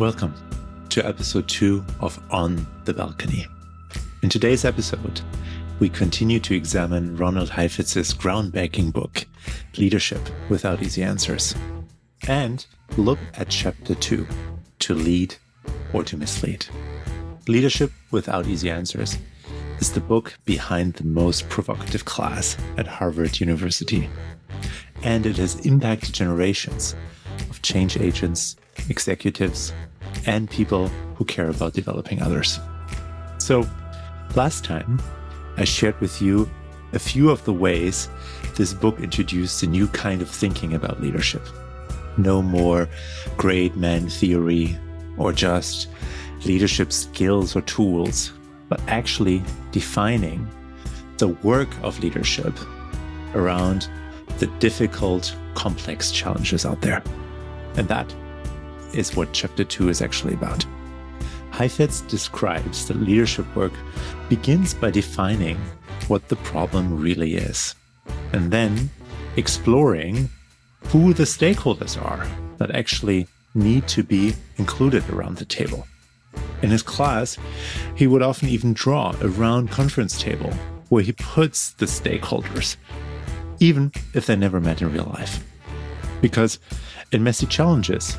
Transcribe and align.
Welcome 0.00 0.34
to 0.88 1.06
episode 1.06 1.48
two 1.48 1.84
of 2.00 2.20
On 2.32 2.66
the 2.84 2.92
Balcony. 2.92 3.46
In 4.24 4.28
today's 4.28 4.64
episode, 4.64 5.20
we 5.78 5.88
continue 5.88 6.40
to 6.40 6.56
examine 6.56 7.16
Ronald 7.16 7.48
Heifetz's 7.48 8.12
groundbreaking 8.12 8.92
book, 8.92 9.24
Leadership 9.78 10.18
Without 10.48 10.82
Easy 10.82 11.04
Answers, 11.04 11.54
and 12.26 12.66
look 12.96 13.20
at 13.34 13.50
chapter 13.50 13.94
two, 13.94 14.26
To 14.80 14.94
Lead 14.94 15.36
or 15.92 16.02
to 16.02 16.16
Mislead. 16.16 16.66
Leadership 17.46 17.92
Without 18.10 18.48
Easy 18.48 18.70
Answers 18.70 19.16
is 19.78 19.92
the 19.92 20.00
book 20.00 20.36
behind 20.44 20.94
the 20.94 21.04
most 21.04 21.48
provocative 21.48 22.04
class 22.04 22.56
at 22.76 22.88
Harvard 22.88 23.38
University, 23.38 24.10
and 25.04 25.24
it 25.24 25.36
has 25.36 25.64
impacted 25.64 26.12
generations 26.12 26.96
of 27.48 27.62
change 27.62 27.96
agents, 27.96 28.56
executives, 28.88 29.72
and 30.26 30.50
people 30.50 30.88
who 31.16 31.24
care 31.24 31.48
about 31.48 31.72
developing 31.72 32.22
others. 32.22 32.60
So, 33.38 33.66
last 34.34 34.64
time, 34.64 35.00
I 35.56 35.64
shared 35.64 36.00
with 36.00 36.20
you 36.20 36.50
a 36.92 36.98
few 36.98 37.30
of 37.30 37.44
the 37.44 37.52
ways 37.52 38.08
this 38.56 38.72
book 38.72 39.00
introduced 39.00 39.62
a 39.62 39.66
new 39.66 39.88
kind 39.88 40.22
of 40.22 40.30
thinking 40.30 40.74
about 40.74 41.00
leadership. 41.00 41.42
No 42.16 42.40
more 42.42 42.88
great 43.36 43.76
man 43.76 44.08
theory 44.08 44.78
or 45.16 45.32
just 45.32 45.88
leadership 46.44 46.92
skills 46.92 47.56
or 47.56 47.62
tools, 47.62 48.32
but 48.68 48.80
actually 48.88 49.42
defining 49.72 50.48
the 51.18 51.28
work 51.28 51.68
of 51.82 51.98
leadership 52.00 52.54
around 53.34 53.88
the 54.38 54.46
difficult, 54.58 55.36
complex 55.54 56.10
challenges 56.10 56.64
out 56.64 56.80
there. 56.80 57.02
And 57.76 57.88
that 57.88 58.14
is 58.94 59.16
what 59.16 59.32
chapter 59.32 59.64
two 59.64 59.88
is 59.88 60.00
actually 60.00 60.34
about. 60.34 60.64
Heifetz 61.50 62.00
describes 62.02 62.88
that 62.88 62.96
leadership 62.96 63.46
work 63.54 63.72
begins 64.28 64.74
by 64.74 64.90
defining 64.90 65.56
what 66.08 66.28
the 66.28 66.36
problem 66.36 67.00
really 67.00 67.36
is, 67.36 67.74
and 68.32 68.50
then 68.50 68.90
exploring 69.36 70.28
who 70.88 71.14
the 71.14 71.24
stakeholders 71.24 72.00
are 72.02 72.26
that 72.58 72.70
actually 72.72 73.26
need 73.54 73.86
to 73.88 74.02
be 74.02 74.34
included 74.56 75.08
around 75.10 75.36
the 75.36 75.44
table. 75.44 75.86
In 76.62 76.70
his 76.70 76.82
class, 76.82 77.38
he 77.94 78.06
would 78.06 78.22
often 78.22 78.48
even 78.48 78.72
draw 78.72 79.14
a 79.20 79.28
round 79.28 79.70
conference 79.70 80.20
table 80.20 80.52
where 80.88 81.02
he 81.02 81.12
puts 81.12 81.72
the 81.72 81.86
stakeholders, 81.86 82.76
even 83.60 83.92
if 84.12 84.26
they 84.26 84.36
never 84.36 84.60
met 84.60 84.82
in 84.82 84.92
real 84.92 85.04
life. 85.04 85.44
Because 86.20 86.58
in 87.12 87.22
messy 87.22 87.46
challenges, 87.46 88.18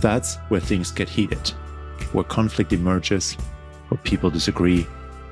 that's 0.00 0.36
where 0.48 0.60
things 0.60 0.90
get 0.90 1.08
heated, 1.08 1.48
where 2.12 2.24
conflict 2.24 2.72
emerges, 2.72 3.34
where 3.88 4.00
people 4.02 4.30
disagree 4.30 4.86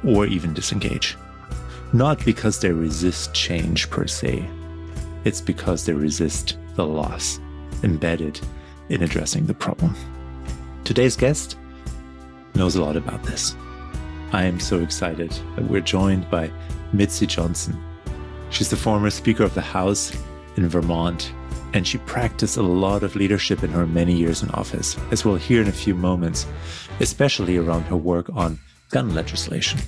or 0.04 0.26
even 0.26 0.54
disengage. 0.54 1.16
Not 1.92 2.24
because 2.24 2.60
they 2.60 2.70
resist 2.70 3.34
change 3.34 3.88
per 3.90 4.06
se, 4.06 4.48
it's 5.24 5.40
because 5.40 5.84
they 5.84 5.92
resist 5.92 6.58
the 6.76 6.86
loss 6.86 7.40
embedded 7.82 8.40
in 8.88 9.02
addressing 9.02 9.46
the 9.46 9.54
problem. 9.54 9.94
Today's 10.84 11.16
guest 11.16 11.56
knows 12.54 12.76
a 12.76 12.82
lot 12.82 12.96
about 12.96 13.22
this. 13.24 13.54
I 14.32 14.44
am 14.44 14.60
so 14.60 14.80
excited 14.80 15.30
that 15.56 15.64
we're 15.64 15.80
joined 15.80 16.30
by 16.30 16.50
Mitzi 16.92 17.26
Johnson. 17.26 17.82
She's 18.50 18.70
the 18.70 18.76
former 18.76 19.10
Speaker 19.10 19.44
of 19.44 19.54
the 19.54 19.60
House 19.60 20.12
in 20.56 20.68
Vermont 20.68 21.32
and 21.72 21.86
she 21.86 21.98
practiced 21.98 22.56
a 22.56 22.62
lot 22.62 23.02
of 23.02 23.16
leadership 23.16 23.62
in 23.62 23.70
her 23.70 23.86
many 23.86 24.14
years 24.14 24.42
in 24.42 24.50
office, 24.50 24.96
as 25.10 25.24
we'll 25.24 25.36
hear 25.36 25.60
in 25.60 25.68
a 25.68 25.72
few 25.72 25.94
moments, 25.94 26.46
especially 27.00 27.56
around 27.56 27.82
her 27.82 27.96
work 27.96 28.28
on 28.34 28.58
gun 28.90 29.14
legislation. 29.14 29.80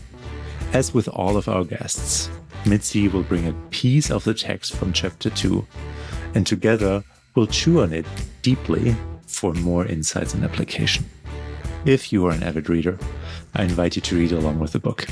As 0.72 0.94
with 0.94 1.08
all 1.08 1.36
of 1.36 1.48
our 1.48 1.64
guests, 1.64 2.30
Mitzi 2.66 3.08
will 3.08 3.22
bring 3.22 3.48
a 3.48 3.54
piece 3.70 4.10
of 4.10 4.24
the 4.24 4.34
text 4.34 4.74
from 4.76 4.92
chapter 4.92 5.30
2, 5.30 5.66
and 6.34 6.46
together 6.46 7.02
we'll 7.34 7.46
chew 7.46 7.80
on 7.80 7.92
it 7.92 8.06
deeply 8.42 8.94
for 9.26 9.54
more 9.54 9.86
insights 9.86 10.34
and 10.34 10.44
application. 10.44 11.04
If 11.86 12.12
you 12.12 12.26
are 12.26 12.32
an 12.32 12.42
avid 12.42 12.68
reader, 12.68 12.98
I 13.54 13.62
invite 13.62 13.96
you 13.96 14.02
to 14.02 14.16
read 14.16 14.32
along 14.32 14.60
with 14.60 14.72
the 14.72 14.78
book. 14.78 15.06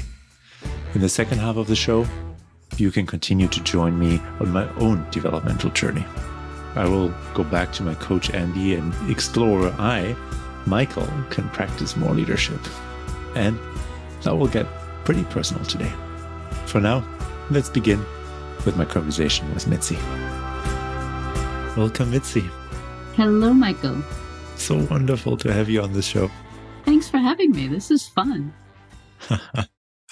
In 0.94 1.00
the 1.00 1.09
second 1.09 1.38
half 1.38 1.56
of 1.56 1.66
the 1.66 1.76
show, 1.76 2.06
you 2.76 2.91
can 2.91 3.06
continue 3.06 3.48
to 3.48 3.62
join 3.62 3.98
me 3.98 4.21
on 4.41 4.53
my 4.53 4.69
own 4.75 5.06
developmental 5.10 5.71
journey. 5.71 6.04
I 6.78 6.87
will 6.87 7.12
go 7.34 7.43
back 7.43 7.72
to 7.72 7.83
my 7.83 7.94
coach 7.97 8.31
Andy 8.31 8.77
and 8.77 8.94
explore 9.11 9.59
where 9.59 9.81
I, 9.81 10.15
Michael, 10.65 11.09
can 11.28 11.49
practice 11.49 11.97
more 11.97 12.15
leadership. 12.15 12.61
And 13.34 13.59
that 14.22 14.39
will 14.39 14.47
get 14.47 14.65
pretty 15.05 15.25
personal 15.25 15.65
today. 15.65 15.93
For 16.66 16.81
now, 16.81 17.05
let's 17.50 17.69
begin 17.69 17.99
with 18.65 18.77
my 18.77 18.84
conversation 18.84 19.53
with 19.55 19.66
Mitzi. 19.66 19.97
Welcome, 21.77 22.12
Mitzi. 22.12 22.49
Hello, 23.16 23.53
Michael. 23.53 24.00
So 24.55 24.77
wonderful 24.89 25.37
to 25.39 25.53
have 25.53 25.69
you 25.69 25.83
on 25.83 25.95
the 25.95 26.03
show. 26.03 26.31
Thanks 26.84 27.09
for 27.09 27.19
having 27.19 27.50
me. 27.50 27.66
This 27.66 27.91
is 27.91 28.06
fun. 28.06 28.55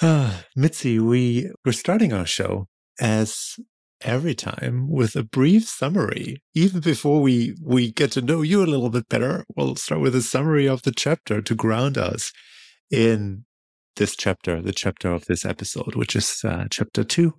uh, 0.02 0.32
Mitzi, 0.56 0.98
we, 0.98 1.48
we're 1.64 1.70
starting 1.70 2.12
our 2.12 2.26
show 2.26 2.66
as 2.98 3.56
every 4.06 4.34
time 4.34 4.88
with 4.88 5.16
a 5.16 5.24
brief 5.24 5.68
summary. 5.68 6.40
Even 6.54 6.80
before 6.80 7.20
we, 7.20 7.56
we 7.62 7.90
get 7.90 8.12
to 8.12 8.22
know 8.22 8.40
you 8.40 8.62
a 8.62 8.64
little 8.64 8.88
bit 8.88 9.08
better, 9.08 9.44
we'll 9.54 9.74
start 9.74 10.00
with 10.00 10.14
a 10.14 10.22
summary 10.22 10.66
of 10.66 10.82
the 10.82 10.92
chapter 10.92 11.42
to 11.42 11.54
ground 11.54 11.98
us 11.98 12.32
in 12.90 13.44
this 13.96 14.14
chapter, 14.16 14.62
the 14.62 14.72
chapter 14.72 15.12
of 15.12 15.26
this 15.26 15.44
episode, 15.44 15.96
which 15.96 16.14
is 16.14 16.40
uh, 16.44 16.66
chapter 16.70 17.02
two 17.02 17.34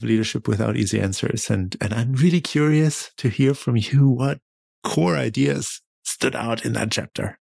Leadership 0.00 0.46
Without 0.46 0.76
Easy 0.76 1.00
Answers. 1.00 1.50
And, 1.50 1.76
and 1.80 1.92
I'm 1.92 2.12
really 2.12 2.40
curious 2.40 3.10
to 3.16 3.28
hear 3.28 3.54
from 3.54 3.76
you 3.76 4.08
what 4.08 4.38
core 4.84 5.16
ideas 5.16 5.80
stood 6.04 6.36
out 6.36 6.64
in 6.64 6.74
that 6.74 6.92
chapter. 6.92 7.38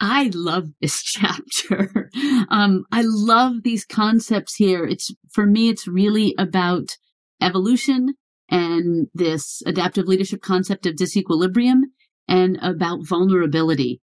I 0.00 0.30
love 0.34 0.68
this 0.80 1.02
chapter. 1.02 2.10
um, 2.50 2.84
I 2.92 3.02
love 3.04 3.62
these 3.62 3.86
concepts 3.86 4.54
here. 4.54 4.84
It's 4.84 5.10
for 5.30 5.46
me, 5.46 5.70
it's 5.70 5.88
really 5.88 6.34
about 6.38 6.96
evolution 7.40 8.14
and 8.48 9.08
this 9.14 9.62
adaptive 9.66 10.06
leadership 10.06 10.40
concept 10.40 10.86
of 10.86 10.94
disequilibrium 10.94 11.82
and 12.28 12.58
about 12.62 13.06
vulnerability. 13.06 14.00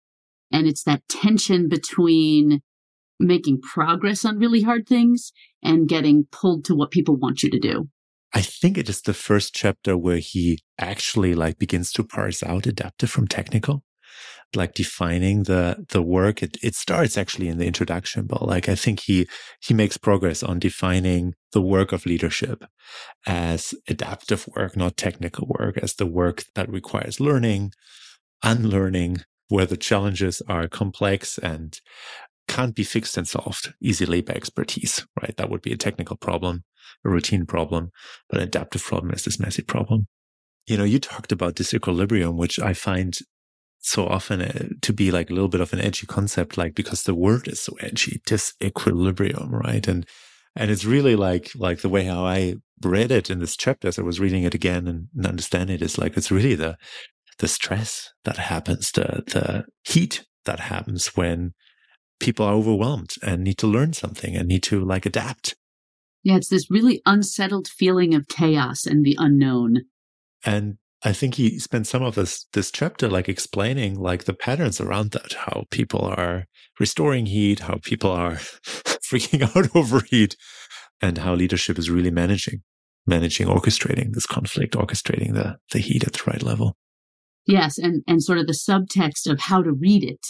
And 0.52 0.68
it's 0.68 0.84
that 0.84 1.08
tension 1.10 1.68
between 1.68 2.62
making 3.20 3.62
progress 3.62 4.24
on 4.24 4.38
really 4.38 4.62
hard 4.62 4.88
things 4.88 5.32
and 5.64 5.90
getting 5.90 6.28
pulled 6.32 6.66
to 6.66 6.76
what 6.76 6.92
people 6.92 7.16
want 7.16 7.44
you 7.44 7.50
to 7.50 7.60
do. 7.60 7.90
I 8.34 8.42
think 8.42 8.78
it 8.78 8.90
is 8.90 9.02
the 9.02 9.14
first 9.14 9.56
chapter 9.56 9.98
where 9.98 10.18
he 10.18 10.60
actually 10.78 11.34
like 11.34 11.58
begins 11.58 11.92
to 11.94 12.04
parse 12.04 12.44
out 12.44 12.68
adaptive 12.68 13.10
from 13.10 13.28
technical 13.28 13.84
like 14.56 14.74
defining 14.74 15.44
the 15.44 15.86
the 15.90 16.02
work 16.02 16.42
it, 16.42 16.58
it 16.64 16.74
starts 16.76 17.18
actually 17.18 17.48
in 17.48 17.58
the 17.58 17.66
introduction 17.66 18.26
but 18.26 18.42
like 18.48 18.70
i 18.70 18.76
think 18.76 19.02
he 19.02 19.28
he 19.60 19.74
makes 19.74 19.98
progress 19.98 20.42
on 20.42 20.60
defining 20.60 21.34
the 21.52 21.62
work 21.62 21.92
of 21.92 22.06
leadership 22.06 22.66
as 23.26 23.74
adaptive 23.88 24.48
work 24.56 24.78
not 24.78 24.96
technical 24.98 25.48
work 25.60 25.78
as 25.80 25.96
the 25.96 26.06
work 26.06 26.46
that 26.56 26.70
requires 26.70 27.20
learning 27.20 27.72
unlearning 28.44 29.18
where 29.50 29.66
the 29.66 29.78
challenges 29.78 30.42
are 30.48 30.68
complex 30.68 31.38
and 31.38 31.80
can't 32.48 32.76
be 32.76 32.84
fixed 32.84 33.18
and 33.18 33.28
solved 33.28 33.74
easily 33.82 34.22
by 34.22 34.34
expertise 34.34 35.06
right? 35.22 35.36
That 35.38 35.50
would 35.50 35.62
be 35.62 35.74
a 35.74 35.78
technical 35.78 36.16
problem 36.16 36.64
a 37.06 37.10
routine 37.10 37.46
problem 37.46 37.92
but 38.30 38.40
an 38.40 38.48
adaptive 38.48 38.84
problem 38.84 39.14
is 39.14 39.24
this 39.24 39.40
messy 39.40 39.62
problem. 39.62 40.08
You 40.68 40.78
know, 40.78 40.84
you 40.84 41.00
talked 41.00 41.32
about 41.32 41.56
disequilibrium, 41.56 42.36
which 42.36 42.60
I 42.60 42.74
find 42.74 43.18
so 43.88 44.06
often 44.06 44.42
uh, 44.42 44.68
to 44.82 44.94
be 44.94 45.12
like 45.12 45.30
a 45.30 45.34
little 45.34 45.48
bit 45.48 45.62
of 45.62 45.72
an 45.74 45.80
edgy 45.80 46.06
concept, 46.06 46.58
like 46.58 46.76
because 46.76 47.04
the 47.04 47.16
word 47.16 47.48
is 47.48 47.62
so 47.62 47.74
edgy, 47.80 48.22
disequilibrium, 48.28 49.52
right? 49.52 49.88
And 49.88 50.06
and 50.56 50.70
it's 50.70 50.86
really 50.86 51.16
like 51.16 51.52
like 51.56 51.80
the 51.82 51.90
way 51.90 52.04
how 52.04 52.26
I 52.26 52.56
read 52.84 53.12
it 53.12 53.30
in 53.30 53.40
this 53.40 53.56
chapter 53.56 53.88
as 53.88 53.98
I 53.98 54.04
was 54.04 54.20
reading 54.20 54.44
it 54.44 54.54
again 54.54 54.88
and, 54.88 55.08
and 55.16 55.26
understand 55.26 55.70
it 55.70 55.82
is 55.82 55.98
like 55.98 56.18
it's 56.18 56.32
really 56.32 56.56
the 56.56 56.78
the 57.40 57.48
stress 57.48 58.12
that 58.26 58.38
happens, 58.38 58.92
the 58.92 59.24
the 59.28 59.66
heat 59.84 60.26
that 60.46 60.60
happens 60.60 61.16
when 61.16 61.54
people 62.20 62.46
are 62.46 62.56
overwhelmed 62.56 63.14
and 63.22 63.44
need 63.44 63.58
to 63.60 63.68
learn 63.68 63.94
something 63.94 64.36
and 64.36 64.48
need 64.48 64.64
to 64.64 64.84
like 64.84 65.06
adapt. 65.06 65.56
Yeah, 66.24 66.36
it's 66.36 66.50
this 66.50 66.70
really 66.70 67.02
unsettled 67.06 67.68
feeling 67.68 68.14
of 68.14 68.28
chaos 68.28 68.86
and 68.86 69.06
the 69.06 69.16
unknown. 69.18 69.84
And 70.44 70.78
I 71.08 71.14
think 71.14 71.36
he 71.36 71.58
spent 71.58 71.88
some 71.88 72.04
of 72.04 72.16
this 72.16 72.48
this 72.52 72.70
chapter 72.70 73.08
like 73.08 73.30
explaining 73.30 73.98
like 73.98 74.26
the 74.26 74.34
patterns 74.34 74.82
around 74.82 75.12
that, 75.12 75.34
how 75.34 75.64
people 75.72 76.02
are 76.02 76.48
restoring 76.82 77.28
heat, 77.28 77.62
how 77.62 77.80
people 77.82 78.12
are 78.12 78.34
freaking 79.10 79.42
out 79.56 79.70
over 79.76 80.02
heat, 80.02 80.36
and 81.02 81.20
how 81.20 81.34
leadership 81.34 81.80
is 81.80 81.90
really 81.90 82.12
managing, 82.12 82.62
managing, 83.06 83.48
orchestrating 83.48 84.12
this 84.12 84.26
conflict, 84.26 84.76
orchestrating 84.76 85.34
the 85.34 85.56
the 85.72 85.80
heat 85.80 86.06
at 86.06 86.12
the 86.12 86.24
right 86.28 86.44
level. 86.44 86.76
Yes, 87.46 87.78
and, 87.78 88.04
and 88.06 88.22
sort 88.22 88.40
of 88.40 88.48
the 88.48 88.52
subtext 88.52 89.32
of 89.32 89.40
how 89.40 89.62
to 89.62 89.72
read 89.72 90.04
it, 90.04 90.26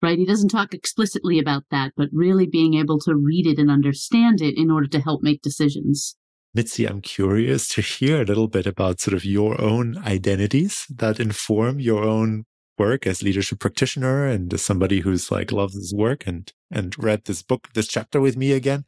right? 0.00 0.18
He 0.18 0.24
doesn't 0.24 0.48
talk 0.48 0.72
explicitly 0.72 1.38
about 1.38 1.64
that, 1.70 1.92
but 1.98 2.08
really 2.10 2.46
being 2.46 2.72
able 2.72 2.98
to 3.00 3.14
read 3.14 3.46
it 3.46 3.58
and 3.58 3.70
understand 3.70 4.40
it 4.40 4.56
in 4.56 4.70
order 4.70 4.88
to 4.88 5.00
help 5.00 5.20
make 5.22 5.42
decisions. 5.42 6.16
Mitzi, 6.54 6.86
I'm 6.86 7.00
curious 7.00 7.68
to 7.70 7.80
hear 7.80 8.22
a 8.22 8.24
little 8.24 8.46
bit 8.46 8.64
about 8.64 9.00
sort 9.00 9.14
of 9.14 9.24
your 9.24 9.60
own 9.60 9.98
identities 9.98 10.86
that 10.88 11.18
inform 11.18 11.80
your 11.80 12.04
own 12.04 12.44
work 12.78 13.08
as 13.08 13.24
leadership 13.24 13.58
practitioner 13.58 14.26
and 14.26 14.52
as 14.54 14.64
somebody 14.64 15.00
who's 15.00 15.32
like 15.32 15.50
loves 15.50 15.74
his 15.74 15.92
work 15.92 16.26
and 16.26 16.52
and 16.70 16.94
read 16.96 17.24
this 17.24 17.42
book, 17.42 17.68
this 17.74 17.88
chapter 17.88 18.20
with 18.20 18.36
me 18.36 18.52
again. 18.52 18.84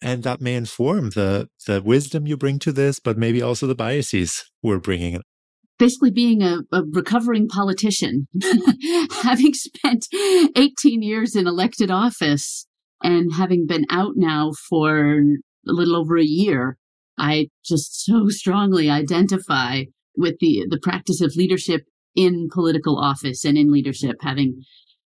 And 0.00 0.22
that 0.22 0.40
may 0.40 0.54
inform 0.54 1.10
the 1.10 1.48
the 1.66 1.82
wisdom 1.82 2.28
you 2.28 2.36
bring 2.36 2.60
to 2.60 2.70
this, 2.70 3.00
but 3.00 3.18
maybe 3.18 3.42
also 3.42 3.66
the 3.66 3.74
biases 3.74 4.44
we're 4.62 4.78
bringing 4.78 5.20
basically 5.76 6.12
being 6.12 6.40
a, 6.40 6.60
a 6.70 6.82
recovering 6.92 7.48
politician, 7.48 8.28
having 9.22 9.52
spent 9.52 10.06
18 10.56 11.02
years 11.02 11.34
in 11.34 11.48
elected 11.48 11.90
office 11.90 12.66
and 13.02 13.32
having 13.34 13.66
been 13.66 13.84
out 13.90 14.12
now 14.14 14.52
for 14.68 15.18
a 15.18 15.72
little 15.72 15.96
over 15.96 16.16
a 16.16 16.24
year, 16.24 16.78
I 17.18 17.48
just 17.64 18.04
so 18.04 18.28
strongly 18.28 18.90
identify 18.90 19.84
with 20.16 20.36
the, 20.40 20.66
the 20.68 20.80
practice 20.80 21.20
of 21.20 21.36
leadership 21.36 21.82
in 22.14 22.48
political 22.52 22.98
office 22.98 23.44
and 23.44 23.58
in 23.58 23.72
leadership, 23.72 24.16
having 24.20 24.62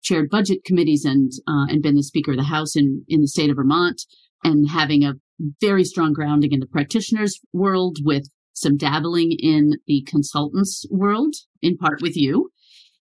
chaired 0.02 0.30
budget 0.30 0.64
committees 0.64 1.04
and 1.04 1.30
uh, 1.46 1.66
and 1.68 1.82
been 1.82 1.96
the 1.96 2.02
Speaker 2.02 2.32
of 2.32 2.36
the 2.36 2.44
House 2.44 2.76
in 2.76 3.04
in 3.08 3.20
the 3.20 3.28
state 3.28 3.50
of 3.50 3.56
Vermont, 3.56 4.02
and 4.44 4.68
having 4.70 5.04
a 5.04 5.14
very 5.60 5.84
strong 5.84 6.12
grounding 6.12 6.52
in 6.52 6.60
the 6.60 6.66
practitioners 6.66 7.40
world 7.52 7.98
with 8.02 8.28
some 8.52 8.76
dabbling 8.76 9.32
in 9.38 9.78
the 9.86 10.02
consultants 10.06 10.84
world, 10.90 11.34
in 11.62 11.76
part 11.76 12.02
with 12.02 12.16
you. 12.16 12.50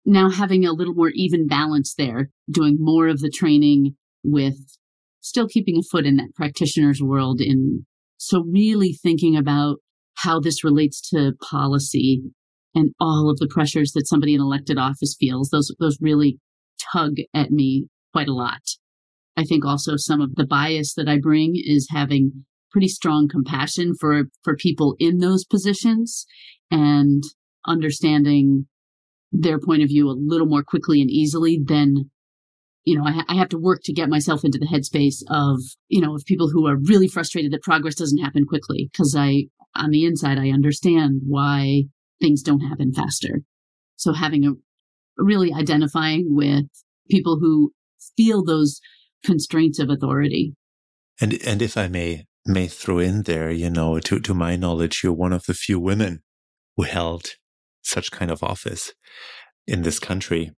Now 0.06 0.30
having 0.30 0.66
a 0.66 0.74
little 0.74 0.94
more 0.94 1.12
even 1.14 1.48
balance 1.48 1.96
there, 1.96 2.30
doing 2.50 2.78
more 2.80 3.08
of 3.08 3.20
the 3.20 3.30
training 3.30 3.96
with 4.24 4.58
still 5.22 5.48
keeping 5.48 5.78
a 5.78 5.82
foot 5.82 6.06
in 6.06 6.18
that 6.18 6.36
practitioner's 6.36 7.02
world 7.02 7.42
in 7.42 7.86
so 8.18 8.44
really 8.44 8.94
thinking 8.94 9.36
about 9.36 9.78
how 10.16 10.40
this 10.40 10.64
relates 10.64 11.02
to 11.10 11.34
policy 11.42 12.24
and 12.74 12.92
all 13.00 13.30
of 13.30 13.40
the 13.40 13.48
pressures 13.48 13.92
that 13.94 14.08
somebody 14.08 14.34
in 14.34 14.42
elected 14.42 14.78
office 14.78 15.16
feels 15.20 15.50
those 15.50 15.74
those 15.80 15.98
really 16.02 16.40
tug 16.94 17.16
at 17.34 17.52
me 17.52 17.88
quite 18.14 18.28
a 18.28 18.34
lot. 18.34 18.62
I 19.38 19.44
think 19.44 19.66
also 19.66 19.96
some 19.98 20.22
of 20.22 20.36
the 20.36 20.46
bias 20.46 20.94
that 20.96 21.10
i 21.10 21.18
bring 21.20 21.54
is 21.56 21.90
having 21.92 22.46
pretty 22.72 22.88
strong 22.88 23.28
compassion 23.28 23.94
for 24.00 24.24
for 24.44 24.56
people 24.56 24.96
in 25.00 25.20
those 25.20 25.46
positions 25.46 26.26
and 26.72 27.24
understanding 27.68 28.68
their 29.32 29.60
point 29.60 29.82
of 29.82 29.90
view 29.90 30.10
a 30.10 30.16
little 30.18 30.48
more 30.48 30.64
quickly 30.64 31.02
and 31.02 31.10
easily 31.10 31.60
than 31.64 32.10
you 32.86 32.98
know 32.98 33.06
I, 33.06 33.24
I, 33.28 33.36
have 33.36 33.50
to 33.50 33.58
work 33.58 33.82
to 33.84 33.94
get 33.94 34.10
myself 34.10 34.46
into 34.46 34.58
the 34.58 34.68
headspace 34.68 35.24
of 35.30 35.60
you 35.90 36.02
know 36.02 36.16
of 36.16 36.26
people 36.26 36.50
who 36.50 36.68
are 36.68 36.78
really 36.78 37.08
frustrated 37.08 37.52
that 37.52 37.64
progress 37.64 37.96
doesn't 37.96 38.24
happen 38.24 38.46
quickly 38.46 38.90
because 38.92 39.16
i 39.16 39.46
on 39.76 39.90
the 39.90 40.06
inside 40.06 40.40
i 40.40 40.50
understand 40.50 41.22
why 41.26 41.86
things 42.22 42.42
don't 42.42 42.62
happen 42.62 42.94
faster. 42.94 43.42
So 43.96 44.14
having 44.14 44.46
a 44.46 44.52
really 45.18 45.54
identifying 45.54 46.36
with 46.36 46.66
people 47.10 47.40
who 47.40 47.72
feel 48.18 48.44
those 48.44 48.80
constraints 49.24 49.80
of 49.80 49.90
authority. 49.90 50.54
And 51.22 51.40
and 51.46 51.62
if 51.62 51.78
i 51.78 51.88
may 51.88 52.26
may 52.46 52.68
throw 52.68 53.00
in 53.00 53.24
there, 53.24 53.50
you 53.50 53.70
know, 53.70 54.00
to, 54.00 54.20
to 54.20 54.34
my 54.34 54.56
knowledge, 54.56 55.02
you're 55.04 55.14
one 55.14 55.34
of 55.34 55.46
the 55.46 55.54
few 55.54 55.80
women 55.80 56.22
who 56.76 56.84
held 56.84 57.36
such 57.82 58.12
kind 58.12 58.30
of 58.30 58.44
office 58.44 58.94
in 59.66 59.82
this 59.82 60.00
country, 60.00 60.52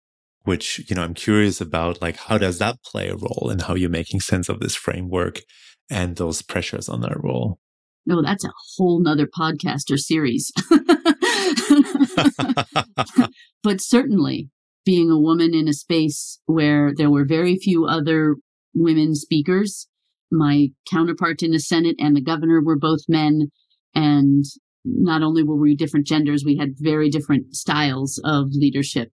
which, 0.46 0.90
you 0.90 0.96
know, 0.96 1.04
I'm 1.04 1.14
curious 1.14 1.60
about, 1.60 2.02
like, 2.02 2.18
how 2.18 2.38
does 2.38 2.60
that 2.60 2.78
play 2.84 3.10
a 3.10 3.16
role 3.16 3.50
in 3.52 3.60
how 3.60 3.76
you're 3.76 3.90
making 3.90 4.22
sense 4.22 4.50
of 4.50 4.60
this 4.60 4.76
framework 4.76 5.42
and 5.90 6.16
those 6.16 6.42
pressures 6.42 6.90
on 6.90 7.02
that 7.02 7.22
role? 7.22 7.60
No, 8.06 8.22
that's 8.22 8.46
a 8.46 8.54
whole 8.78 9.02
nother 9.02 9.28
podcast 9.28 9.92
or 9.92 9.98
series. 9.98 10.52
but 13.64 13.82
certainly 13.82 14.50
being 14.86 15.10
a 15.10 15.20
woman 15.20 15.54
in 15.54 15.68
a 15.68 15.74
space 15.74 16.40
where 16.46 16.94
there 16.96 17.10
were 17.10 17.26
very 17.26 17.58
few 17.58 17.86
other 17.86 18.36
women 18.74 19.16
speakers 19.16 19.88
my 20.32 20.70
counterpart 20.90 21.44
in 21.44 21.52
the 21.52 21.60
Senate 21.60 21.96
and 22.00 22.16
the 22.16 22.22
governor 22.22 22.62
were 22.64 22.78
both 22.78 23.02
men. 23.08 23.50
And 23.94 24.44
not 24.84 25.24
only 25.24 25.44
were 25.44 25.58
we 25.58 25.76
different 25.76 26.08
genders, 26.08 26.44
we 26.46 26.58
had 26.58 26.76
very 26.78 27.10
different 27.10 27.56
styles 27.56 28.20
of 28.24 28.48
leadership. 28.52 29.10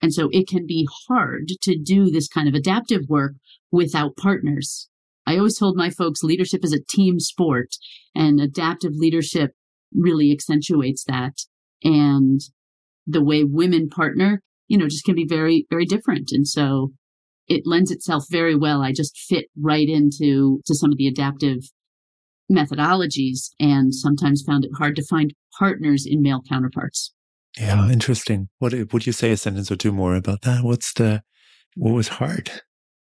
And 0.00 0.12
so 0.14 0.28
it 0.32 0.46
can 0.48 0.66
be 0.66 0.88
hard 1.08 1.48
to 1.62 1.76
do 1.76 2.10
this 2.10 2.28
kind 2.28 2.48
of 2.48 2.54
adaptive 2.54 3.02
work 3.08 3.34
without 3.70 4.16
partners. 4.16 4.88
I 5.26 5.36
always 5.36 5.58
told 5.58 5.76
my 5.76 5.90
folks 5.90 6.22
leadership 6.22 6.64
is 6.64 6.72
a 6.72 6.82
team 6.82 7.20
sport 7.20 7.76
and 8.14 8.40
adaptive 8.40 8.92
leadership 8.94 9.52
really 9.94 10.32
accentuates 10.32 11.04
that. 11.04 11.34
And 11.82 12.40
the 13.06 13.22
way 13.22 13.44
women 13.44 13.88
partner, 13.88 14.40
you 14.68 14.78
know, 14.78 14.88
just 14.88 15.04
can 15.04 15.14
be 15.14 15.26
very, 15.26 15.66
very 15.70 15.84
different. 15.84 16.30
And 16.32 16.46
so 16.46 16.92
it 17.46 17.62
lends 17.66 17.90
itself 17.90 18.26
very 18.30 18.54
well. 18.54 18.82
I 18.82 18.92
just 18.92 19.16
fit 19.16 19.46
right 19.60 19.88
into 19.88 20.60
to 20.66 20.74
some 20.74 20.92
of 20.92 20.98
the 20.98 21.08
adaptive 21.08 21.70
methodologies 22.50 23.50
and 23.58 23.94
sometimes 23.94 24.42
found 24.46 24.64
it 24.64 24.70
hard 24.78 24.96
to 24.96 25.04
find 25.04 25.34
partners 25.58 26.06
in 26.06 26.22
male 26.22 26.42
counterparts. 26.48 27.12
Yeah, 27.56 27.80
um, 27.80 27.90
interesting. 27.90 28.48
What 28.58 28.74
eh, 28.74 28.84
would 28.92 29.06
you 29.06 29.12
say 29.12 29.30
a 29.30 29.36
sentence 29.36 29.70
or 29.70 29.76
two 29.76 29.92
more 29.92 30.14
about 30.14 30.42
that? 30.42 30.64
What's 30.64 30.92
the 30.92 31.22
what 31.76 31.94
was 31.94 32.08
hard? 32.08 32.50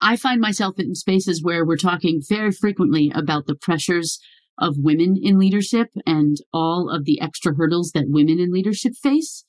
I 0.01 0.17
find 0.17 0.41
myself 0.41 0.79
in 0.79 0.95
spaces 0.95 1.43
where 1.43 1.65
we're 1.65 1.77
talking 1.77 2.21
very 2.29 2.53
frequently 2.53 3.11
about 3.15 3.47
the 3.47 3.57
pressures 3.57 4.21
of 4.59 4.77
women 4.79 5.17
in 5.21 5.39
leadership 5.39 5.89
and 6.07 6.37
all 6.53 6.91
of 6.91 7.05
the 7.05 7.21
extra 7.21 7.55
hurdles 7.55 7.93
that 7.93 8.05
women 8.09 8.39
in 8.39 8.53
leadership 8.53 8.95
face. 9.01 9.45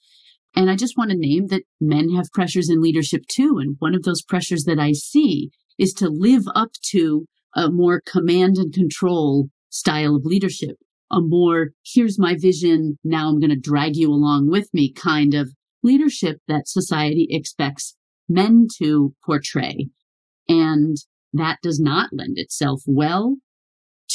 And 0.55 0.69
I 0.69 0.75
just 0.75 0.97
want 0.97 1.11
to 1.11 1.17
name 1.17 1.47
that 1.47 1.63
men 1.79 2.15
have 2.15 2.31
pressures 2.31 2.69
in 2.69 2.81
leadership 2.81 3.23
too. 3.27 3.57
And 3.59 3.75
one 3.79 3.95
of 3.95 4.03
those 4.03 4.23
pressures 4.23 4.63
that 4.63 4.79
I 4.79 4.93
see 4.93 5.51
is 5.77 5.93
to 5.93 6.09
live 6.09 6.43
up 6.55 6.71
to 6.91 7.25
a 7.55 7.69
more 7.69 8.01
command 8.05 8.57
and 8.57 8.73
control 8.73 9.49
style 9.69 10.15
of 10.15 10.25
leadership, 10.25 10.77
a 11.11 11.21
more, 11.21 11.69
here's 11.85 12.19
my 12.19 12.35
vision, 12.37 12.97
now 13.03 13.29
I'm 13.29 13.39
going 13.39 13.49
to 13.49 13.55
drag 13.55 13.95
you 13.95 14.09
along 14.09 14.49
with 14.49 14.67
me 14.73 14.93
kind 14.93 15.33
of 15.33 15.49
leadership 15.83 16.37
that 16.47 16.67
society 16.67 17.27
expects 17.29 17.95
men 18.27 18.67
to 18.77 19.13
portray. 19.25 19.89
And 20.47 20.97
that 21.33 21.57
does 21.61 21.79
not 21.79 22.09
lend 22.11 22.37
itself 22.37 22.81
well 22.85 23.37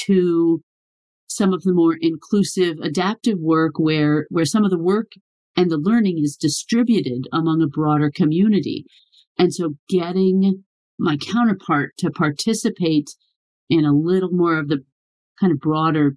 to 0.07 0.63
some 1.27 1.53
of 1.53 1.63
the 1.63 1.73
more 1.73 1.97
inclusive 2.01 2.77
adaptive 2.83 3.39
work 3.41 3.73
where 3.77 4.27
where 4.31 4.45
some 4.45 4.65
of 4.65 4.71
the 4.71 4.79
work 4.79 5.13
and 5.57 5.71
the 5.71 5.79
learning 5.79 6.21
is 6.23 6.37
distributed 6.37 7.27
among 7.33 7.63
a 7.63 7.67
broader 7.67 8.11
community. 8.15 8.85
And 9.39 9.53
so 9.53 9.75
getting 9.89 10.65
my 10.99 11.17
counterpart 11.17 11.93
to 11.99 12.11
participate 12.11 13.11
in 13.69 13.85
a 13.85 13.93
little 13.93 14.31
more 14.31 14.59
of 14.59 14.69
the 14.69 14.85
kind 15.41 15.53
of 15.53 15.59
broader 15.59 16.17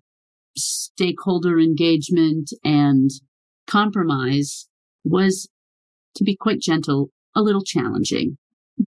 stakeholder 0.57 1.59
engagement 1.59 2.51
and 2.63 3.09
compromise 3.67 4.67
was, 5.03 5.47
to 6.15 6.23
be 6.23 6.35
quite 6.35 6.59
gentle, 6.59 7.09
a 7.35 7.41
little 7.41 7.63
challenging. 7.63 8.37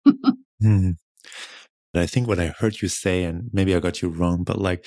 hmm. 0.62 0.92
I 1.94 2.06
think 2.06 2.28
what 2.28 2.40
I 2.40 2.54
heard 2.60 2.82
you 2.82 2.88
say, 2.88 3.24
and 3.24 3.50
maybe 3.52 3.76
I 3.76 3.80
got 3.80 4.02
you 4.02 4.10
wrong, 4.10 4.44
but 4.44 4.60
like 4.60 4.86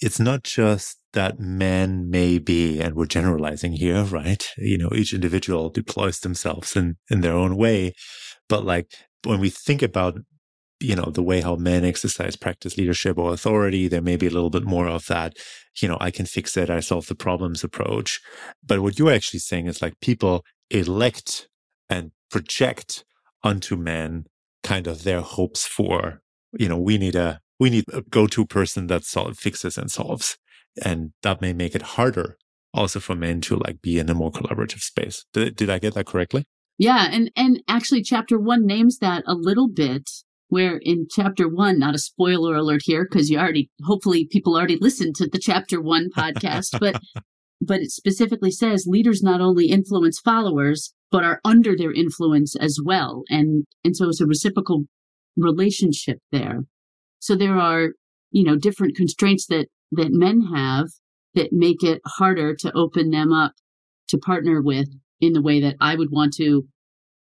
it's 0.00 0.20
not 0.20 0.42
just 0.42 0.98
that 1.12 1.38
men 1.38 2.10
may 2.10 2.38
be, 2.38 2.80
and 2.80 2.94
we're 2.94 3.06
generalizing 3.06 3.72
here, 3.72 4.02
right? 4.02 4.44
You 4.58 4.78
know, 4.78 4.90
each 4.94 5.14
individual 5.14 5.70
deploys 5.70 6.20
themselves 6.20 6.76
in, 6.76 6.96
in 7.10 7.20
their 7.20 7.34
own 7.34 7.56
way. 7.56 7.94
But 8.48 8.64
like 8.64 8.92
when 9.24 9.40
we 9.40 9.50
think 9.50 9.82
about, 9.82 10.18
you 10.84 10.94
know, 10.94 11.10
the 11.10 11.22
way 11.22 11.40
how 11.40 11.56
men 11.56 11.84
exercise, 11.84 12.36
practice 12.36 12.76
leadership 12.76 13.18
or 13.18 13.32
authority, 13.32 13.88
there 13.88 14.02
may 14.02 14.16
be 14.16 14.26
a 14.26 14.30
little 14.30 14.50
bit 14.50 14.64
more 14.64 14.86
of 14.86 15.06
that, 15.06 15.34
you 15.80 15.88
know, 15.88 15.96
I 16.00 16.10
can 16.10 16.26
fix 16.26 16.56
it, 16.56 16.70
I 16.70 16.80
solve 16.80 17.06
the 17.06 17.14
problems 17.14 17.64
approach. 17.64 18.20
But 18.64 18.80
what 18.80 18.98
you're 18.98 19.12
actually 19.12 19.40
saying 19.40 19.66
is 19.66 19.82
like 19.82 20.00
people 20.00 20.44
elect 20.70 21.48
and 21.88 22.12
project 22.30 23.04
onto 23.42 23.76
men 23.76 24.24
kind 24.62 24.86
of 24.86 25.04
their 25.04 25.20
hopes 25.20 25.66
for, 25.66 26.20
you 26.58 26.68
know, 26.68 26.78
we 26.78 26.98
need 26.98 27.14
a 27.14 27.40
we 27.60 27.70
need 27.70 27.84
a 27.92 28.02
go-to 28.02 28.44
person 28.44 28.88
that 28.88 29.04
solve, 29.04 29.38
fixes 29.38 29.78
and 29.78 29.90
solves. 29.90 30.36
And 30.84 31.12
that 31.22 31.40
may 31.40 31.52
make 31.52 31.74
it 31.74 31.82
harder 31.82 32.36
also 32.72 32.98
for 32.98 33.14
men 33.14 33.40
to 33.42 33.56
like 33.56 33.80
be 33.80 33.98
in 33.98 34.10
a 34.10 34.14
more 34.14 34.32
collaborative 34.32 34.80
space. 34.80 35.24
Did, 35.32 35.54
did 35.54 35.70
I 35.70 35.78
get 35.78 35.94
that 35.94 36.06
correctly? 36.06 36.44
Yeah. 36.78 37.08
And, 37.12 37.30
and 37.36 37.62
actually 37.68 38.02
chapter 38.02 38.38
one 38.38 38.66
names 38.66 38.98
that 38.98 39.22
a 39.26 39.34
little 39.34 39.68
bit 39.68 40.10
where 40.48 40.78
in 40.82 41.06
chapter 41.10 41.48
one, 41.48 41.78
not 41.78 41.94
a 41.94 41.98
spoiler 41.98 42.54
alert 42.54 42.82
here, 42.84 43.06
because 43.08 43.30
you 43.30 43.38
already, 43.38 43.70
hopefully 43.84 44.26
people 44.30 44.56
already 44.56 44.76
listened 44.76 45.16
to 45.16 45.28
the 45.28 45.38
chapter 45.38 45.80
one 45.80 46.10
podcast, 46.16 46.78
but, 46.80 47.00
but 47.60 47.80
it 47.80 47.90
specifically 47.90 48.50
says 48.50 48.86
leaders 48.86 49.22
not 49.22 49.40
only 49.40 49.66
influence 49.66 50.20
followers, 50.20 50.94
but 51.10 51.24
are 51.24 51.40
under 51.44 51.76
their 51.76 51.92
influence 51.92 52.56
as 52.56 52.78
well. 52.84 53.22
And, 53.28 53.64
and 53.84 53.96
so 53.96 54.08
it's 54.08 54.20
a 54.20 54.26
reciprocal 54.26 54.84
relationship 55.36 56.18
there. 56.30 56.64
So 57.20 57.36
there 57.36 57.56
are, 57.56 57.90
you 58.30 58.44
know, 58.44 58.56
different 58.56 58.96
constraints 58.96 59.46
that, 59.46 59.68
that 59.92 60.12
men 60.12 60.52
have 60.54 60.88
that 61.34 61.52
make 61.52 61.82
it 61.82 62.00
harder 62.04 62.54
to 62.54 62.72
open 62.76 63.10
them 63.10 63.32
up 63.32 63.52
to 64.08 64.18
partner 64.18 64.60
with 64.62 64.88
in 65.20 65.32
the 65.32 65.42
way 65.42 65.60
that 65.60 65.76
I 65.80 65.96
would 65.96 66.10
want 66.10 66.34
to 66.34 66.66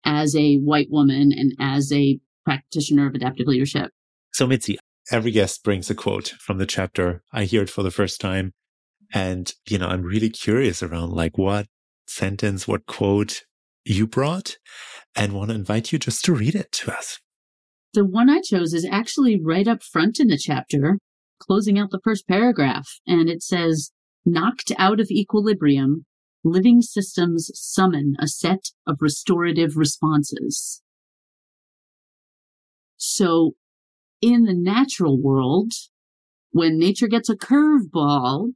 as 0.04 0.34
a 0.34 0.56
white 0.56 0.88
woman 0.90 1.32
and 1.32 1.52
as 1.60 1.92
a 1.92 2.18
practitioner 2.50 3.06
of 3.06 3.14
adaptive 3.14 3.46
leadership. 3.46 3.92
So 4.32 4.44
Mitzi, 4.44 4.76
every 5.12 5.30
guest 5.30 5.62
brings 5.62 5.88
a 5.88 5.94
quote 5.94 6.34
from 6.40 6.58
the 6.58 6.66
chapter. 6.66 7.22
I 7.32 7.44
hear 7.44 7.62
it 7.62 7.70
for 7.70 7.84
the 7.84 7.92
first 7.92 8.20
time. 8.20 8.52
And, 9.14 9.52
you 9.68 9.78
know, 9.78 9.86
I'm 9.86 10.02
really 10.02 10.30
curious 10.30 10.82
around 10.82 11.12
like 11.12 11.38
what 11.38 11.66
sentence, 12.08 12.66
what 12.66 12.86
quote 12.86 13.44
you 13.84 14.06
brought 14.06 14.56
and 15.14 15.32
want 15.32 15.50
to 15.50 15.54
invite 15.54 15.92
you 15.92 15.98
just 16.00 16.24
to 16.24 16.32
read 16.32 16.56
it 16.56 16.72
to 16.72 16.92
us. 16.92 17.20
The 17.94 18.04
one 18.04 18.28
I 18.28 18.40
chose 18.40 18.74
is 18.74 18.84
actually 18.90 19.40
right 19.40 19.68
up 19.68 19.84
front 19.84 20.18
in 20.18 20.26
the 20.26 20.38
chapter, 20.38 20.98
closing 21.40 21.78
out 21.78 21.90
the 21.90 22.00
first 22.02 22.26
paragraph. 22.26 22.88
And 23.06 23.28
it 23.28 23.42
says, 23.44 23.92
knocked 24.24 24.72
out 24.76 24.98
of 24.98 25.08
equilibrium, 25.10 26.04
living 26.42 26.82
systems 26.82 27.50
summon 27.54 28.16
a 28.18 28.26
set 28.26 28.70
of 28.88 28.98
restorative 29.00 29.76
responses. 29.76 30.82
So 33.00 33.52
in 34.20 34.44
the 34.44 34.54
natural 34.54 35.20
world, 35.20 35.72
when 36.50 36.78
nature 36.78 37.08
gets 37.08 37.30
a 37.30 37.36
curveball, 37.36 38.50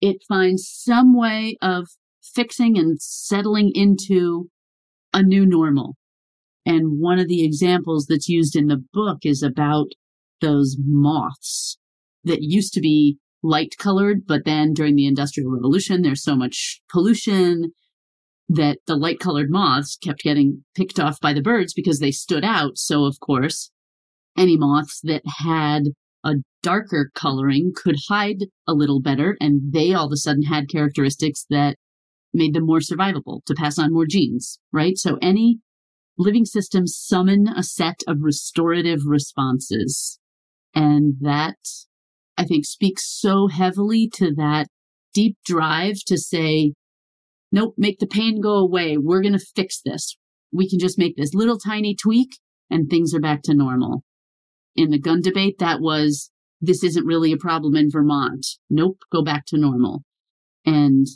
it 0.00 0.22
finds 0.28 0.68
some 0.68 1.18
way 1.18 1.56
of 1.60 1.88
fixing 2.22 2.78
and 2.78 3.02
settling 3.02 3.72
into 3.74 4.48
a 5.12 5.22
new 5.22 5.44
normal. 5.44 5.96
And 6.64 7.00
one 7.00 7.18
of 7.18 7.26
the 7.26 7.44
examples 7.44 8.06
that's 8.06 8.28
used 8.28 8.54
in 8.54 8.68
the 8.68 8.82
book 8.92 9.18
is 9.24 9.42
about 9.42 9.88
those 10.40 10.76
moths 10.78 11.76
that 12.22 12.42
used 12.42 12.72
to 12.74 12.80
be 12.80 13.18
light 13.42 13.74
colored, 13.76 14.24
but 14.26 14.44
then 14.44 14.72
during 14.72 14.94
the 14.94 15.06
industrial 15.06 15.50
revolution, 15.50 16.02
there's 16.02 16.22
so 16.22 16.36
much 16.36 16.80
pollution 16.90 17.72
that 18.48 18.78
the 18.86 18.96
light 18.96 19.18
colored 19.18 19.50
moths 19.50 19.96
kept 19.96 20.22
getting 20.22 20.64
picked 20.74 21.00
off 21.00 21.20
by 21.20 21.32
the 21.32 21.42
birds 21.42 21.72
because 21.72 21.98
they 21.98 22.10
stood 22.10 22.44
out. 22.44 22.76
So 22.76 23.04
of 23.04 23.20
course, 23.20 23.70
any 24.36 24.56
moths 24.56 25.00
that 25.02 25.22
had 25.42 25.84
a 26.24 26.34
darker 26.62 27.10
coloring 27.14 27.72
could 27.74 27.96
hide 28.08 28.44
a 28.66 28.74
little 28.74 29.00
better 29.00 29.36
and 29.40 29.72
they 29.72 29.92
all 29.94 30.06
of 30.06 30.12
a 30.12 30.16
sudden 30.16 30.42
had 30.42 30.68
characteristics 30.68 31.46
that 31.50 31.76
made 32.32 32.54
them 32.54 32.66
more 32.66 32.80
survivable 32.80 33.44
to 33.46 33.54
pass 33.54 33.78
on 33.78 33.92
more 33.92 34.06
genes, 34.06 34.58
right? 34.72 34.98
So 34.98 35.18
any 35.22 35.60
living 36.18 36.44
systems 36.44 36.96
summon 36.96 37.48
a 37.48 37.62
set 37.62 38.00
of 38.06 38.18
restorative 38.20 39.00
responses. 39.06 40.18
And 40.74 41.14
that 41.20 41.56
I 42.36 42.44
think 42.44 42.64
speaks 42.64 43.08
so 43.08 43.46
heavily 43.46 44.10
to 44.14 44.34
that 44.34 44.66
deep 45.12 45.36
drive 45.44 45.98
to 46.06 46.18
say, 46.18 46.72
nope, 47.54 47.74
make 47.78 48.00
the 48.00 48.06
pain 48.06 48.40
go 48.40 48.56
away. 48.56 48.98
We're 48.98 49.22
going 49.22 49.38
to 49.38 49.46
fix 49.54 49.80
this. 49.80 50.16
We 50.52 50.68
can 50.68 50.80
just 50.80 50.98
make 50.98 51.16
this 51.16 51.34
little 51.34 51.56
tiny 51.56 51.94
tweak 51.94 52.38
and 52.68 52.90
things 52.90 53.14
are 53.14 53.20
back 53.20 53.42
to 53.44 53.54
normal. 53.54 54.02
In 54.74 54.90
the 54.90 54.98
gun 54.98 55.20
debate, 55.22 55.58
that 55.60 55.80
was, 55.80 56.30
this 56.60 56.82
isn't 56.82 57.06
really 57.06 57.32
a 57.32 57.36
problem 57.36 57.76
in 57.76 57.90
Vermont. 57.90 58.44
Nope, 58.68 58.98
go 59.12 59.22
back 59.22 59.46
to 59.46 59.56
normal. 59.56 60.02
And 60.66 61.06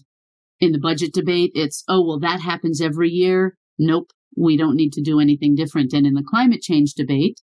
in 0.61 0.71
the 0.71 0.79
budget 0.79 1.13
debate, 1.13 1.51
it's, 1.55 1.83
oh, 1.89 2.07
well, 2.07 2.21
that 2.21 2.41
happens 2.41 2.81
every 2.81 3.11
year. 3.11 3.57
Nope, 3.77 4.13
we 4.37 4.57
don't 4.57 4.77
need 4.77 4.93
to 4.93 5.03
do 5.03 5.19
anything 5.19 5.57
different. 5.57 5.93
And 5.93 6.07
in 6.07 6.15
the 6.15 6.25
climate 6.29 6.63
change 6.63 6.95
debate, 6.95 7.41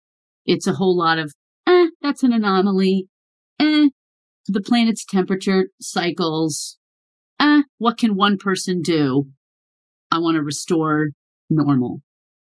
it's 0.44 0.66
a 0.66 0.74
whole 0.74 0.96
lot 0.96 1.18
of, 1.18 1.32
eh, 1.66 1.86
that's 2.02 2.22
an 2.22 2.32
anomaly 2.32 3.06
eh, 3.58 3.88
the 4.48 4.60
planet's 4.60 5.04
temperature 5.04 5.68
cycles. 5.80 6.78
Eh, 7.42 7.62
what 7.78 7.98
can 7.98 8.14
one 8.14 8.38
person 8.38 8.82
do? 8.82 9.26
I 10.12 10.18
want 10.18 10.36
to 10.36 10.42
restore 10.42 11.08
normal. 11.50 12.00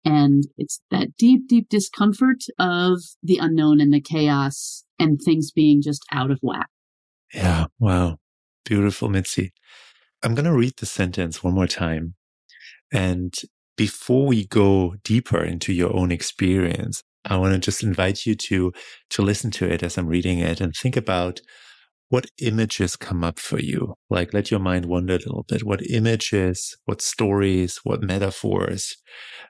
And 0.05 0.45
it's 0.57 0.79
that 0.89 1.17
deep, 1.17 1.49
deep 1.49 1.67
discomfort 1.69 2.45
of 2.57 3.01
the 3.21 3.39
unknown 3.39 3.81
and 3.81 3.93
the 3.93 3.99
chaos 3.99 4.85
and 4.97 5.19
things 5.19 5.51
being 5.51 5.81
just 5.81 6.01
out 6.13 6.31
of 6.31 6.39
whack. 6.41 6.67
Yeah. 7.33 7.65
Wow. 7.77 8.17
Beautiful, 8.63 9.09
Mitzi. 9.09 9.51
I'm 10.23 10.33
going 10.33 10.45
to 10.45 10.53
read 10.53 10.73
the 10.77 10.85
sentence 10.85 11.43
one 11.43 11.53
more 11.53 11.67
time. 11.67 12.15
And 12.93 13.33
before 13.75 14.25
we 14.25 14.47
go 14.47 14.95
deeper 15.03 15.43
into 15.43 15.73
your 15.73 15.93
own 15.93 16.11
experience, 16.11 17.03
I 17.25 17.35
want 17.35 17.53
to 17.53 17.59
just 17.59 17.83
invite 17.83 18.25
you 18.25 18.35
to, 18.35 18.71
to 19.09 19.21
listen 19.21 19.51
to 19.51 19.65
it 19.65 19.83
as 19.83 19.97
I'm 19.97 20.07
reading 20.07 20.39
it 20.39 20.61
and 20.61 20.73
think 20.73 20.95
about 20.95 21.41
what 22.09 22.31
images 22.39 22.95
come 22.95 23.23
up 23.23 23.39
for 23.39 23.59
you. 23.59 23.95
Like 24.09 24.33
let 24.33 24.49
your 24.49 24.59
mind 24.59 24.85
wander 24.85 25.15
a 25.15 25.17
little 25.17 25.45
bit. 25.47 25.63
What 25.63 25.85
images, 25.89 26.77
what 26.85 27.01
stories, 27.01 27.81
what 27.83 28.01
metaphors, 28.01 28.97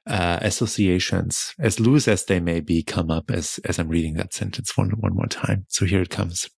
uh, 0.07 0.39
associations, 0.41 1.53
as 1.59 1.79
loose 1.79 2.07
as 2.07 2.25
they 2.25 2.39
may 2.39 2.59
be, 2.59 2.81
come 2.81 3.11
up 3.11 3.29
as, 3.29 3.59
as 3.65 3.77
I'm 3.77 3.89
reading 3.89 4.15
that 4.15 4.33
sentence 4.33 4.75
one, 4.75 4.89
one 4.99 5.15
more 5.15 5.27
time. 5.27 5.65
So 5.69 5.85
here 5.85 6.01
it 6.01 6.09
comes. 6.09 6.49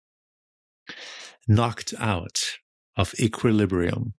Knocked 1.49 1.95
out 1.99 2.39
of 2.97 3.15
equilibrium, 3.19 4.15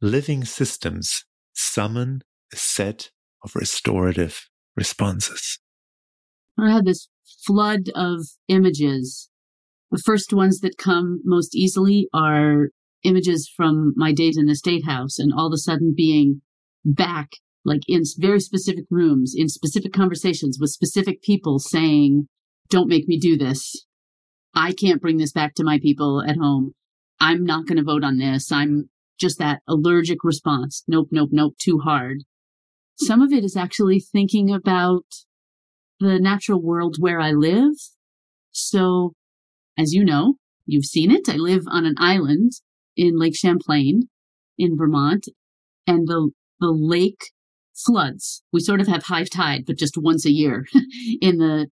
living 0.00 0.44
systems 0.44 1.24
summon 1.54 2.22
a 2.52 2.56
set 2.56 3.10
of 3.42 3.56
restorative 3.56 4.48
responses. 4.76 5.58
I 6.58 6.72
had 6.72 6.84
this 6.84 7.08
flood 7.46 7.88
of 7.94 8.26
images. 8.48 9.29
The 9.90 10.02
first 10.04 10.32
ones 10.32 10.60
that 10.60 10.78
come 10.78 11.20
most 11.24 11.54
easily 11.54 12.08
are 12.12 12.68
images 13.04 13.50
from 13.54 13.92
my 13.96 14.12
days 14.12 14.36
in 14.36 14.46
the 14.46 14.54
state 14.54 14.84
house 14.84 15.18
and 15.18 15.32
all 15.32 15.46
of 15.46 15.52
a 15.52 15.58
sudden 15.58 15.94
being 15.96 16.42
back 16.84 17.30
like 17.64 17.82
in 17.88 18.02
very 18.18 18.40
specific 18.40 18.84
rooms 18.90 19.34
in 19.36 19.48
specific 19.48 19.92
conversations 19.92 20.58
with 20.60 20.70
specific 20.70 21.22
people 21.22 21.58
saying 21.58 22.26
don't 22.70 22.88
make 22.88 23.08
me 23.08 23.18
do 23.18 23.36
this. 23.36 23.84
I 24.54 24.72
can't 24.72 25.02
bring 25.02 25.16
this 25.18 25.32
back 25.32 25.54
to 25.54 25.64
my 25.64 25.78
people 25.80 26.22
at 26.22 26.36
home. 26.36 26.72
I'm 27.20 27.44
not 27.44 27.66
going 27.66 27.76
to 27.76 27.84
vote 27.84 28.04
on 28.04 28.18
this. 28.18 28.50
I'm 28.52 28.88
just 29.18 29.38
that 29.38 29.60
allergic 29.68 30.18
response. 30.24 30.82
Nope 30.88 31.08
nope 31.10 31.30
nope 31.32 31.54
too 31.58 31.80
hard. 31.80 32.24
Some 32.96 33.22
of 33.22 33.32
it 33.32 33.44
is 33.44 33.56
actually 33.56 34.00
thinking 34.00 34.52
about 34.52 35.04
the 36.00 36.18
natural 36.18 36.62
world 36.62 36.96
where 36.98 37.20
I 37.20 37.32
live. 37.32 37.74
So, 38.52 39.12
as 39.78 39.92
you 39.92 40.04
know, 40.04 40.34
you've 40.66 40.84
seen 40.84 41.10
it. 41.10 41.28
I 41.28 41.36
live 41.36 41.64
on 41.70 41.86
an 41.86 41.94
island 41.98 42.52
in 42.96 43.18
Lake 43.18 43.36
Champlain 43.36 44.08
in 44.58 44.76
Vermont, 44.76 45.26
and 45.86 46.06
the 46.06 46.30
the 46.60 46.70
lake 46.70 47.30
floods. 47.74 48.42
We 48.52 48.60
sort 48.60 48.80
of 48.80 48.86
have 48.88 49.04
high 49.04 49.24
tide, 49.24 49.64
but 49.66 49.78
just 49.78 49.94
once 49.96 50.26
a 50.26 50.30
year 50.30 50.66
in 51.20 51.38
the 51.38 51.68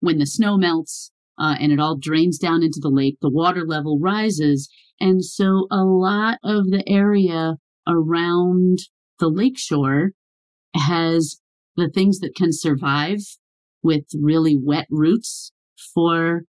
when 0.00 0.18
the 0.18 0.26
snow 0.26 0.56
melts 0.56 1.10
uh, 1.38 1.56
and 1.60 1.72
it 1.72 1.80
all 1.80 1.98
drains 1.98 2.38
down 2.38 2.62
into 2.62 2.80
the 2.80 2.88
lake, 2.88 3.18
the 3.20 3.30
water 3.30 3.64
level 3.66 3.98
rises, 4.00 4.68
and 4.98 5.24
so 5.24 5.66
a 5.70 5.84
lot 5.84 6.38
of 6.42 6.70
the 6.70 6.84
area 6.86 7.56
around 7.86 8.78
the 9.18 9.28
lakeshore 9.28 10.12
has 10.74 11.40
the 11.76 11.88
things 11.88 12.20
that 12.20 12.34
can 12.34 12.52
survive 12.52 13.18
with 13.82 14.04
really 14.18 14.56
wet 14.60 14.86
roots 14.90 15.52
for 15.94 16.42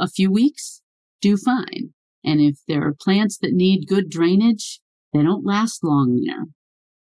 a 0.00 0.08
few 0.08 0.30
weeks 0.30 0.82
do 1.20 1.36
fine. 1.36 1.92
And 2.24 2.40
if 2.40 2.58
there 2.66 2.86
are 2.86 2.94
plants 2.98 3.38
that 3.40 3.52
need 3.52 3.88
good 3.88 4.08
drainage, 4.08 4.80
they 5.12 5.22
don't 5.22 5.46
last 5.46 5.82
long 5.82 6.20
there. 6.26 6.46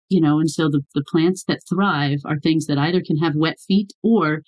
You 0.09 0.21
know, 0.21 0.39
and 0.39 0.51
so 0.51 0.69
the, 0.69 0.83
the 0.95 1.05
plants 1.07 1.45
that 1.49 1.61
thrive 1.69 2.21
are 2.25 2.39
things 2.39 2.67
that 2.67 2.79
either 2.79 3.03
can 3.05 3.19
have 3.19 3.35
wet 3.37 3.59
feet 3.61 3.93
or 4.03 4.43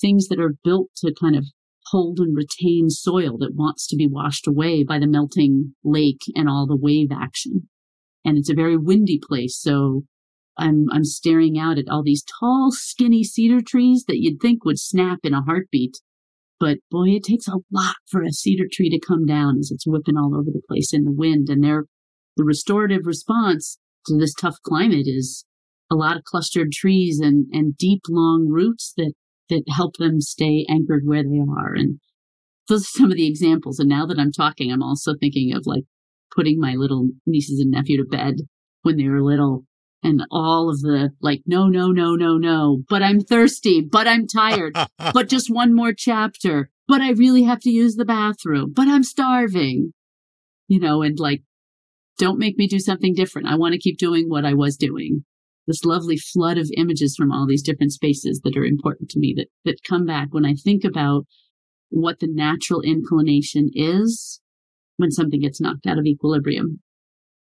things 0.00 0.28
that 0.28 0.40
are 0.40 0.54
built 0.64 0.88
to 0.96 1.12
kind 1.18 1.36
of 1.36 1.46
hold 1.86 2.18
and 2.18 2.36
retain 2.36 2.88
soil 2.88 3.36
that 3.38 3.54
wants 3.54 3.86
to 3.88 3.96
be 3.96 4.06
washed 4.06 4.46
away 4.46 4.84
by 4.84 4.98
the 4.98 5.06
melting 5.06 5.74
lake 5.84 6.22
and 6.34 6.48
all 6.48 6.66
the 6.66 6.76
wave 6.76 7.10
action. 7.12 7.68
And 8.24 8.38
it's 8.38 8.50
a 8.50 8.54
very 8.54 8.76
windy 8.76 9.20
place. 9.22 9.58
So 9.60 10.04
I'm 10.56 10.86
I'm 10.92 11.04
staring 11.04 11.58
out 11.58 11.78
at 11.78 11.88
all 11.90 12.02
these 12.02 12.24
tall, 12.24 12.70
skinny 12.72 13.24
cedar 13.24 13.60
trees 13.60 14.04
that 14.06 14.20
you'd 14.20 14.40
think 14.40 14.64
would 14.64 14.78
snap 14.78 15.20
in 15.24 15.34
a 15.34 15.42
heartbeat. 15.42 15.98
But 16.62 16.78
boy, 16.92 17.08
it 17.08 17.24
takes 17.24 17.48
a 17.48 17.58
lot 17.72 17.96
for 18.06 18.22
a 18.22 18.30
cedar 18.30 18.68
tree 18.70 18.88
to 18.88 19.00
come 19.04 19.26
down 19.26 19.58
as 19.58 19.72
it's 19.72 19.84
whipping 19.84 20.16
all 20.16 20.32
over 20.32 20.48
the 20.52 20.62
place 20.68 20.94
in 20.94 21.02
the 21.02 21.10
wind. 21.10 21.48
And 21.48 21.64
there, 21.64 21.86
the 22.36 22.44
restorative 22.44 23.04
response 23.04 23.78
to 24.06 24.16
this 24.16 24.32
tough 24.32 24.58
climate 24.64 25.08
is 25.08 25.44
a 25.90 25.96
lot 25.96 26.16
of 26.16 26.22
clustered 26.22 26.70
trees 26.70 27.18
and, 27.18 27.46
and 27.50 27.76
deep, 27.76 28.02
long 28.08 28.46
roots 28.48 28.92
that, 28.96 29.12
that 29.50 29.64
help 29.70 29.96
them 29.96 30.20
stay 30.20 30.64
anchored 30.68 31.02
where 31.04 31.24
they 31.24 31.40
are. 31.40 31.74
And 31.74 31.98
those 32.68 32.82
are 32.82 32.98
some 32.98 33.10
of 33.10 33.16
the 33.16 33.26
examples. 33.26 33.80
And 33.80 33.88
now 33.88 34.06
that 34.06 34.20
I'm 34.20 34.30
talking, 34.30 34.70
I'm 34.70 34.84
also 34.84 35.14
thinking 35.18 35.52
of 35.52 35.64
like 35.66 35.82
putting 36.32 36.60
my 36.60 36.74
little 36.74 37.08
nieces 37.26 37.58
and 37.58 37.72
nephew 37.72 37.96
to 37.96 38.04
bed 38.08 38.34
when 38.82 38.98
they 38.98 39.08
were 39.08 39.20
little 39.20 39.64
and 40.02 40.22
all 40.30 40.68
of 40.68 40.80
the 40.80 41.10
like, 41.20 41.42
no, 41.46 41.66
no, 41.68 41.88
no, 41.88 42.14
no, 42.14 42.36
no, 42.36 42.82
but 42.88 43.02
I'm 43.02 43.20
thirsty, 43.20 43.80
but 43.80 44.08
I'm 44.08 44.26
tired, 44.26 44.76
but 45.12 45.28
just 45.28 45.48
one 45.48 45.74
more 45.74 45.92
chapter, 45.92 46.70
but 46.88 47.00
I 47.00 47.10
really 47.10 47.44
have 47.44 47.60
to 47.60 47.70
use 47.70 47.96
the 47.96 48.04
bathroom, 48.04 48.72
but 48.74 48.88
I'm 48.88 49.04
starving, 49.04 49.92
you 50.68 50.80
know, 50.80 51.02
and 51.02 51.18
like, 51.18 51.42
don't 52.18 52.38
make 52.38 52.58
me 52.58 52.66
do 52.66 52.78
something 52.78 53.14
different. 53.14 53.48
I 53.48 53.56
want 53.56 53.72
to 53.72 53.80
keep 53.80 53.98
doing 53.98 54.28
what 54.28 54.44
I 54.44 54.54
was 54.54 54.76
doing. 54.76 55.24
This 55.66 55.84
lovely 55.84 56.16
flood 56.16 56.58
of 56.58 56.70
images 56.76 57.14
from 57.16 57.30
all 57.30 57.46
these 57.46 57.62
different 57.62 57.92
spaces 57.92 58.40
that 58.42 58.56
are 58.56 58.64
important 58.64 59.10
to 59.10 59.20
me 59.20 59.32
that, 59.36 59.48
that 59.64 59.84
come 59.88 60.04
back 60.04 60.28
when 60.30 60.44
I 60.44 60.54
think 60.54 60.84
about 60.84 61.26
what 61.88 62.18
the 62.18 62.28
natural 62.28 62.80
inclination 62.80 63.70
is 63.72 64.40
when 64.96 65.10
something 65.10 65.40
gets 65.40 65.60
knocked 65.60 65.86
out 65.86 65.98
of 65.98 66.06
equilibrium. 66.06 66.80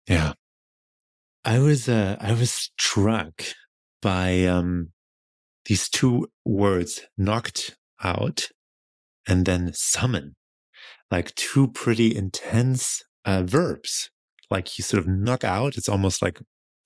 Yeah. 0.07 0.33
I 1.45 1.59
was 1.59 1.87
uh, 1.87 2.17
I 2.19 2.33
was 2.33 2.51
struck 2.51 3.43
by 4.01 4.45
um, 4.45 4.91
these 5.65 5.89
two 5.89 6.27
words, 6.45 7.01
knocked 7.17 7.77
out, 8.03 8.49
and 9.27 9.45
then 9.45 9.71
summon, 9.73 10.35
like 11.11 11.33
two 11.35 11.69
pretty 11.69 12.15
intense 12.15 13.03
uh, 13.25 13.43
verbs. 13.43 14.09
Like 14.49 14.77
you 14.77 14.83
sort 14.83 15.01
of 15.01 15.07
knock 15.09 15.43
out, 15.43 15.77
it's 15.77 15.89
almost 15.89 16.21
like 16.21 16.39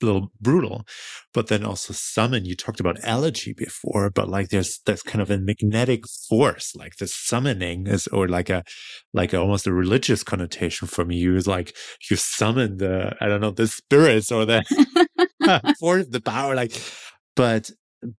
little 0.04 0.32
brutal. 0.40 0.86
But 1.34 1.48
then 1.48 1.64
also 1.64 1.94
summon, 1.94 2.46
you 2.46 2.56
talked 2.56 2.80
about 2.80 2.98
elegy 3.04 3.54
before, 3.54 4.10
but 4.10 4.30
like 4.30 4.50
there's, 4.50 4.80
there's 4.86 5.04
kind 5.04 5.22
of 5.22 5.32
a 5.32 5.38
magnetic 5.38 6.08
force, 6.08 6.76
like 6.76 6.98
the 6.98 7.08
summoning 7.08 7.88
is, 7.88 8.08
or 8.08 8.28
like 8.28 8.50
a, 8.50 8.64
like 9.14 9.34
a, 9.34 9.40
almost 9.40 9.68
a 9.68 9.74
religious 9.74 10.24
connotation 10.24 10.88
from 10.88 11.12
you 11.12 11.36
is 11.36 11.48
like 11.48 11.76
you 12.10 12.16
summon 12.16 12.78
the, 12.78 13.16
I 13.22 13.28
don't 13.28 13.42
know, 13.42 13.52
the 13.52 13.68
spirits 13.68 14.32
or 14.32 14.46
the 14.46 14.64
force, 15.80 16.08
the 16.08 16.22
power, 16.22 16.56
like, 16.56 16.80
but 17.36 17.72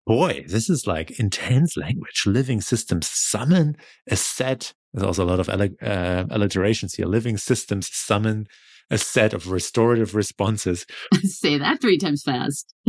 boy, 0.05 0.45
this 0.47 0.69
is 0.69 0.87
like 0.87 1.19
intense 1.19 1.75
language. 1.77 2.23
Living 2.25 2.61
systems 2.61 3.09
summon 3.09 3.75
a 4.09 4.15
set. 4.15 4.73
There's 4.93 5.05
also 5.05 5.23
a 5.23 5.25
lot 5.25 5.39
of 5.39 5.49
uh, 5.49 6.25
alliterations 6.29 6.95
here. 6.95 7.05
Living 7.05 7.37
systems 7.37 7.89
summon 7.91 8.47
a 8.89 8.97
set 8.97 9.33
of 9.33 9.51
restorative 9.51 10.15
responses. 10.15 10.85
Say 11.23 11.57
that 11.57 11.81
three 11.81 11.97
times 11.97 12.23
fast. 12.23 12.73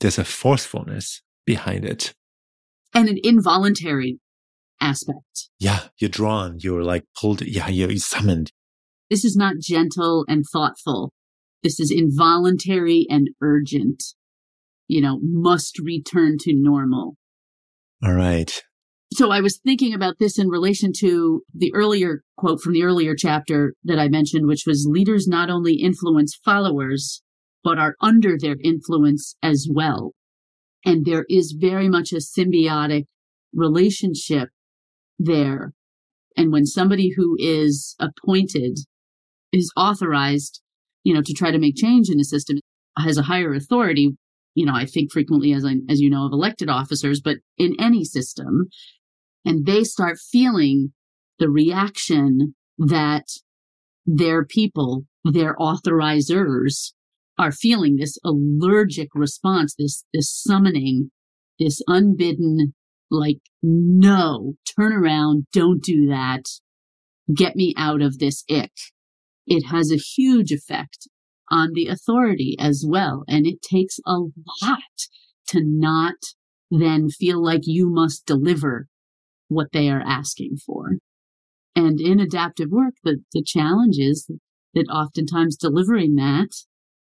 There's 0.00 0.18
a 0.18 0.24
forcefulness 0.24 1.22
behind 1.46 1.84
it. 1.84 2.14
And 2.94 3.08
an 3.08 3.18
involuntary 3.22 4.18
aspect. 4.80 5.48
Yeah, 5.58 5.84
you're 5.98 6.10
drawn, 6.10 6.58
you're 6.60 6.84
like 6.84 7.04
pulled, 7.18 7.42
yeah, 7.42 7.68
you're 7.68 7.96
summoned. 7.96 8.52
This 9.10 9.24
is 9.24 9.36
not 9.36 9.56
gentle 9.60 10.24
and 10.28 10.44
thoughtful. 10.50 11.12
This 11.62 11.78
is 11.78 11.90
involuntary 11.90 13.06
and 13.08 13.30
urgent. 13.40 14.02
You 14.88 15.00
know, 15.00 15.20
must 15.22 15.78
return 15.78 16.36
to 16.40 16.52
normal. 16.52 17.16
All 18.04 18.12
right 18.12 18.62
so 19.12 19.30
I 19.30 19.40
was 19.40 19.58
thinking 19.58 19.94
about 19.94 20.16
this 20.18 20.38
in 20.38 20.48
relation 20.48 20.92
to 20.98 21.42
the 21.54 21.72
earlier 21.74 22.22
quote 22.36 22.60
from 22.60 22.72
the 22.72 22.84
earlier 22.84 23.14
chapter 23.16 23.74
that 23.84 23.98
I 23.98 24.08
mentioned, 24.08 24.46
which 24.46 24.64
was 24.66 24.88
leaders 24.88 25.26
not 25.26 25.50
only 25.50 25.74
influence 25.74 26.38
followers, 26.44 27.22
but 27.64 27.78
are 27.78 27.96
under 28.00 28.36
their 28.38 28.56
influence 28.62 29.36
as 29.42 29.68
well. 29.70 30.12
And 30.84 31.04
there 31.04 31.24
is 31.28 31.56
very 31.58 31.88
much 31.88 32.12
a 32.12 32.16
symbiotic 32.16 33.04
relationship 33.52 34.48
there. 35.18 35.72
And 36.36 36.50
when 36.50 36.66
somebody 36.66 37.12
who 37.16 37.36
is 37.38 37.94
appointed 38.00 38.78
is 39.52 39.72
authorized, 39.76 40.60
you 41.04 41.14
know, 41.14 41.22
to 41.22 41.34
try 41.34 41.50
to 41.50 41.58
make 41.58 41.76
change 41.76 42.08
in 42.08 42.18
the 42.18 42.24
system 42.24 42.58
has 42.98 43.18
a 43.18 43.22
higher 43.22 43.52
authority, 43.52 44.16
you 44.54 44.66
know, 44.66 44.74
I 44.74 44.86
think 44.86 45.12
frequently 45.12 45.52
as 45.52 45.64
I, 45.64 45.76
as 45.88 46.00
you 46.00 46.10
know, 46.10 46.26
of 46.26 46.32
elected 46.32 46.68
officers, 46.68 47.20
but 47.20 47.36
in 47.58 47.74
any 47.78 48.04
system, 48.04 48.68
and 49.44 49.66
they 49.66 49.84
start 49.84 50.18
feeling 50.18 50.92
the 51.38 51.50
reaction 51.50 52.54
that 52.78 53.26
their 54.06 54.44
people, 54.44 55.04
their 55.24 55.56
authorizers 55.56 56.92
are 57.38 57.52
feeling 57.52 57.96
this 57.96 58.18
allergic 58.24 59.08
response, 59.14 59.74
this, 59.78 60.04
this 60.12 60.30
summoning, 60.30 61.10
this 61.58 61.80
unbidden, 61.86 62.74
like, 63.10 63.38
no, 63.62 64.54
turn 64.78 64.92
around, 64.92 65.46
don't 65.52 65.82
do 65.82 66.06
that, 66.08 66.44
get 67.34 67.56
me 67.56 67.74
out 67.76 68.02
of 68.02 68.18
this 68.18 68.44
ick. 68.50 68.72
It 69.46 69.66
has 69.66 69.90
a 69.90 69.96
huge 69.96 70.52
effect 70.52 71.08
on 71.50 71.72
the 71.74 71.88
authority 71.88 72.56
as 72.58 72.84
well. 72.86 73.24
And 73.28 73.46
it 73.46 73.62
takes 73.62 73.98
a 74.06 74.18
lot 74.62 74.80
to 75.48 75.60
not 75.62 76.14
then 76.70 77.10
feel 77.10 77.42
like 77.42 77.62
you 77.64 77.90
must 77.90 78.24
deliver 78.24 78.86
what 79.52 79.72
they 79.72 79.88
are 79.88 80.02
asking 80.04 80.56
for. 80.64 80.96
And 81.74 82.00
in 82.00 82.20
adaptive 82.20 82.70
work, 82.70 82.94
the, 83.02 83.18
the 83.32 83.42
challenge 83.42 83.98
is 83.98 84.30
that 84.74 84.88
oftentimes 84.88 85.56
delivering 85.56 86.16
that, 86.16 86.50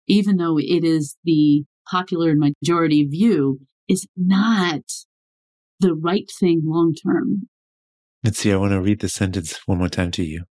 even 0.08 0.38
though 0.38 0.58
it 0.58 0.84
is 0.84 1.15
the 1.24 1.63
popular 1.89 2.36
majority 2.36 3.04
view, 3.06 3.60
is 3.88 4.08
not 4.15 4.82
the 5.80 5.93
right 5.93 6.30
thing 6.39 6.62
long 6.65 6.93
term. 6.93 7.48
Let's 8.24 8.39
see, 8.39 8.52
I 8.52 8.58
want 8.58 8.71
to 8.71 8.82
read 8.82 9.02
the 9.02 9.10
sentence 9.10 9.60
one 9.65 9.78
more 9.78 9.89
time 9.89 10.12
to 10.12 10.24
you. 10.24 10.45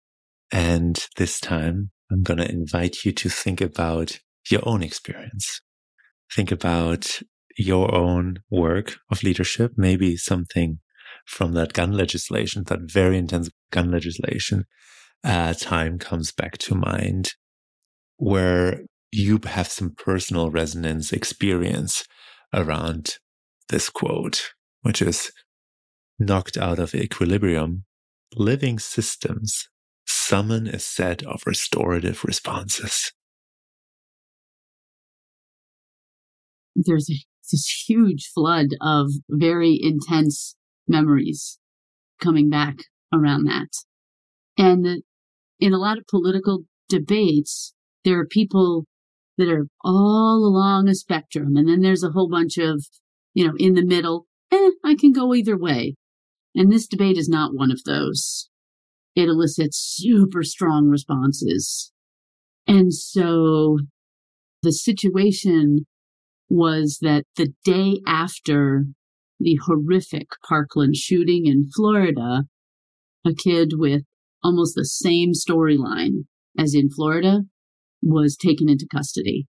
And 0.52 1.04
this 1.17 1.39
time, 1.39 1.91
I'm 2.12 2.22
going 2.22 2.38
to 2.38 2.52
invite 2.52 3.04
you 3.04 3.12
to 3.13 3.30
think 3.30 3.62
about 3.62 4.19
your 4.50 4.62
own 4.63 4.84
experience. 4.84 5.62
Think 6.32 6.52
about 6.52 7.19
your 7.58 7.93
own 7.93 8.39
work 8.52 8.98
of 9.12 9.24
leadership, 9.24 9.72
maybe 9.78 10.15
something 10.17 10.80
from 11.25 11.53
that 11.53 11.73
gun 11.73 11.91
legislation, 11.91 12.63
that 12.67 12.81
very 12.81 13.17
intense 13.17 13.49
gun 13.71 13.91
legislation, 13.91 14.65
uh, 15.23 15.53
time 15.53 15.97
comes 15.97 16.31
back 16.31 16.57
to 16.57 16.75
mind 16.75 17.33
where 18.17 18.81
you 19.12 19.39
have 19.45 19.67
some 19.67 19.91
personal 19.91 20.49
resonance 20.49 21.13
experience 21.13 22.05
around 22.53 23.17
this 23.69 23.89
quote, 23.89 24.51
which 24.81 25.01
is 25.01 25.31
knocked 26.19 26.57
out 26.57 26.79
of 26.79 26.95
equilibrium. 26.95 27.86
Living 28.36 28.79
systems 28.79 29.67
summon 30.07 30.67
a 30.67 30.79
set 30.79 31.21
of 31.23 31.43
restorative 31.45 32.23
responses. 32.23 33.12
There's 36.75 37.05
this 37.51 37.86
huge 37.88 38.27
flood 38.33 38.69
of 38.81 39.12
very 39.29 39.79
intense 39.79 40.55
memories 40.88 41.60
coming 42.22 42.50
back 42.50 42.76
around 43.12 43.46
that. 43.46 43.69
And 44.58 45.04
in 45.60 45.74
a 45.74 45.78
lot 45.78 45.98
of 45.98 46.08
political 46.08 46.65
debates, 46.89 47.74
there 48.04 48.19
are 48.19 48.26
people 48.26 48.86
that 49.38 49.50
are 49.50 49.67
all 49.84 50.46
along 50.46 50.88
a 50.88 50.96
spectrum. 50.96 51.56
And 51.56 51.67
then 51.67 51.82
there's 51.82 52.04
a 52.04 52.12
whole 52.12 52.30
bunch 52.30 52.58
of, 52.58 52.86
you 53.34 53.48
know, 53.48 53.54
in 53.58 53.74
the 53.74 53.86
middle, 53.86 54.28
eh, 54.52 54.72
I 54.84 54.96
can 54.96 55.12
go 55.12 55.34
either 55.34 55.58
way. 55.58 55.96
And 56.56 56.72
this 56.72 56.88
debate 56.88 57.17
is 57.17 57.28
not 57.28 57.56
one 57.56 57.72
of 57.72 57.84
those. 57.84 58.50
It 59.15 59.28
elicits 59.28 59.78
super 59.78 60.43
strong 60.43 60.88
responses. 60.88 61.91
And 62.67 62.93
so 62.93 63.80
the 64.62 64.72
situation 64.72 65.86
was 66.50 67.00
that 67.02 67.26
the 67.36 67.54
day 67.63 68.02
after 68.06 68.86
the 69.43 69.60
horrific 69.65 70.29
Parkland 70.47 70.95
shooting 70.95 71.45
in 71.45 71.69
Florida, 71.75 72.43
a 73.25 73.34
kid 73.34 73.73
with 73.75 74.03
almost 74.43 74.75
the 74.75 74.86
same 74.86 75.32
storyline 75.34 76.25
as 76.58 76.73
in 76.73 76.89
Florida 76.89 77.41
was 78.01 78.36
taken 78.36 78.69
into 78.69 78.88
custody. 78.91 79.47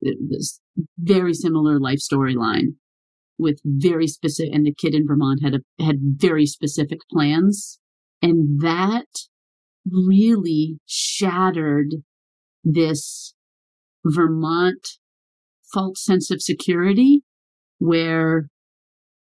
This 0.00 0.60
very 0.98 1.34
similar 1.34 1.78
life 1.78 1.98
storyline 1.98 2.74
with 3.38 3.60
very 3.64 4.06
specific, 4.06 4.54
and 4.54 4.66
the 4.66 4.74
kid 4.74 4.94
in 4.94 5.06
Vermont 5.06 5.40
had 5.42 5.54
a, 5.54 5.84
had 5.84 5.96
very 6.00 6.46
specific 6.46 7.00
plans. 7.10 7.78
And 8.20 8.60
that 8.60 9.06
really 9.90 10.78
shattered 10.86 11.96
this 12.64 13.34
Vermont 14.04 14.86
false 15.72 16.04
sense 16.04 16.30
of 16.30 16.42
security 16.42 17.22
where 17.78 18.48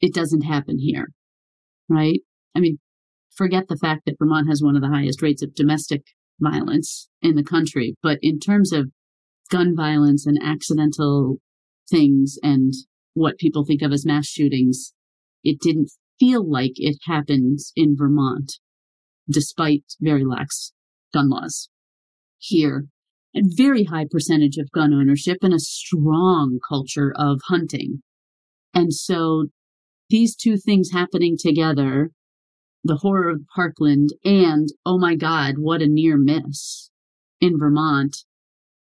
it 0.01 0.15
doesn't 0.15 0.43
happen 0.43 0.79
here, 0.79 1.09
right? 1.89 2.21
I 2.55 2.61
mean, 2.61 2.79
forget 3.35 3.69
the 3.69 3.77
fact 3.77 4.03
that 4.07 4.17
Vermont 4.19 4.49
has 4.49 4.63
one 4.63 4.77
of 4.77 4.83
the 4.83 4.89
highest 4.89 5.23
rates 5.23 5.43
of 5.43 5.55
domestic 5.55 6.03
violence 6.41 7.09
in 7.23 7.35
the 7.35 7.45
country, 7.45 7.95
but 8.03 8.19
in 8.23 8.39
terms 8.39 8.73
of 8.73 8.91
gun 9.51 9.75
violence 9.77 10.27
and 10.27 10.39
accidental 10.43 11.39
things 11.91 12.39
and 12.43 12.73
what 13.15 13.39
people 13.39 13.65
think 13.65 13.83
of 13.83 13.93
as 13.93 14.07
mass 14.07 14.27
shootings, 14.27 14.93
it 15.43 15.59
didn't 15.61 15.91
feel 16.21 16.49
like 16.49 16.73
it 16.77 16.99
happens 17.07 17.73
in 17.75 17.97
Vermont, 17.97 18.59
despite 19.29 19.85
very 20.01 20.25
lax 20.25 20.73
gun 21.13 21.31
laws 21.31 21.69
here. 22.39 22.87
a 23.35 23.41
very 23.45 23.85
high 23.85 24.07
percentage 24.11 24.57
of 24.57 24.71
gun 24.73 24.93
ownership 24.93 25.39
and 25.43 25.53
a 25.53 25.59
strong 25.59 26.59
culture 26.67 27.13
of 27.15 27.41
hunting. 27.49 28.03
And 28.75 28.93
so 28.93 29.47
these 30.11 30.35
two 30.35 30.57
things 30.57 30.91
happening 30.93 31.37
together, 31.39 32.11
the 32.85 32.97
horror 32.97 33.31
of 33.31 33.47
Parkland 33.55 34.11
and, 34.25 34.69
oh 34.87 34.99
my 34.99 35.15
God, 35.15 35.57
what 35.59 35.83
a 35.83 35.87
near 35.87 36.17
miss 36.17 36.91
in 37.41 37.59
Vermont. 37.59 38.25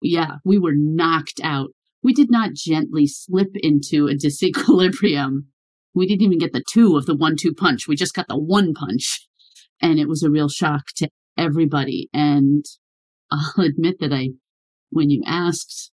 Yeah, 0.01 0.35
we 0.45 0.59
were 0.59 0.75
knocked 0.75 1.39
out. 1.43 1.69
We 2.03 2.13
did 2.13 2.29
not 2.29 2.53
gently 2.53 3.07
slip 3.07 3.49
into 3.55 4.07
a 4.07 4.13
disequilibrium. 4.13 5.45
We 5.95 6.07
didn't 6.07 6.21
even 6.21 6.37
get 6.37 6.53
the 6.53 6.63
two 6.69 6.95
of 6.95 7.07
the 7.07 7.15
one 7.15 7.35
two 7.35 7.53
punch. 7.53 7.87
We 7.87 7.95
just 7.95 8.13
got 8.13 8.27
the 8.27 8.37
one 8.37 8.73
punch. 8.73 9.27
And 9.81 9.99
it 9.99 10.07
was 10.07 10.23
a 10.23 10.29
real 10.29 10.49
shock 10.49 10.87
to 10.97 11.09
everybody. 11.37 12.09
And 12.13 12.65
I'll 13.31 13.65
admit 13.65 13.99
that 13.99 14.13
I, 14.13 14.29
when 14.89 15.09
you 15.09 15.23
asked 15.25 15.91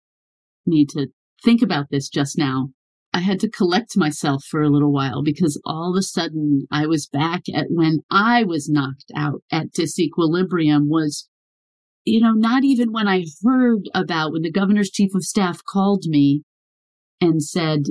me 0.67 0.87
to 0.91 1.09
think 1.45 1.63
about 1.63 1.87
this 1.91 2.09
just 2.09 2.39
now, 2.39 2.71
I 3.13 3.21
had 3.21 3.41
to 3.41 3.51
collect 3.51 3.97
myself 3.97 4.45
for 4.45 4.63
a 4.63 4.69
little 4.69 4.93
while 4.93 5.23
because 5.23 5.61
all 5.65 5.93
of 5.93 5.99
a 5.99 6.03
sudden 6.03 6.67
I 6.71 6.87
was 6.87 7.09
back 7.09 7.43
at 7.53 7.67
when 7.71 8.01
I 8.11 8.45
was 8.45 8.69
knocked 8.69 9.11
out 9.17 9.43
at 9.51 9.73
disequilibrium 9.73 10.89
was, 10.89 11.29
you 12.05 12.21
know, 12.21 12.33
not 12.33 12.65
even 12.65 12.93
when 12.93 13.09
I 13.09 13.25
heard 13.45 13.89
about 13.95 14.33
when 14.33 14.43
the 14.43 14.53
governor's 14.53 14.91
chief 14.91 15.15
of 15.15 15.25
staff 15.25 15.61
called 15.65 16.05
me 16.07 16.43
and 17.21 17.43
said, 17.43 17.85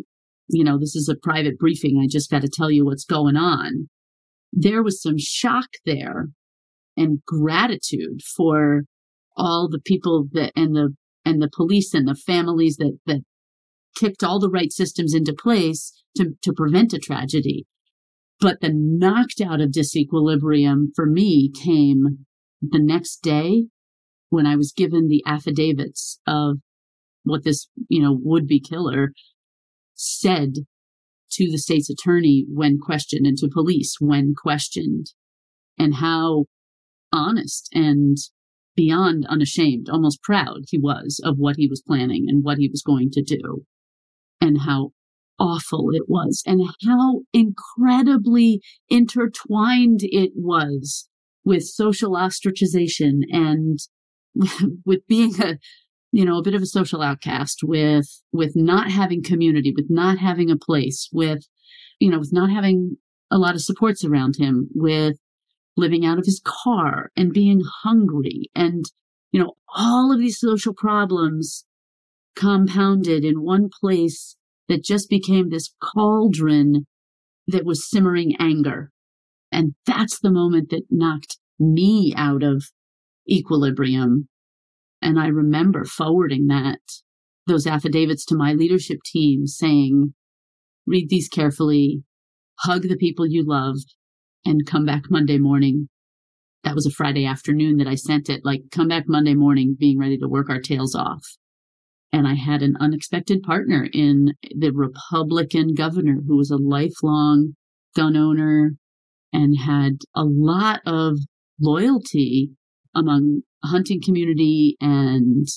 you 0.49 0.63
know, 0.63 0.80
this 0.80 0.95
is 0.95 1.10
a 1.10 1.15
private 1.21 1.58
briefing. 1.58 1.99
I 2.01 2.08
just 2.08 2.30
got 2.30 2.41
to 2.43 2.49
tell 2.49 2.71
you 2.71 2.86
what's 2.86 3.06
going 3.06 3.36
on. 3.36 3.89
There 4.53 4.84
was 4.84 5.01
some 5.01 5.17
shock 5.17 5.67
there 5.86 6.27
and 6.95 7.19
gratitude 7.25 8.21
for 8.21 8.84
all 9.36 9.67
the 9.69 9.82
people 9.84 10.27
that 10.32 10.51
and 10.56 10.75
the 10.75 10.95
and 11.25 11.41
the 11.41 11.49
police 11.53 11.93
and 11.93 12.08
the 12.08 12.15
families 12.15 12.77
that 12.77 12.97
that 13.06 13.21
kicked 13.95 14.23
all 14.23 14.39
the 14.39 14.50
right 14.50 14.71
systems 14.71 15.13
into 15.13 15.34
place 15.34 16.04
to 16.15 16.34
to 16.41 16.54
prevent 16.54 16.93
a 16.93 17.00
tragedy. 17.00 17.65
But 18.39 18.62
the 18.62 18.71
knocked 18.73 19.41
out 19.41 19.62
of 19.62 19.71
disequilibrium 19.71 20.88
for 20.95 21.06
me 21.06 21.52
came 21.52 22.26
the 22.62 22.82
next 22.82 23.21
day 23.21 23.65
when 24.30 24.47
i 24.47 24.56
was 24.56 24.71
given 24.71 25.08
the 25.08 25.23
affidavits 25.28 26.19
of 26.26 26.58
what 27.23 27.43
this 27.43 27.67
you 27.88 28.02
know 28.02 28.17
would 28.19 28.47
be 28.47 28.60
killer 28.60 29.13
said 29.93 30.54
to 31.30 31.52
the 31.52 31.60
state's 31.60 31.89
attorney 31.89 32.45
when 32.50 32.80
questioned 32.80 33.28
and 33.28 33.38
to 33.38 33.47
police 33.47 33.97
when 34.00 34.34
questioned 34.36 35.13
and 35.78 35.95
how 35.95 36.45
honest 37.13 37.69
and 37.73 38.17
beyond 38.76 39.26
unashamed, 39.28 39.89
almost 39.89 40.21
proud 40.21 40.62
he 40.69 40.78
was 40.78 41.19
of 41.23 41.38
what 41.38 41.56
he 41.58 41.67
was 41.67 41.82
planning 41.86 42.26
and 42.28 42.43
what 42.43 42.60
he 42.60 42.69
was 42.69 42.82
going 42.82 43.10
to 43.12 43.21
do, 43.21 43.65
and 44.41 44.62
how 44.62 44.91
awful 45.39 45.89
it 45.93 46.04
was, 46.08 46.43
and 46.45 46.62
how 46.86 47.21
incredibly 47.34 48.62
intertwined 48.89 50.00
it 50.04 50.32
was 50.36 51.08
with 51.43 51.63
social 51.63 52.12
ostracization 52.12 53.21
and 53.32 53.80
with 54.86 55.06
being 55.08 55.39
a 55.41 55.58
you 56.12 56.26
know 56.26 56.38
a 56.38 56.43
bit 56.43 56.56
of 56.56 56.62
a 56.62 56.67
social 56.67 57.02
outcast 57.02 57.60
with 57.63 58.21
with 58.32 58.54
not 58.56 58.89
having 58.89 59.23
community 59.23 59.73
with 59.76 59.88
not 59.89 60.17
having 60.17 60.50
a 60.50 60.58
place 60.58 61.10
with 61.12 61.47
you 62.00 62.10
know 62.10 62.19
with 62.19 62.32
not 62.32 62.50
having 62.50 62.97
a 63.32 63.38
lot 63.38 63.56
of 63.56 63.62
supports 63.62 64.04
around 64.04 64.36
him 64.38 64.69
with 64.73 65.17
living 65.76 66.06
out 66.06 66.17
of 66.17 66.26
his 66.26 66.41
car 66.43 67.12
and 67.15 67.32
being 67.32 67.62
hungry 67.84 68.50
and, 68.56 68.86
you 69.32 69.39
know, 69.39 69.54
all 69.76 70.12
of 70.12 70.19
these 70.19 70.39
social 70.39 70.73
problems 70.73 71.65
compounded 72.38 73.26
in 73.26 73.43
one 73.43 73.69
place 73.82 74.36
that 74.69 74.84
just 74.84 75.10
became 75.10 75.50
this 75.50 75.73
cauldron 75.82 76.86
that 77.47 77.65
was 77.65 77.89
simmering 77.89 78.36
anger. 78.39 78.91
And 79.52 79.73
that's 79.86 80.19
the 80.19 80.32
moment 80.32 80.69
that 80.69 80.84
knocked 80.89 81.38
me 81.60 82.13
out 82.15 82.43
of 82.43 82.65
equilibrium. 83.30 84.28
And 85.02 85.19
I 85.19 85.28
remember 85.28 85.86
forwarding 85.86 86.47
that, 86.47 86.80
those 87.45 87.65
affidavits 87.65 88.26
to 88.26 88.36
my 88.36 88.54
leadership 88.54 89.00
team 89.06 89.47
saying, 89.47 90.13
read 90.86 91.10
these 91.10 91.30
carefully, 91.30 92.04
hug 92.60 92.84
the 92.84 92.97
people 92.97 93.26
you 93.26 93.43
love, 93.45 93.78
and 94.45 94.65
come 94.65 94.86
back 94.86 95.04
Monday 95.10 95.38
morning. 95.38 95.89
That 96.63 96.76
was 96.76 96.86
a 96.86 96.91
Friday 96.91 97.26
afternoon 97.26 97.78
that 97.78 97.88
I 97.88 97.95
sent 97.95 98.30
it, 98.30 98.41
like, 98.43 98.63
come 98.71 98.89
back 98.89 99.06
Monday 99.08 99.36
morning, 99.36 99.76
being 99.80 99.97
ready 99.97 100.17
to 100.17 100.28
work 100.28 100.50
our 100.50 100.60
tails 100.60 100.93
off. 100.95 101.23
And 102.12 102.28
I 102.28 102.36
had 102.36 102.62
an 102.62 102.78
unexpected 102.80 103.43
partner 103.43 103.88
in 103.91 104.34
the 104.56 104.72
Republican 104.72 105.74
governor 105.74 106.22
who 106.26 106.38
was 106.38 106.50
a 106.50 106.58
lifelong 106.58 107.56
gun 107.96 108.15
owner 108.15 108.74
and 109.34 109.58
had 109.58 110.00
a 110.15 110.24
lot 110.24 110.80
of 110.86 111.17
loyalty 111.60 112.52
among 112.96 113.41
hunting 113.63 114.02
community 114.04 114.78
and 114.80 115.48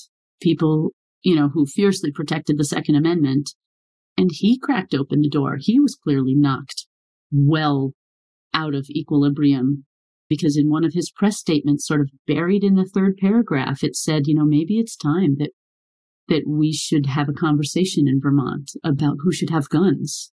people, 0.41 0.91
you 1.21 1.35
know, 1.35 1.49
who 1.49 1.65
fiercely 1.65 2.11
protected 2.11 2.57
the 2.57 2.65
Second 2.65 2.95
Amendment. 2.95 3.51
And 4.17 4.29
he 4.33 4.59
cracked 4.59 4.93
open 4.93 5.21
the 5.21 5.29
door. 5.29 5.57
He 5.59 5.79
was 5.79 5.97
clearly 6.03 6.35
knocked 6.35 6.85
well 7.31 7.93
out 8.53 8.75
of 8.75 8.89
equilibrium 8.89 9.85
because 10.29 10.57
in 10.57 10.69
one 10.69 10.83
of 10.83 10.93
his 10.93 11.11
press 11.11 11.37
statements 11.37 11.87
sort 11.87 12.01
of 12.01 12.09
buried 12.27 12.63
in 12.63 12.75
the 12.75 12.85
third 12.85 13.17
paragraph 13.17 13.83
it 13.83 13.95
said 13.95 14.23
you 14.25 14.35
know 14.35 14.45
maybe 14.45 14.77
it's 14.77 14.95
time 14.95 15.35
that 15.39 15.51
that 16.31 16.47
we 16.47 16.71
should 16.71 17.05
have 17.05 17.27
a 17.27 17.33
conversation 17.33 18.07
in 18.07 18.21
Vermont 18.21 18.71
about 18.83 19.17
who 19.21 19.31
should 19.31 19.49
have 19.49 19.69
guns 19.69 20.31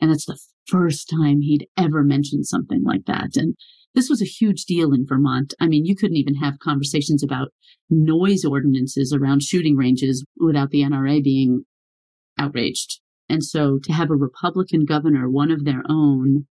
and 0.00 0.10
that's 0.10 0.26
the 0.26 0.38
first 0.66 1.10
time 1.10 1.40
he'd 1.40 1.66
ever 1.76 2.02
mentioned 2.02 2.46
something 2.46 2.82
like 2.84 3.04
that 3.06 3.36
and 3.36 3.56
this 3.96 4.10
was 4.10 4.20
a 4.20 4.26
huge 4.26 4.66
deal 4.66 4.92
in 4.92 5.06
Vermont. 5.08 5.54
I 5.58 5.68
mean, 5.68 5.86
you 5.86 5.96
couldn't 5.96 6.18
even 6.18 6.34
have 6.34 6.58
conversations 6.58 7.22
about 7.22 7.48
noise 7.88 8.44
ordinances 8.44 9.10
around 9.10 9.42
shooting 9.42 9.74
ranges 9.74 10.22
without 10.36 10.68
the 10.68 10.82
NRA 10.82 11.24
being 11.24 11.64
outraged. 12.38 13.00
And 13.30 13.42
so 13.42 13.78
to 13.82 13.92
have 13.94 14.10
a 14.10 14.14
Republican 14.14 14.84
governor, 14.84 15.30
one 15.30 15.50
of 15.50 15.64
their 15.64 15.82
own, 15.88 16.46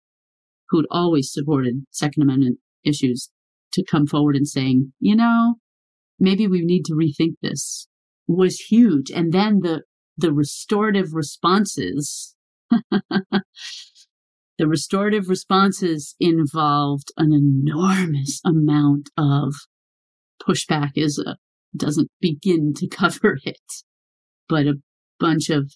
who'd 0.70 0.86
always 0.90 1.32
supported 1.32 1.84
Second 1.92 2.24
Amendment 2.24 2.58
issues 2.84 3.30
to 3.74 3.84
come 3.84 4.08
forward 4.08 4.34
and 4.34 4.48
saying, 4.48 4.92
you 4.98 5.14
know, 5.14 5.54
maybe 6.18 6.48
we 6.48 6.62
need 6.62 6.84
to 6.86 6.94
rethink 6.94 7.34
this 7.42 7.86
was 8.26 8.58
huge. 8.60 9.10
And 9.10 9.32
then 9.32 9.60
the 9.60 9.82
the 10.18 10.32
restorative 10.32 11.12
responses 11.12 12.34
the 14.58 14.66
restorative 14.66 15.28
responses 15.28 16.14
involved 16.18 17.12
an 17.16 17.32
enormous 17.32 18.40
amount 18.44 19.10
of 19.18 19.54
pushback 20.42 20.92
is 20.96 21.22
a, 21.24 21.36
doesn't 21.76 22.08
begin 22.20 22.72
to 22.74 22.88
cover 22.90 23.38
it 23.44 23.82
but 24.48 24.66
a 24.66 24.74
bunch 25.20 25.50
of 25.50 25.72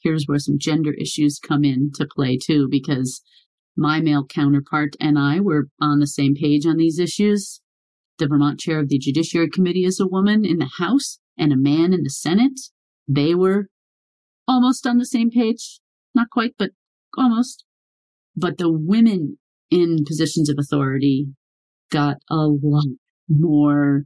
here's 0.00 0.24
where 0.26 0.38
some 0.38 0.58
gender 0.58 0.92
issues 0.94 1.38
come 1.38 1.64
into 1.64 2.06
play 2.14 2.38
too 2.38 2.68
because 2.70 3.22
my 3.76 4.00
male 4.00 4.26
counterpart 4.26 4.94
and 5.00 5.18
I 5.18 5.40
were 5.40 5.68
on 5.80 6.00
the 6.00 6.06
same 6.06 6.34
page 6.34 6.66
on 6.66 6.76
these 6.76 6.98
issues. 6.98 7.60
The 8.18 8.26
Vermont 8.26 8.58
chair 8.58 8.80
of 8.80 8.88
the 8.88 8.98
Judiciary 8.98 9.48
Committee 9.48 9.84
is 9.84 10.00
a 10.00 10.06
woman 10.06 10.44
in 10.44 10.58
the 10.58 10.70
House 10.78 11.20
and 11.38 11.52
a 11.52 11.56
man 11.56 11.92
in 11.92 12.02
the 12.02 12.10
Senate. 12.10 12.60
They 13.06 13.34
were 13.34 13.68
almost 14.46 14.86
on 14.86 14.98
the 14.98 15.06
same 15.06 15.30
page. 15.30 15.80
Not 16.14 16.30
quite, 16.30 16.54
but 16.58 16.70
almost. 17.16 17.64
But 18.36 18.58
the 18.58 18.70
women 18.70 19.38
in 19.70 20.04
positions 20.06 20.48
of 20.48 20.56
authority 20.58 21.28
got 21.90 22.16
a 22.30 22.46
lot 22.46 22.86
more 23.28 24.04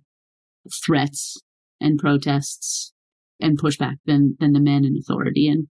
threats 0.84 1.40
and 1.80 1.98
protests 1.98 2.92
and 3.40 3.60
pushback 3.60 3.96
than 4.06 4.36
than 4.38 4.52
the 4.52 4.60
men 4.60 4.84
in 4.84 4.96
authority. 4.96 5.48
And 5.48 5.68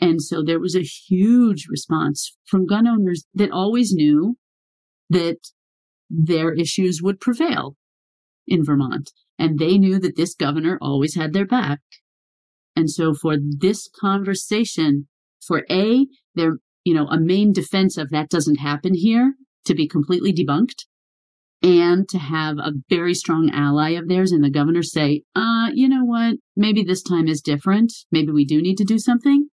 and 0.00 0.20
so 0.20 0.42
there 0.42 0.60
was 0.60 0.76
a 0.76 0.82
huge 0.82 1.66
response 1.70 2.34
from 2.44 2.66
gun 2.66 2.86
owners 2.86 3.24
that 3.34 3.50
always 3.50 3.92
knew 3.92 4.36
that 5.08 5.38
their 6.10 6.52
issues 6.52 7.00
would 7.02 7.20
prevail 7.20 7.76
in 8.46 8.64
Vermont. 8.64 9.10
And 9.38 9.58
they 9.58 9.78
knew 9.78 9.98
that 9.98 10.16
this 10.16 10.34
governor 10.34 10.78
always 10.80 11.14
had 11.14 11.32
their 11.32 11.46
back. 11.46 11.80
And 12.74 12.90
so 12.90 13.14
for 13.14 13.36
this 13.38 13.88
conversation, 14.00 15.08
for 15.46 15.64
A, 15.70 16.06
there, 16.34 16.58
you 16.84 16.94
know, 16.94 17.06
a 17.06 17.20
main 17.20 17.52
defense 17.52 17.96
of 17.96 18.10
that 18.10 18.28
doesn't 18.28 18.60
happen 18.60 18.94
here 18.94 19.34
to 19.64 19.74
be 19.74 19.88
completely 19.88 20.32
debunked 20.32 20.84
and 21.62 22.08
to 22.08 22.18
have 22.18 22.58
a 22.58 22.72
very 22.88 23.14
strong 23.14 23.50
ally 23.50 23.90
of 23.90 24.08
theirs 24.08 24.32
and 24.32 24.44
the 24.44 24.50
governor 24.50 24.82
say, 24.82 25.22
uh, 25.34 25.70
you 25.74 25.88
know 25.88 26.04
what, 26.04 26.36
maybe 26.54 26.82
this 26.82 27.02
time 27.02 27.28
is 27.28 27.40
different. 27.40 27.92
Maybe 28.12 28.30
we 28.30 28.44
do 28.44 28.60
need 28.60 28.76
to 28.76 28.84
do 28.84 28.98
something 28.98 29.48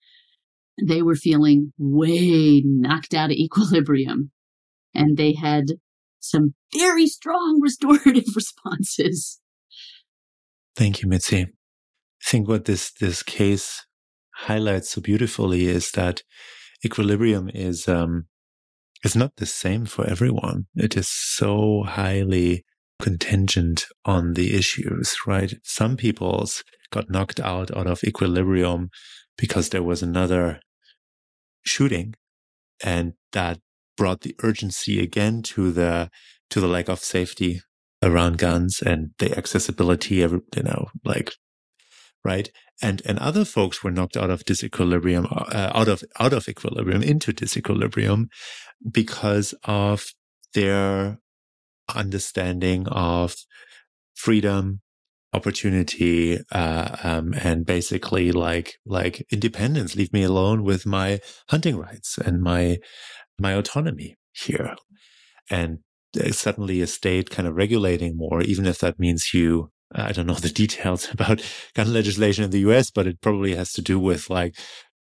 they 0.82 1.02
were 1.02 1.16
feeling 1.16 1.74
way 1.78 2.62
knocked 2.66 3.14
out 3.14 3.32
of 3.32 3.38
equilibrium. 3.38 4.32
And 4.94 5.18
they 5.18 5.34
had 5.34 5.66
some 6.20 6.56
very 6.74 7.08
strong 7.08 7.60
restorative 7.62 8.36
responses. 8.36 9.40
Thank 10.76 11.02
you, 11.02 11.10
Mitzi. 11.10 11.42
I 11.44 11.48
think 12.26 12.48
what 12.48 12.66
this, 12.66 12.92
this 13.00 13.24
case 13.24 13.86
highlights 14.36 14.92
so 14.92 15.02
beautifully 15.02 15.68
is 15.68 15.92
that 15.92 16.24
equilibrium 16.86 17.50
is, 17.54 17.88
um, 17.88 18.26
is 19.04 19.16
not 19.16 19.36
the 19.38 19.46
same 19.46 19.86
for 19.86 20.06
everyone. 20.08 20.66
It 20.76 20.98
is 20.98 21.10
so 21.10 21.84
highly 21.84 22.64
contingent 23.02 23.86
on 24.06 24.34
the 24.34 24.56
issues, 24.56 25.16
right? 25.28 25.54
Some 25.64 25.98
people's 25.98 26.64
got 26.92 27.10
knocked 27.10 27.40
out 27.40 27.76
out 27.76 27.88
of 27.88 28.04
equilibrium 28.04 28.90
because 29.38 29.70
there 29.70 29.84
was 29.84 30.02
another 30.02 30.60
shooting 31.66 32.14
and 32.84 33.14
that 33.32 33.60
brought 33.98 34.22
the 34.22 34.36
urgency 34.44 35.02
again 35.02 35.42
to 35.42 35.72
the 35.72 36.10
to 36.50 36.60
the 36.60 36.68
lack 36.68 36.88
of 36.88 37.00
safety 37.00 37.62
around 38.04 38.38
guns 38.38 38.82
and 38.82 39.12
the 39.20 39.36
accessibility 39.38 40.22
of 40.22 40.34
you 40.56 40.64
know 40.64 40.88
like 41.04 41.32
right? 42.24 42.50
And 42.82 43.02
and 43.06 43.20
other 43.20 43.46
folks 43.46 43.84
were 43.84 43.92
knocked 43.92 44.18
out 44.18 44.30
of 44.30 44.46
disequilibrium 44.46 45.26
uh, 45.32 45.72
out 45.74 45.88
of 45.88 46.04
out 46.20 46.34
of 46.34 46.48
equilibrium 46.48 47.04
into 47.04 47.34
disequilibrium 47.34 48.28
because 48.90 49.54
of 49.64 50.08
their 50.54 51.20
understanding 51.94 52.88
of 52.88 53.36
freedom 54.16 54.82
opportunity 55.34 56.40
uh, 56.52 56.96
um, 57.04 57.34
and 57.34 57.66
basically 57.66 58.32
like 58.32 58.76
like 58.86 59.26
independence 59.32 59.96
leave 59.96 60.14
me 60.14 60.24
alone 60.24 60.64
with 60.64 60.86
my 60.86 61.20
hunting 61.50 61.76
rights 61.78 62.18
and 62.18 62.42
my 62.42 62.78
my 63.40 63.54
autonomy 63.54 64.16
here. 64.32 64.76
And 65.50 65.80
Uh, 66.20 66.32
suddenly 66.32 66.80
a 66.82 66.88
state 66.88 67.30
kind 67.32 67.48
of 67.48 67.56
regulating 67.56 68.16
more 68.16 68.42
even 68.42 68.68
if 68.68 68.78
that 68.78 69.00
means 69.00 69.34
you 69.34 69.72
i 69.96 70.12
don't 70.12 70.28
know 70.28 70.34
the 70.46 70.50
details 70.50 71.10
about 71.12 71.42
gun 71.74 71.92
legislation 71.92 72.44
in 72.44 72.52
the 72.52 72.60
us 72.60 72.92
but 72.92 73.08
it 73.08 73.20
probably 73.20 73.56
has 73.56 73.74
to 73.74 73.82
do 73.82 74.00
with 74.00 74.30
like 74.30 74.56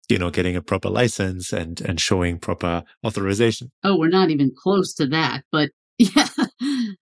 you 0.09 0.17
know 0.17 0.29
getting 0.29 0.55
a 0.55 0.61
proper 0.61 0.89
license 0.89 1.51
and 1.53 1.81
and 1.81 1.99
showing 1.99 2.39
proper 2.39 2.83
authorization. 3.05 3.71
Oh 3.83 3.97
we're 3.97 4.09
not 4.09 4.29
even 4.29 4.51
close 4.55 4.93
to 4.95 5.07
that 5.07 5.43
but 5.51 5.69
yeah. 5.97 6.27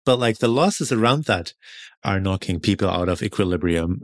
But 0.05 0.19
like 0.19 0.39
the 0.39 0.49
losses 0.49 0.91
around 0.91 1.25
that 1.25 1.55
are 2.03 2.19
knocking 2.19 2.61
people 2.61 2.89
out 2.89 3.09
of 3.09 3.23
equilibrium 3.23 4.03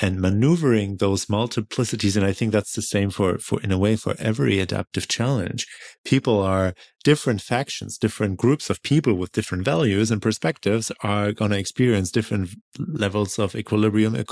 and 0.00 0.20
maneuvering 0.20 0.96
those 0.96 1.26
multiplicities. 1.26 2.16
And 2.16 2.26
I 2.26 2.32
think 2.32 2.52
that's 2.52 2.74
the 2.74 2.82
same 2.82 3.10
for, 3.10 3.38
for, 3.38 3.60
in 3.62 3.72
a 3.72 3.78
way, 3.78 3.96
for 3.96 4.14
every 4.18 4.58
adaptive 4.58 5.08
challenge. 5.08 5.66
People 6.04 6.40
are 6.40 6.74
different 7.02 7.40
factions, 7.40 7.96
different 7.96 8.36
groups 8.36 8.68
of 8.68 8.82
people 8.82 9.14
with 9.14 9.32
different 9.32 9.64
values 9.64 10.10
and 10.10 10.20
perspectives 10.20 10.92
are 11.02 11.32
going 11.32 11.50
to 11.50 11.58
experience 11.58 12.10
different 12.10 12.50
levels 12.78 13.38
of 13.38 13.54
equilibrium, 13.54 14.22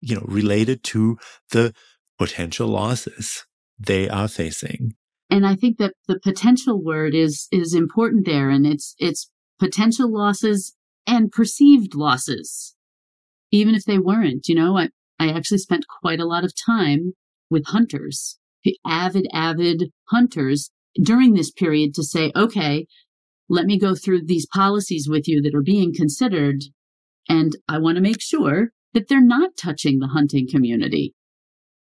you 0.00 0.14
know, 0.14 0.24
related 0.26 0.82
to 0.84 1.18
the 1.50 1.72
potential 2.18 2.68
losses 2.68 3.44
they 3.78 4.08
are 4.08 4.28
facing. 4.28 4.94
And 5.30 5.46
I 5.46 5.56
think 5.56 5.78
that 5.78 5.94
the 6.06 6.18
potential 6.18 6.82
word 6.82 7.14
is, 7.14 7.48
is 7.52 7.74
important 7.74 8.26
there. 8.26 8.50
And 8.50 8.66
it's, 8.66 8.94
it's 8.98 9.30
potential 9.58 10.10
losses 10.12 10.74
and 11.06 11.30
perceived 11.30 11.94
losses, 11.94 12.74
even 13.50 13.74
if 13.74 13.84
they 13.84 13.98
weren't. 13.98 14.48
You 14.48 14.54
know, 14.54 14.78
I, 14.78 14.88
I 15.18 15.30
actually 15.30 15.58
spent 15.58 15.86
quite 16.00 16.20
a 16.20 16.26
lot 16.26 16.44
of 16.44 16.54
time 16.54 17.12
with 17.50 17.66
hunters, 17.66 18.38
avid, 18.86 19.26
avid 19.32 19.90
hunters 20.08 20.70
during 21.00 21.34
this 21.34 21.50
period 21.50 21.94
to 21.94 22.02
say, 22.02 22.32
okay, 22.36 22.86
let 23.48 23.66
me 23.66 23.78
go 23.78 23.94
through 23.94 24.26
these 24.26 24.46
policies 24.46 25.08
with 25.08 25.26
you 25.26 25.40
that 25.42 25.54
are 25.54 25.62
being 25.62 25.94
considered. 25.94 26.62
And 27.28 27.56
I 27.68 27.78
want 27.78 27.96
to 27.96 28.02
make 28.02 28.20
sure 28.20 28.68
that 28.94 29.08
they're 29.08 29.24
not 29.24 29.56
touching 29.56 29.98
the 29.98 30.08
hunting 30.08 30.46
community. 30.50 31.14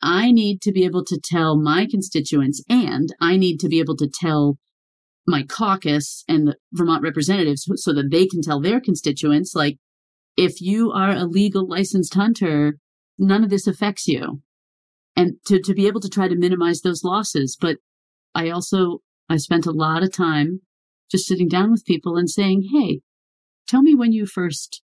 I 0.01 0.33
need 0.33 0.61
to 0.63 0.73
be 0.73 0.85
able 0.85 1.05
to 1.05 1.21
tell 1.23 1.57
my 1.57 1.87
constituents 1.89 2.63
and 2.69 3.15
I 3.21 3.37
need 3.37 3.59
to 3.61 3.69
be 3.69 3.79
able 3.79 3.97
to 3.97 4.09
tell 4.09 4.59
my 5.27 5.45
caucus 5.45 6.25
and 6.29 6.49
the 6.49 6.57
Vermont 6.73 7.03
representatives 7.03 7.69
so 7.77 7.93
that 7.93 8.11
they 8.11 8.27
can 8.27 8.43
tell 8.43 8.61
their 8.61 8.81
constituents, 8.81 9.55
like, 9.55 9.77
if 10.37 10.61
you 10.61 10.91
are 10.91 11.11
a 11.11 11.25
legal 11.25 11.69
licensed 11.69 12.15
hunter, 12.15 12.79
none 13.19 13.45
of 13.45 13.51
this 13.51 13.67
affects 13.67 14.07
you. 14.07 14.43
And 15.15 15.35
to, 15.47 15.61
to 15.61 15.75
be 15.75 15.87
able 15.87 16.01
to 16.01 16.09
try 16.09 16.29
to 16.29 16.35
minimize 16.35 16.81
those 16.81 17.05
losses. 17.05 17.57
But 17.61 17.79
I 18.35 18.49
also, 18.49 19.01
I 19.29 19.37
spent 19.37 19.67
a 19.67 19.73
lot 19.73 20.03
of 20.03 20.13
time 20.13 20.61
just 21.11 21.27
sitting 21.27 21.49
down 21.49 21.71
with 21.71 21.85
people 21.85 22.17
and 22.17 22.31
saying, 22.31 22.71
Hey, 22.73 23.01
tell 23.69 23.83
me 23.83 23.95
when 23.95 24.13
you 24.13 24.27
first 24.27 24.83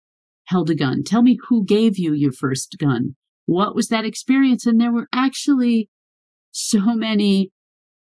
held 0.46 0.70
a 0.70 0.74
gun. 0.74 1.02
Tell 1.04 1.22
me 1.22 1.38
who 1.48 1.64
gave 1.64 1.98
you 1.98 2.14
your 2.14 2.32
first 2.32 2.76
gun. 2.78 3.16
What 3.46 3.74
was 3.74 3.88
that 3.88 4.06
experience? 4.06 4.66
And 4.66 4.80
there 4.80 4.92
were 4.92 5.08
actually 5.12 5.88
so 6.50 6.94
many 6.94 7.50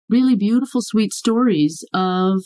really 0.09 0.37
beautiful, 0.37 0.81
sweet 0.81 1.12
stories 1.12 1.85
of 1.92 2.42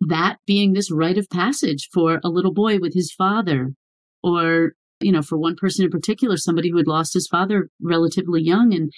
that 0.00 0.38
being 0.46 0.72
this 0.72 0.90
rite 0.90 1.18
of 1.18 1.28
passage 1.30 1.88
for 1.92 2.20
a 2.22 2.28
little 2.28 2.52
boy 2.52 2.78
with 2.78 2.94
his 2.94 3.12
father, 3.12 3.72
or, 4.22 4.72
you 5.00 5.12
know, 5.12 5.22
for 5.22 5.38
one 5.38 5.56
person 5.56 5.84
in 5.84 5.90
particular, 5.90 6.36
somebody 6.36 6.70
who 6.70 6.76
had 6.76 6.86
lost 6.86 7.14
his 7.14 7.26
father 7.26 7.68
relatively 7.80 8.42
young 8.42 8.74
and 8.74 8.92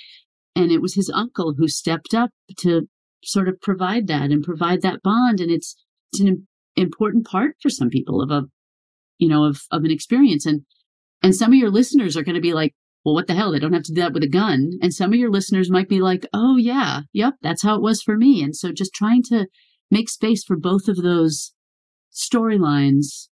and 0.55 0.73
it 0.73 0.81
was 0.81 0.95
his 0.95 1.11
uncle 1.11 1.55
who 1.59 1.69
stepped 1.69 2.15
up 2.15 2.31
to 2.61 2.89
sort 3.23 3.49
of 3.49 3.61
provide 3.61 4.07
that 4.07 4.31
and 4.31 4.45
provide 4.45 4.83
that 4.83 5.03
bond 5.03 5.41
and 5.41 5.51
it's 5.51 5.77
it's 6.13 6.21
an 6.21 6.47
important 6.77 7.27
part 7.27 7.57
for 7.61 7.69
some 7.69 7.91
people 7.91 8.23
of 8.23 8.31
a 8.31 8.45
you 9.19 9.29
know 9.29 9.45
of 9.45 9.63
of 9.71 9.85
an 9.85 9.91
experience 9.91 10.47
and 10.47 10.63
and 11.23 11.35
some 11.35 11.53
of 11.53 11.59
your 11.59 11.71
listeners 11.71 12.17
are 12.17 12.23
going 12.23 12.35
to 12.35 12.41
be 12.41 12.53
like 12.53 12.75
well, 13.07 13.15
what 13.15 13.29
the 13.29 13.35
hell? 13.35 13.53
They 13.53 13.61
don't 13.61 13.73
have 13.73 13.85
to 13.85 13.93
do 13.93 14.01
that 14.01 14.13
with 14.13 14.25
a 14.25 14.29
gun. 14.29 14.73
And 14.83 14.93
some 14.93 15.13
of 15.13 15.19
your 15.19 15.31
listeners 15.31 15.71
might 15.71 15.89
be 15.89 16.01
like, 16.01 16.27
oh, 16.35 16.57
yeah, 16.57 17.03
yep, 17.13 17.35
that's 17.41 17.63
how 17.63 17.77
it 17.77 17.81
was 17.81 18.03
for 18.03 18.17
me. 18.17 18.43
And 18.43 18.55
so 18.55 18.73
just 18.73 18.93
trying 18.93 19.23
to 19.29 19.47
make 19.93 20.09
space 20.09 20.43
for 20.43 20.57
both 20.57 20.89
of 20.89 20.97
those 20.97 21.53
storylines. 22.13 23.29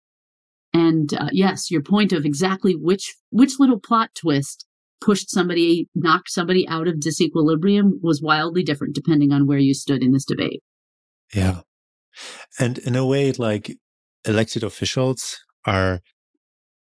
And 0.73 1.13
uh, 1.13 1.29
yes, 1.31 1.69
your 1.69 1.81
point 1.81 2.13
of 2.13 2.25
exactly 2.25 2.75
which 2.75 3.15
which 3.29 3.59
little 3.59 3.79
plot 3.79 4.09
twist 4.15 4.65
pushed 5.01 5.29
somebody, 5.29 5.89
knocked 5.93 6.29
somebody 6.29 6.67
out 6.67 6.87
of 6.87 6.95
disequilibrium 6.95 8.01
was 8.01 8.21
wildly 8.21 8.63
different 8.63 8.95
depending 8.95 9.31
on 9.31 9.45
where 9.45 9.57
you 9.57 9.73
stood 9.73 10.01
in 10.01 10.13
this 10.13 10.25
debate. 10.25 10.63
Yeah. 11.33 11.61
And 12.59 12.77
in 12.79 12.95
a 12.95 13.05
way, 13.05 13.31
like 13.33 13.75
elected 14.25 14.63
officials 14.63 15.39
are 15.65 15.99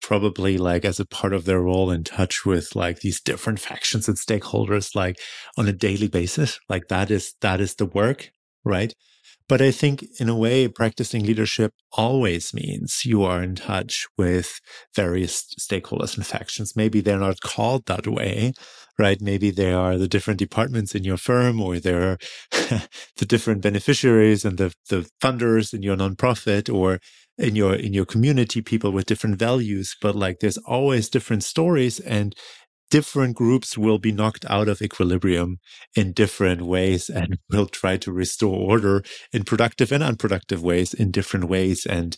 probably 0.02 0.56
like 0.56 0.84
as 0.84 1.00
a 1.00 1.06
part 1.06 1.32
of 1.32 1.44
their 1.44 1.60
role 1.60 1.90
in 1.90 2.04
touch 2.04 2.46
with 2.46 2.76
like 2.76 3.00
these 3.00 3.20
different 3.20 3.58
factions 3.58 4.08
and 4.08 4.16
stakeholders 4.16 4.94
like 4.94 5.18
on 5.56 5.66
a 5.66 5.72
daily 5.72 6.06
basis 6.06 6.60
like 6.68 6.88
that 6.88 7.10
is 7.10 7.34
that 7.40 7.60
is 7.60 7.74
the 7.74 7.86
work 7.86 8.30
right 8.64 8.94
but 9.48 9.60
i 9.60 9.70
think 9.70 10.04
in 10.20 10.28
a 10.28 10.36
way 10.36 10.68
practicing 10.68 11.24
leadership 11.24 11.72
always 11.92 12.52
means 12.52 13.02
you 13.04 13.22
are 13.22 13.42
in 13.42 13.54
touch 13.54 14.06
with 14.18 14.60
various 14.94 15.44
stakeholders 15.58 16.16
and 16.16 16.26
factions. 16.26 16.76
Maybe 16.76 17.00
they're 17.00 17.18
not 17.18 17.40
called 17.40 17.86
that 17.86 18.06
way 18.06 18.52
right? 18.98 19.20
Maybe 19.20 19.50
they 19.50 19.72
are 19.72 19.98
the 19.98 20.08
different 20.08 20.38
departments 20.38 20.94
in 20.94 21.04
your 21.04 21.16
firm 21.16 21.60
or 21.60 21.78
they're 21.78 22.18
the 22.50 23.26
different 23.26 23.62
beneficiaries 23.62 24.44
and 24.44 24.58
the 24.58 24.72
the 24.88 25.08
funders 25.20 25.74
in 25.74 25.82
your 25.82 25.96
nonprofit 25.96 26.72
or 26.72 26.98
in 27.38 27.54
your 27.54 27.74
in 27.74 27.92
your 27.92 28.06
community 28.06 28.62
people 28.62 28.90
with 28.90 29.06
different 29.06 29.38
values. 29.38 29.94
But 30.00 30.16
like 30.16 30.40
there's 30.40 30.58
always 30.58 31.10
different 31.10 31.44
stories 31.44 32.00
and 32.00 32.34
different 32.90 33.36
groups 33.36 33.76
will 33.76 33.98
be 33.98 34.12
knocked 34.12 34.44
out 34.48 34.68
of 34.68 34.80
equilibrium 34.80 35.58
in 35.94 36.12
different 36.12 36.62
ways 36.62 37.08
and 37.14 37.38
will 37.50 37.66
try 37.66 37.96
to 37.96 38.12
restore 38.12 38.58
order 38.58 39.02
in 39.32 39.44
productive 39.44 39.92
and 39.92 40.02
unproductive 40.02 40.62
ways 40.62 40.94
in 40.94 41.10
different 41.10 41.48
ways. 41.48 41.86
And 41.86 42.16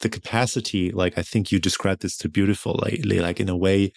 the 0.00 0.08
capacity 0.08 0.90
like 0.90 1.16
i 1.16 1.22
think 1.22 1.52
you 1.52 1.60
described 1.60 2.02
this 2.02 2.16
too 2.16 2.28
beautifully 2.28 3.00
like 3.04 3.38
in 3.38 3.48
a 3.48 3.56
way 3.56 3.92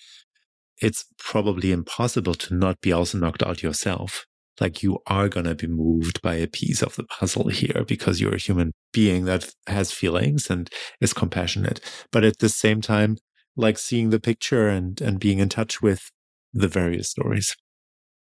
it's 0.82 1.06
probably 1.18 1.72
impossible 1.72 2.34
to 2.34 2.54
not 2.54 2.82
be 2.82 2.92
also 2.92 3.18
knocked 3.18 3.44
out 3.44 3.64
yourself. 3.64 4.26
Like 4.60 4.82
you 4.82 5.00
are 5.08 5.28
going 5.28 5.46
to 5.46 5.56
be 5.56 5.68
moved 5.68 6.22
by 6.22 6.36
a 6.36 6.48
piece 6.48 6.82
of 6.82 6.96
the 6.96 7.04
puzzle 7.04 7.50
here 7.50 7.84
because 7.86 8.22
you're 8.22 8.36
a 8.36 8.40
human 8.40 8.72
being 8.94 9.26
that 9.26 9.52
has 9.68 9.92
feelings 9.92 10.50
and 10.50 10.70
is 11.02 11.14
compassionate. 11.14 11.82
But 12.12 12.24
at 12.24 12.40
the 12.40 12.50
same 12.50 12.82
time 12.82 13.18
like 13.56 13.78
seeing 13.78 14.10
the 14.10 14.20
picture 14.20 14.68
and 14.68 15.02
and 15.02 15.20
being 15.20 15.40
in 15.40 15.50
touch 15.50 15.82
with 15.82 16.12
the 16.54 16.68
various 16.68 17.10
stories 17.10 17.56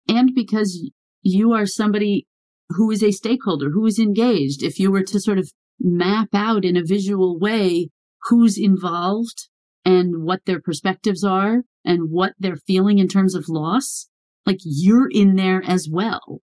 and 0.09 0.35
because 0.35 0.91
you 1.23 1.53
are 1.53 1.67
somebody 1.67 2.27
who 2.71 2.91
is 2.91 3.03
a 3.03 3.13
stakeholder 3.13 3.71
who 3.71 3.87
is 3.87 3.99
engaged 3.99 4.63
if 4.63 4.79
you 4.79 4.91
were 4.91 5.03
to 5.03 5.21
sort 5.21 5.39
of 5.39 5.51
map 5.81 6.29
out 6.33 6.65
in 6.65 6.77
a 6.77 6.85
visual 6.85 7.39
way 7.39 7.89
who's 8.29 8.59
involved 8.59 9.49
and 9.85 10.25
what 10.25 10.41
their 10.47 10.61
perspectives 10.61 11.25
are 11.25 11.63
and 11.85 12.11
what 12.11 12.33
they're 12.39 12.61
feeling 12.67 12.99
in 12.99 13.09
terms 13.09 13.35
of 13.35 13.49
loss 13.49 14.09
like 14.47 14.59
you're 14.65 15.09
in 15.11 15.37
there 15.37 15.63
as 15.67 15.89
well. 15.91 16.41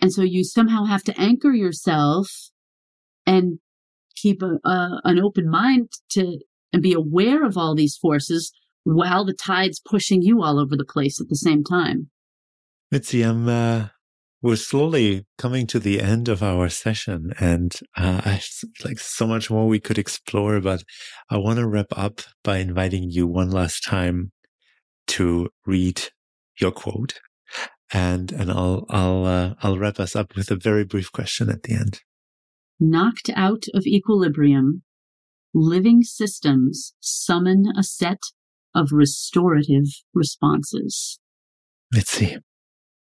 And 0.00 0.12
so 0.12 0.22
you 0.22 0.44
somehow 0.44 0.84
have 0.84 1.02
to 1.04 1.20
anchor 1.20 1.52
yourself 1.52 2.50
and 3.26 3.58
keep 4.16 4.42
a, 4.42 4.58
a, 4.68 5.00
an 5.04 5.20
open 5.20 5.48
mind 5.48 5.90
to 6.10 6.38
and 6.72 6.82
be 6.82 6.92
aware 6.92 7.44
of 7.44 7.56
all 7.56 7.74
these 7.74 7.96
forces 7.96 8.52
while 8.84 9.24
the 9.24 9.34
tide's 9.34 9.80
pushing 9.80 10.22
you 10.22 10.42
all 10.42 10.58
over 10.58 10.76
the 10.76 10.84
place 10.84 11.20
at 11.20 11.28
the 11.28 11.36
same 11.36 11.62
time. 11.62 12.10
Mitzi, 12.90 13.22
I'm, 13.22 13.48
uh, 13.48 13.88
we're 14.42 14.56
slowly 14.56 15.26
coming 15.36 15.66
to 15.68 15.78
the 15.78 16.00
end 16.00 16.28
of 16.28 16.42
our 16.42 16.68
session 16.68 17.32
and 17.38 17.78
uh, 17.96 18.22
I 18.24 18.42
like 18.84 18.98
so 18.98 19.26
much 19.26 19.50
more 19.50 19.68
we 19.68 19.80
could 19.80 19.98
explore, 19.98 20.60
but 20.60 20.82
I 21.28 21.36
want 21.36 21.58
to 21.58 21.68
wrap 21.68 21.92
up 21.92 22.22
by 22.42 22.58
inviting 22.58 23.10
you 23.10 23.26
one 23.26 23.50
last 23.50 23.84
time 23.84 24.32
to 25.08 25.50
read 25.66 26.08
your 26.58 26.72
quote 26.72 27.20
and, 27.92 28.32
and 28.32 28.50
I'll, 28.50 28.86
I'll, 28.88 29.24
uh, 29.24 29.54
I'll 29.62 29.78
wrap 29.78 30.00
us 30.00 30.16
up 30.16 30.36
with 30.36 30.50
a 30.50 30.56
very 30.56 30.84
brief 30.84 31.12
question 31.12 31.50
at 31.50 31.64
the 31.64 31.74
end. 31.74 32.00
Knocked 32.78 33.30
out 33.36 33.64
of 33.74 33.84
equilibrium, 33.84 34.82
living 35.54 36.02
systems 36.02 36.94
summon 37.00 37.66
a 37.76 37.82
set 37.82 38.20
of 38.74 38.90
restorative 38.92 39.86
responses. 40.14 41.18
Let's 41.92 42.10
see 42.10 42.36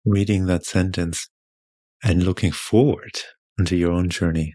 reading 0.06 0.46
that 0.46 0.64
sentence 0.64 1.28
and 2.02 2.22
looking 2.22 2.52
forward 2.52 3.20
into 3.58 3.76
your 3.76 3.90
own 3.90 4.08
journey, 4.08 4.54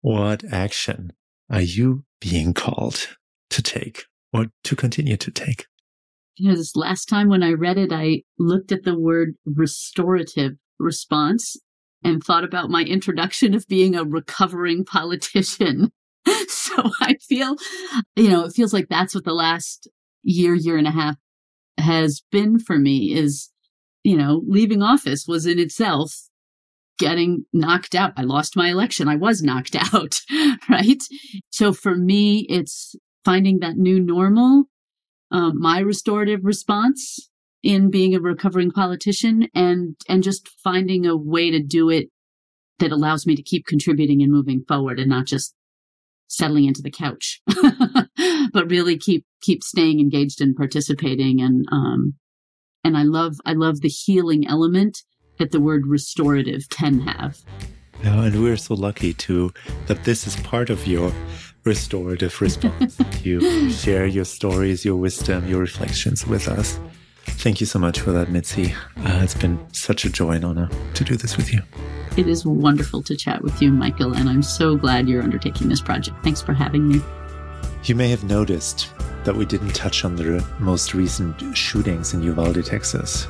what 0.00 0.42
action 0.52 1.12
are 1.48 1.60
you 1.60 2.04
being 2.20 2.52
called 2.52 3.08
to 3.50 3.62
take 3.62 4.04
or 4.32 4.46
to 4.64 4.74
continue 4.74 5.16
to 5.16 5.30
take? 5.30 5.66
You 6.36 6.50
know, 6.50 6.56
this 6.56 6.74
last 6.74 7.06
time 7.06 7.28
when 7.28 7.42
I 7.42 7.52
read 7.52 7.78
it, 7.78 7.92
I 7.92 8.22
looked 8.38 8.72
at 8.72 8.82
the 8.84 8.98
word 8.98 9.34
restorative 9.44 10.52
response 10.80 11.56
and 12.02 12.22
thought 12.22 12.42
about 12.42 12.70
my 12.70 12.82
introduction 12.82 13.54
of 13.54 13.68
being 13.68 13.94
a 13.94 14.02
recovering 14.04 14.84
politician. 14.84 15.92
so 16.48 16.90
I 17.00 17.14
feel, 17.20 17.56
you 18.16 18.28
know, 18.28 18.44
it 18.44 18.52
feels 18.52 18.72
like 18.72 18.88
that's 18.88 19.14
what 19.14 19.24
the 19.24 19.32
last 19.32 19.88
year, 20.22 20.54
year 20.54 20.76
and 20.76 20.86
a 20.86 20.92
half 20.92 21.16
has 21.78 22.22
been 22.30 22.58
for 22.58 22.78
me 22.78 23.14
is 23.14 23.52
you 24.04 24.16
know, 24.16 24.42
leaving 24.46 24.82
office 24.82 25.26
was 25.26 25.46
in 25.46 25.58
itself 25.58 26.28
getting 26.98 27.44
knocked 27.52 27.94
out. 27.94 28.12
I 28.16 28.22
lost 28.22 28.56
my 28.56 28.68
election. 28.68 29.08
I 29.08 29.16
was 29.16 29.42
knocked 29.42 29.76
out, 29.94 30.20
right? 30.68 31.02
So 31.50 31.72
for 31.72 31.96
me, 31.96 32.46
it's 32.48 32.94
finding 33.24 33.60
that 33.60 33.76
new 33.76 34.00
normal, 34.00 34.64
um, 35.30 35.60
my 35.60 35.80
restorative 35.80 36.40
response 36.42 37.30
in 37.62 37.90
being 37.90 38.14
a 38.14 38.20
recovering 38.20 38.72
politician 38.72 39.48
and, 39.54 39.96
and 40.08 40.22
just 40.22 40.48
finding 40.62 41.06
a 41.06 41.16
way 41.16 41.50
to 41.50 41.62
do 41.62 41.88
it 41.90 42.08
that 42.80 42.90
allows 42.90 43.24
me 43.24 43.36
to 43.36 43.42
keep 43.42 43.64
contributing 43.66 44.20
and 44.22 44.32
moving 44.32 44.64
forward 44.66 44.98
and 44.98 45.08
not 45.08 45.26
just 45.26 45.54
settling 46.32 46.64
into 46.64 46.82
the 46.82 46.90
couch, 46.90 47.40
but 48.52 48.70
really 48.70 48.98
keep, 48.98 49.24
keep 49.42 49.62
staying 49.62 50.00
engaged 50.00 50.40
and 50.40 50.56
participating 50.56 51.40
and, 51.40 51.66
um, 51.70 52.14
and 52.84 52.96
I 52.96 53.02
love 53.02 53.36
I 53.44 53.52
love 53.52 53.80
the 53.80 53.88
healing 53.88 54.46
element 54.46 55.02
that 55.38 55.50
the 55.50 55.60
word 55.60 55.86
restorative 55.86 56.68
can 56.68 57.00
have. 57.00 57.40
Yeah, 58.02 58.24
and 58.24 58.42
we're 58.42 58.56
so 58.56 58.74
lucky 58.74 59.14
to 59.14 59.52
that 59.86 60.04
this 60.04 60.26
is 60.26 60.36
part 60.36 60.70
of 60.70 60.86
your 60.86 61.12
restorative 61.64 62.40
response. 62.40 62.98
you 63.22 63.70
share 63.70 64.06
your 64.06 64.24
stories, 64.24 64.84
your 64.84 64.96
wisdom, 64.96 65.48
your 65.48 65.60
reflections 65.60 66.26
with 66.26 66.48
us. 66.48 66.80
Thank 67.24 67.60
you 67.60 67.66
so 67.66 67.78
much 67.78 68.00
for 68.00 68.10
that, 68.10 68.30
Mitzi. 68.30 68.74
Uh, 68.96 69.20
it's 69.22 69.34
been 69.34 69.58
such 69.72 70.04
a 70.04 70.10
joy 70.10 70.32
and 70.32 70.44
honor 70.44 70.68
to 70.94 71.04
do 71.04 71.16
this 71.16 71.36
with 71.36 71.52
you. 71.52 71.62
It 72.14 72.28
is 72.28 72.44
wonderful 72.44 73.02
to 73.04 73.16
chat 73.16 73.40
with 73.42 73.62
you, 73.62 73.72
Michael, 73.72 74.12
and 74.14 74.28
I'm 74.28 74.42
so 74.42 74.76
glad 74.76 75.08
you're 75.08 75.22
undertaking 75.22 75.70
this 75.70 75.80
project. 75.80 76.22
Thanks 76.22 76.42
for 76.42 76.52
having 76.52 76.86
me. 76.86 77.00
You 77.84 77.94
may 77.94 78.08
have 78.10 78.22
noticed 78.24 78.92
that 79.24 79.34
we 79.34 79.46
didn't 79.46 79.74
touch 79.74 80.04
on 80.04 80.14
the 80.14 80.44
most 80.58 80.92
recent 80.92 81.56
shootings 81.56 82.12
in 82.12 82.22
Uvalde, 82.22 82.66
Texas. 82.66 83.26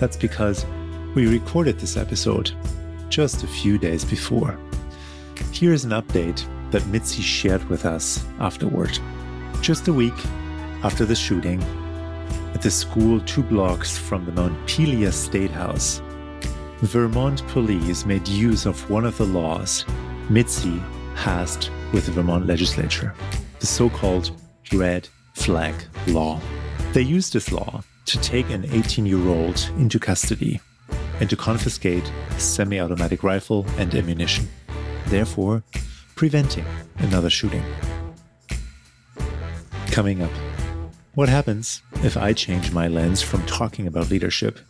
That's 0.00 0.16
because 0.16 0.66
we 1.14 1.28
recorded 1.28 1.78
this 1.78 1.96
episode 1.96 2.50
just 3.08 3.44
a 3.44 3.46
few 3.46 3.78
days 3.78 4.04
before. 4.04 4.58
Here's 5.52 5.84
an 5.84 5.92
update 5.92 6.44
that 6.72 6.84
Mitzi 6.88 7.22
shared 7.22 7.62
with 7.68 7.86
us 7.86 8.24
afterward. 8.40 8.98
Just 9.60 9.86
a 9.86 9.92
week 9.92 10.18
after 10.82 11.04
the 11.04 11.14
shooting, 11.14 11.62
at 12.52 12.62
the 12.62 12.70
school 12.70 13.20
two 13.20 13.44
blocks 13.44 13.96
from 13.96 14.24
the 14.24 14.32
Mount 14.32 14.54
Montpelier 14.54 15.12
State 15.12 15.52
House, 15.52 16.02
Vermont 16.82 17.44
police 17.48 18.06
made 18.06 18.28
use 18.28 18.64
of 18.64 18.88
one 18.88 19.04
of 19.04 19.18
the 19.18 19.26
laws 19.26 19.84
Mitzi 20.30 20.80
passed 21.16 21.72
with 21.92 22.06
the 22.06 22.12
Vermont 22.12 22.46
legislature, 22.46 23.12
the 23.58 23.66
so 23.66 23.90
called 23.90 24.30
Red 24.72 25.08
flag 25.34 25.74
law. 26.06 26.40
They 26.92 27.02
used 27.02 27.32
this 27.32 27.50
law 27.50 27.82
to 28.06 28.20
take 28.20 28.50
an 28.50 28.64
18 28.70 29.06
year 29.06 29.28
old 29.28 29.68
into 29.76 29.98
custody 29.98 30.60
and 31.18 31.28
to 31.28 31.36
confiscate 31.36 32.08
a 32.30 32.38
semi 32.38 32.78
automatic 32.78 33.24
rifle 33.24 33.66
and 33.76 33.92
ammunition, 33.92 34.48
therefore, 35.06 35.64
preventing 36.14 36.64
another 36.98 37.28
shooting. 37.28 37.64
Coming 39.90 40.22
up, 40.22 40.30
what 41.14 41.28
happens 41.28 41.82
if 42.04 42.16
I 42.16 42.32
change 42.32 42.70
my 42.70 42.86
lens 42.86 43.20
from 43.20 43.44
talking 43.46 43.88
about 43.88 44.10
leadership 44.10 44.60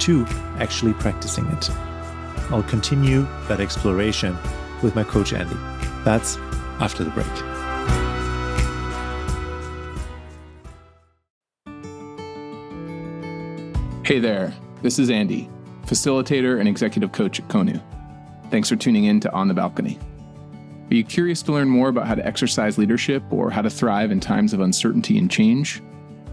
to 0.00 0.24
actually 0.58 0.92
practicing 0.94 1.46
it? 1.46 1.70
I'll 2.50 2.62
continue 2.64 3.22
that 3.48 3.60
exploration 3.60 4.36
with 4.82 4.94
my 4.94 5.04
coach 5.04 5.32
Andy. 5.32 5.56
That's 6.04 6.36
after 6.80 7.04
the 7.04 7.10
break. 7.10 7.26
Hey 14.06 14.20
there, 14.20 14.54
this 14.80 14.98
is 14.98 15.10
Andy, 15.10 15.50
facilitator 15.82 16.58
and 16.58 16.66
executive 16.66 17.12
coach 17.12 17.40
at 17.40 17.48
Konu. 17.48 17.78
Thanks 18.50 18.70
for 18.70 18.76
tuning 18.76 19.04
in 19.04 19.20
to 19.20 19.32
On 19.32 19.48
the 19.48 19.54
Balcony. 19.54 19.98
Are 20.90 20.94
you 20.94 21.04
curious 21.04 21.42
to 21.42 21.52
learn 21.52 21.68
more 21.68 21.90
about 21.90 22.06
how 22.06 22.14
to 22.14 22.26
exercise 22.26 22.78
leadership 22.78 23.22
or 23.30 23.50
how 23.50 23.60
to 23.60 23.68
thrive 23.68 24.10
in 24.10 24.20
times 24.20 24.54
of 24.54 24.60
uncertainty 24.60 25.18
and 25.18 25.30
change? 25.30 25.82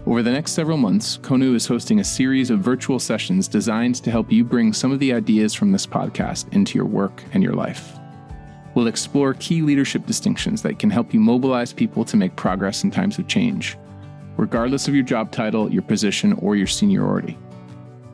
Over 0.06 0.22
the 0.22 0.30
next 0.30 0.52
several 0.52 0.76
months, 0.76 1.18
Konu 1.18 1.56
is 1.56 1.66
hosting 1.66 1.98
a 1.98 2.04
series 2.04 2.50
of 2.50 2.60
virtual 2.60 3.00
sessions 3.00 3.48
designed 3.48 3.96
to 3.96 4.10
help 4.12 4.30
you 4.30 4.44
bring 4.44 4.72
some 4.72 4.92
of 4.92 5.00
the 5.00 5.12
ideas 5.12 5.52
from 5.52 5.72
this 5.72 5.84
podcast 5.84 6.52
into 6.52 6.78
your 6.78 6.84
work 6.84 7.24
and 7.32 7.42
your 7.42 7.54
life. 7.54 7.98
We'll 8.76 8.86
explore 8.86 9.34
key 9.34 9.62
leadership 9.62 10.06
distinctions 10.06 10.62
that 10.62 10.78
can 10.78 10.90
help 10.90 11.12
you 11.12 11.18
mobilize 11.18 11.72
people 11.72 12.04
to 12.04 12.16
make 12.16 12.36
progress 12.36 12.84
in 12.84 12.92
times 12.92 13.18
of 13.18 13.26
change, 13.26 13.76
regardless 14.36 14.86
of 14.86 14.94
your 14.94 15.02
job 15.02 15.32
title, 15.32 15.72
your 15.72 15.82
position, 15.82 16.34
or 16.34 16.54
your 16.54 16.68
seniority. 16.68 17.36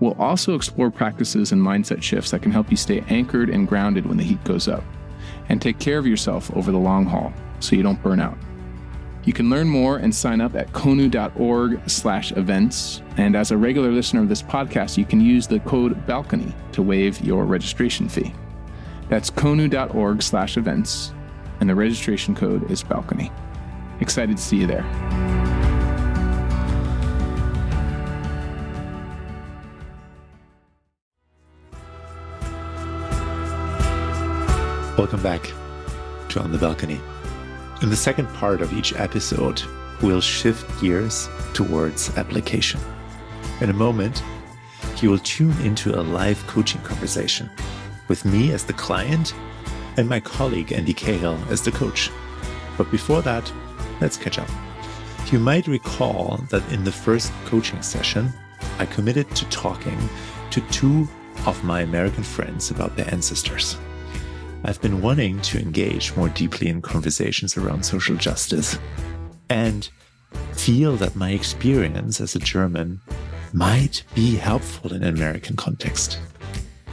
We'll 0.01 0.19
also 0.19 0.55
explore 0.55 0.91
practices 0.91 1.53
and 1.53 1.61
mindset 1.61 2.03
shifts 2.03 2.31
that 2.31 2.41
can 2.41 2.53
help 2.53 2.71
you 2.71 2.77
stay 2.79 3.05
anchored 3.09 3.51
and 3.51 3.69
grounded 3.69 4.07
when 4.07 4.17
the 4.17 4.25
heat 4.25 4.43
goes 4.45 4.67
up, 4.67 4.83
and 5.51 5.61
take 5.61 5.79
care 5.79 5.99
of 5.99 6.07
yourself 6.07 6.51
over 6.57 6.73
the 6.73 6.79
long 6.79 7.05
haul 7.05 7.35
so 7.61 7.77
you 7.77 7.83
don't 7.83 8.03
burn 8.03 8.19
out. 8.19 8.39
You 9.25 9.33
can 9.33 9.49
learn 9.49 9.69
more 9.69 9.99
and 9.99 10.13
sign 10.13 10.41
up 10.41 10.57
at 10.57 10.73
konu.org 10.73 11.89
slash 11.89 12.33
events. 12.33 13.03
And 13.17 13.37
as 13.37 13.53
a 13.53 13.57
regular 13.57 13.93
listener 13.93 14.21
of 14.21 14.29
this 14.29 14.43
podcast, 14.43 14.99
you 14.99 15.05
can 15.05 15.21
use 15.21 15.47
the 15.47 15.61
code 15.61 16.07
BALCONY 16.07 16.53
to 16.73 16.83
waive 16.83 17.21
your 17.21 17.45
registration 17.45 18.09
fee. 18.09 18.35
That's 19.09 19.31
konu.org 19.31 20.23
slash 20.23 20.57
events, 20.57 21.13
and 21.61 21.71
the 21.71 21.75
registration 21.75 22.35
code 22.35 22.69
is 22.69 22.83
BALCONY. 22.83 23.31
Excited 24.01 24.37
to 24.37 24.43
see 24.43 24.57
you 24.57 24.67
there. 24.67 24.83
Welcome 34.99 35.23
back 35.23 35.43
to 36.31 36.41
On 36.41 36.51
the 36.51 36.59
Balcony. 36.59 37.01
In 37.83 37.91
the 37.91 37.97
second 37.97 38.29
part 38.29 38.61
of 38.61 38.73
each 38.73 38.95
episode, 38.95 39.61
we'll 40.03 40.21
shift 40.21 40.81
gears 40.81 41.29
towards 41.53 42.17
application. 42.17 42.81
In 43.61 43.71
a 43.71 43.73
moment, 43.75 44.23
you 45.01 45.11
will 45.11 45.19
tune 45.19 45.61
into 45.63 45.99
a 45.99 46.01
live 46.01 46.47
coaching 46.47 46.81
conversation 46.83 47.51
with 48.07 48.25
me 48.25 48.53
as 48.53 48.65
the 48.65 48.73
client 48.73 49.35
and 49.97 50.09
my 50.09 50.21
colleague 50.21 50.73
Andy 50.73 50.95
Cahill 50.95 51.37
as 51.51 51.61
the 51.61 51.73
coach. 51.73 52.09
But 52.79 52.89
before 52.93 53.21
that, 53.23 53.53
let's 54.01 54.17
catch 54.17 54.39
up. 54.39 54.49
You 55.33 55.41
might 55.41 55.67
recall 55.67 56.37
that 56.51 56.63
in 56.73 56.85
the 56.85 56.93
first 56.93 57.33
coaching 57.47 57.83
session, 57.83 58.33
I 58.79 58.87
committed 58.87 59.29
to 59.35 59.45
talking 59.47 59.99
to 60.53 60.61
two 60.71 61.09
of 61.47 61.65
my 61.65 61.81
American 61.81 62.23
friends 62.23 62.71
about 62.71 62.95
their 62.95 63.13
ancestors. 63.13 63.77
I've 64.65 64.81
been 64.81 65.03
wanting 65.03 65.41
to 65.43 65.59
engage 65.59 66.15
more 66.15 66.29
deeply 66.29 66.69
in 66.69 66.83
conversations 66.83 67.57
around 67.57 67.85
social 67.85 68.15
justice 68.15 68.79
and 69.51 69.89
feel 70.53 70.97
that 70.97 71.17
my 71.17 71.31
experience 71.31 72.21
as 72.21 72.37
a 72.37 72.39
German 72.39 73.01
might 73.53 74.05
be 74.15 74.37
helpful 74.37 74.93
in 74.95 75.03
an 75.03 75.15
American 75.15 75.57
context, 75.57 76.21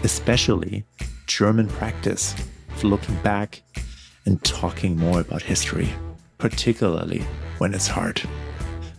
especially 0.03 0.84
German 1.28 1.67
practice 1.67 2.34
of 2.76 2.84
looking 2.84 3.15
back 3.22 3.61
and 4.26 4.43
talking 4.43 4.97
more 4.97 5.22
about 5.22 5.43
history, 5.43 5.89
particularly 6.39 7.24
when 7.59 7.76
it's 7.76 7.88
hard. 7.88 8.20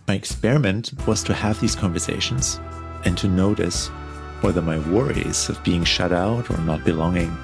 My 0.07 0.13
experiment 0.15 0.93
was 1.05 1.23
to 1.23 1.33
have 1.33 1.59
these 1.59 1.75
conversations 1.75 2.59
and 3.03 3.17
to 3.17 3.27
notice 3.27 3.89
whether 4.39 4.61
my 4.61 4.79
worries 4.89 5.49
of 5.49 5.61
being 5.63 5.83
shut 5.83 6.13
out 6.13 6.49
or 6.49 6.57
not 6.59 6.85
belonging 6.85 7.35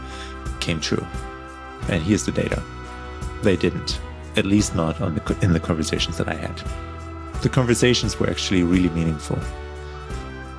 came 0.68 0.82
true. 0.82 1.06
And 1.88 2.04
here's 2.04 2.26
the 2.26 2.32
data 2.34 2.62
they 3.42 3.56
didn't, 3.56 4.02
at 4.36 4.46
least 4.46 4.76
not 4.76 5.00
on 5.00 5.16
the, 5.16 5.38
in 5.42 5.54
the 5.54 5.60
conversations 5.60 6.18
that 6.18 6.28
I 6.28 6.34
had. 6.34 6.58
The 7.42 7.50
conversations 7.50 8.20
were 8.20 8.30
actually 8.30 8.64
really 8.64 8.90
meaningful. 8.90 9.38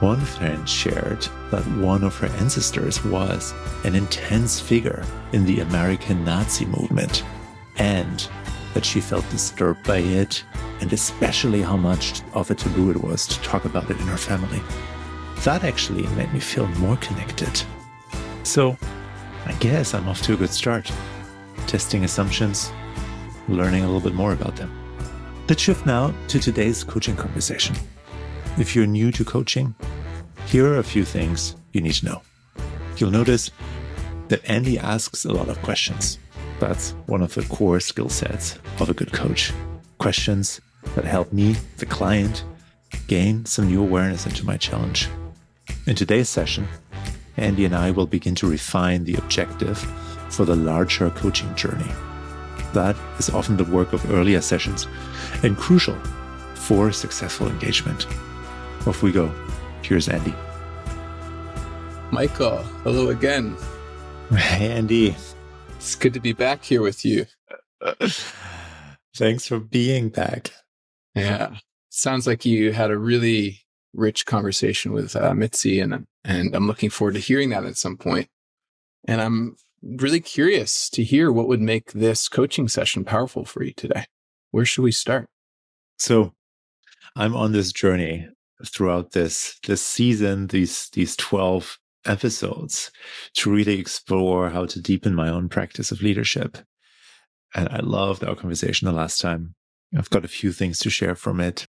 One 0.00 0.20
friend 0.20 0.66
shared 0.66 1.26
that 1.50 1.64
one 1.90 2.04
of 2.04 2.16
her 2.18 2.28
ancestors 2.42 3.04
was 3.04 3.52
an 3.84 3.94
intense 3.94 4.60
figure 4.60 5.04
in 5.32 5.44
the 5.44 5.60
American 5.60 6.24
Nazi 6.24 6.64
movement 6.66 7.24
and 7.76 8.26
that 8.74 8.84
she 8.84 9.00
felt 9.00 9.28
disturbed 9.28 9.84
by 9.84 9.98
it 9.98 10.44
and 10.80 10.92
especially 10.92 11.60
how 11.60 11.76
much 11.76 12.22
of 12.32 12.50
a 12.50 12.54
taboo 12.54 12.90
it 12.90 13.02
was 13.02 13.26
to 13.26 13.42
talk 13.42 13.64
about 13.64 13.90
it 13.90 13.98
in 13.98 14.06
her 14.06 14.16
family. 14.16 14.62
That 15.44 15.64
actually 15.64 16.06
made 16.16 16.32
me 16.32 16.40
feel 16.40 16.68
more 16.84 16.96
connected. 16.98 17.60
So, 18.44 18.78
I 19.48 19.52
guess 19.60 19.94
I'm 19.94 20.06
off 20.08 20.20
to 20.22 20.34
a 20.34 20.36
good 20.36 20.50
start. 20.50 20.92
Testing 21.66 22.04
assumptions, 22.04 22.70
learning 23.48 23.82
a 23.82 23.86
little 23.86 24.02
bit 24.02 24.14
more 24.14 24.34
about 24.34 24.56
them. 24.56 24.70
Let's 25.48 25.62
shift 25.62 25.86
now 25.86 26.12
to 26.28 26.38
today's 26.38 26.84
coaching 26.84 27.16
conversation. 27.16 27.74
If 28.58 28.76
you're 28.76 28.86
new 28.86 29.10
to 29.12 29.24
coaching, 29.24 29.74
here 30.46 30.66
are 30.66 30.78
a 30.78 30.84
few 30.84 31.02
things 31.02 31.56
you 31.72 31.80
need 31.80 31.94
to 31.94 32.04
know. 32.04 32.22
You'll 32.98 33.10
notice 33.10 33.50
that 34.28 34.44
Andy 34.48 34.78
asks 34.78 35.24
a 35.24 35.32
lot 35.32 35.48
of 35.48 35.60
questions. 35.62 36.18
That's 36.60 36.90
one 37.06 37.22
of 37.22 37.34
the 37.34 37.42
core 37.44 37.80
skill 37.80 38.10
sets 38.10 38.58
of 38.80 38.90
a 38.90 38.94
good 38.94 39.12
coach. 39.12 39.54
Questions 39.96 40.60
that 40.94 41.06
help 41.06 41.32
me, 41.32 41.56
the 41.78 41.86
client, 41.86 42.44
gain 43.06 43.46
some 43.46 43.68
new 43.68 43.82
awareness 43.82 44.26
into 44.26 44.44
my 44.44 44.58
challenge. 44.58 45.08
In 45.86 45.96
today's 45.96 46.28
session, 46.28 46.68
Andy 47.38 47.64
and 47.64 47.74
I 47.74 47.90
will 47.90 48.06
begin 48.06 48.34
to 48.36 48.50
refine 48.50 49.04
the 49.04 49.14
objective 49.14 49.78
for 50.30 50.44
the 50.44 50.56
larger 50.56 51.10
coaching 51.10 51.54
journey. 51.54 51.90
That 52.74 52.96
is 53.18 53.30
often 53.30 53.56
the 53.56 53.64
work 53.64 53.92
of 53.92 54.10
earlier 54.10 54.40
sessions 54.40 54.86
and 55.42 55.56
crucial 55.56 55.96
for 56.54 56.92
successful 56.92 57.48
engagement. 57.48 58.06
Off 58.86 59.02
we 59.02 59.12
go. 59.12 59.32
Here's 59.82 60.08
Andy. 60.08 60.34
Michael, 62.10 62.58
hello 62.84 63.10
again. 63.10 63.56
Hey, 64.30 64.70
Andy. 64.70 65.16
It's 65.76 65.94
good 65.94 66.14
to 66.14 66.20
be 66.20 66.32
back 66.32 66.64
here 66.64 66.82
with 66.82 67.04
you. 67.04 67.26
Thanks 69.16 69.46
for 69.46 69.58
being 69.58 70.08
back. 70.08 70.52
Yeah. 71.14 71.56
Sounds 71.90 72.26
like 72.26 72.44
you 72.44 72.72
had 72.72 72.90
a 72.90 72.98
really 72.98 73.60
rich 73.92 74.26
conversation 74.26 74.92
with 74.92 75.16
uh, 75.16 75.34
Mitzi, 75.34 75.80
and, 75.80 76.06
and 76.24 76.54
I'm 76.54 76.66
looking 76.66 76.90
forward 76.90 77.14
to 77.14 77.20
hearing 77.20 77.50
that 77.50 77.64
at 77.64 77.76
some 77.76 77.96
point. 77.96 78.28
And 79.06 79.20
I'm 79.20 79.56
really 79.82 80.20
curious 80.20 80.90
to 80.90 81.02
hear 81.02 81.32
what 81.32 81.48
would 81.48 81.60
make 81.60 81.92
this 81.92 82.28
coaching 82.28 82.68
session 82.68 83.04
powerful 83.04 83.44
for 83.44 83.62
you 83.62 83.72
today. 83.72 84.06
Where 84.50 84.64
should 84.64 84.82
we 84.82 84.92
start? 84.92 85.28
So, 85.98 86.32
I'm 87.16 87.34
on 87.34 87.52
this 87.52 87.72
journey 87.72 88.28
throughout 88.66 89.12
this 89.12 89.58
this 89.66 89.82
season, 89.82 90.48
these 90.48 90.88
these 90.90 91.16
12 91.16 91.78
episodes 92.04 92.90
to 93.34 93.50
really 93.50 93.78
explore 93.78 94.50
how 94.50 94.66
to 94.66 94.80
deepen 94.80 95.14
my 95.14 95.28
own 95.28 95.48
practice 95.48 95.90
of 95.90 96.02
leadership. 96.02 96.58
And 97.54 97.68
I 97.68 97.80
loved 97.80 98.24
our 98.24 98.34
conversation 98.34 98.86
the 98.86 98.92
last 98.92 99.20
time. 99.20 99.54
I've 99.96 100.10
got 100.10 100.24
a 100.24 100.28
few 100.28 100.52
things 100.52 100.78
to 100.80 100.90
share 100.90 101.14
from 101.14 101.40
it. 101.40 101.66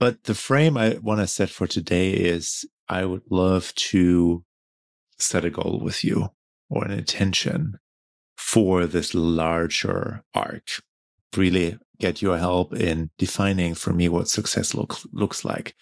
But 0.00 0.24
the 0.24 0.34
frame 0.34 0.78
I 0.78 0.98
want 1.02 1.20
to 1.20 1.26
set 1.26 1.50
for 1.50 1.66
today 1.66 2.12
is 2.12 2.64
I 2.88 3.04
would 3.04 3.22
love 3.30 3.74
to 3.74 4.42
set 5.18 5.44
a 5.44 5.50
goal 5.50 5.78
with 5.80 6.02
you 6.02 6.30
or 6.70 6.84
an 6.84 6.90
intention 6.90 7.78
for 8.36 8.86
this 8.86 9.14
larger 9.14 10.24
arc. 10.34 10.82
Really 11.36 11.78
get 12.00 12.22
your 12.22 12.38
help 12.38 12.74
in 12.74 13.10
defining 13.18 13.74
for 13.74 13.92
me 13.92 14.08
what 14.08 14.28
success 14.28 14.74
look, 14.74 14.96
looks 15.12 15.44
like. 15.44 15.76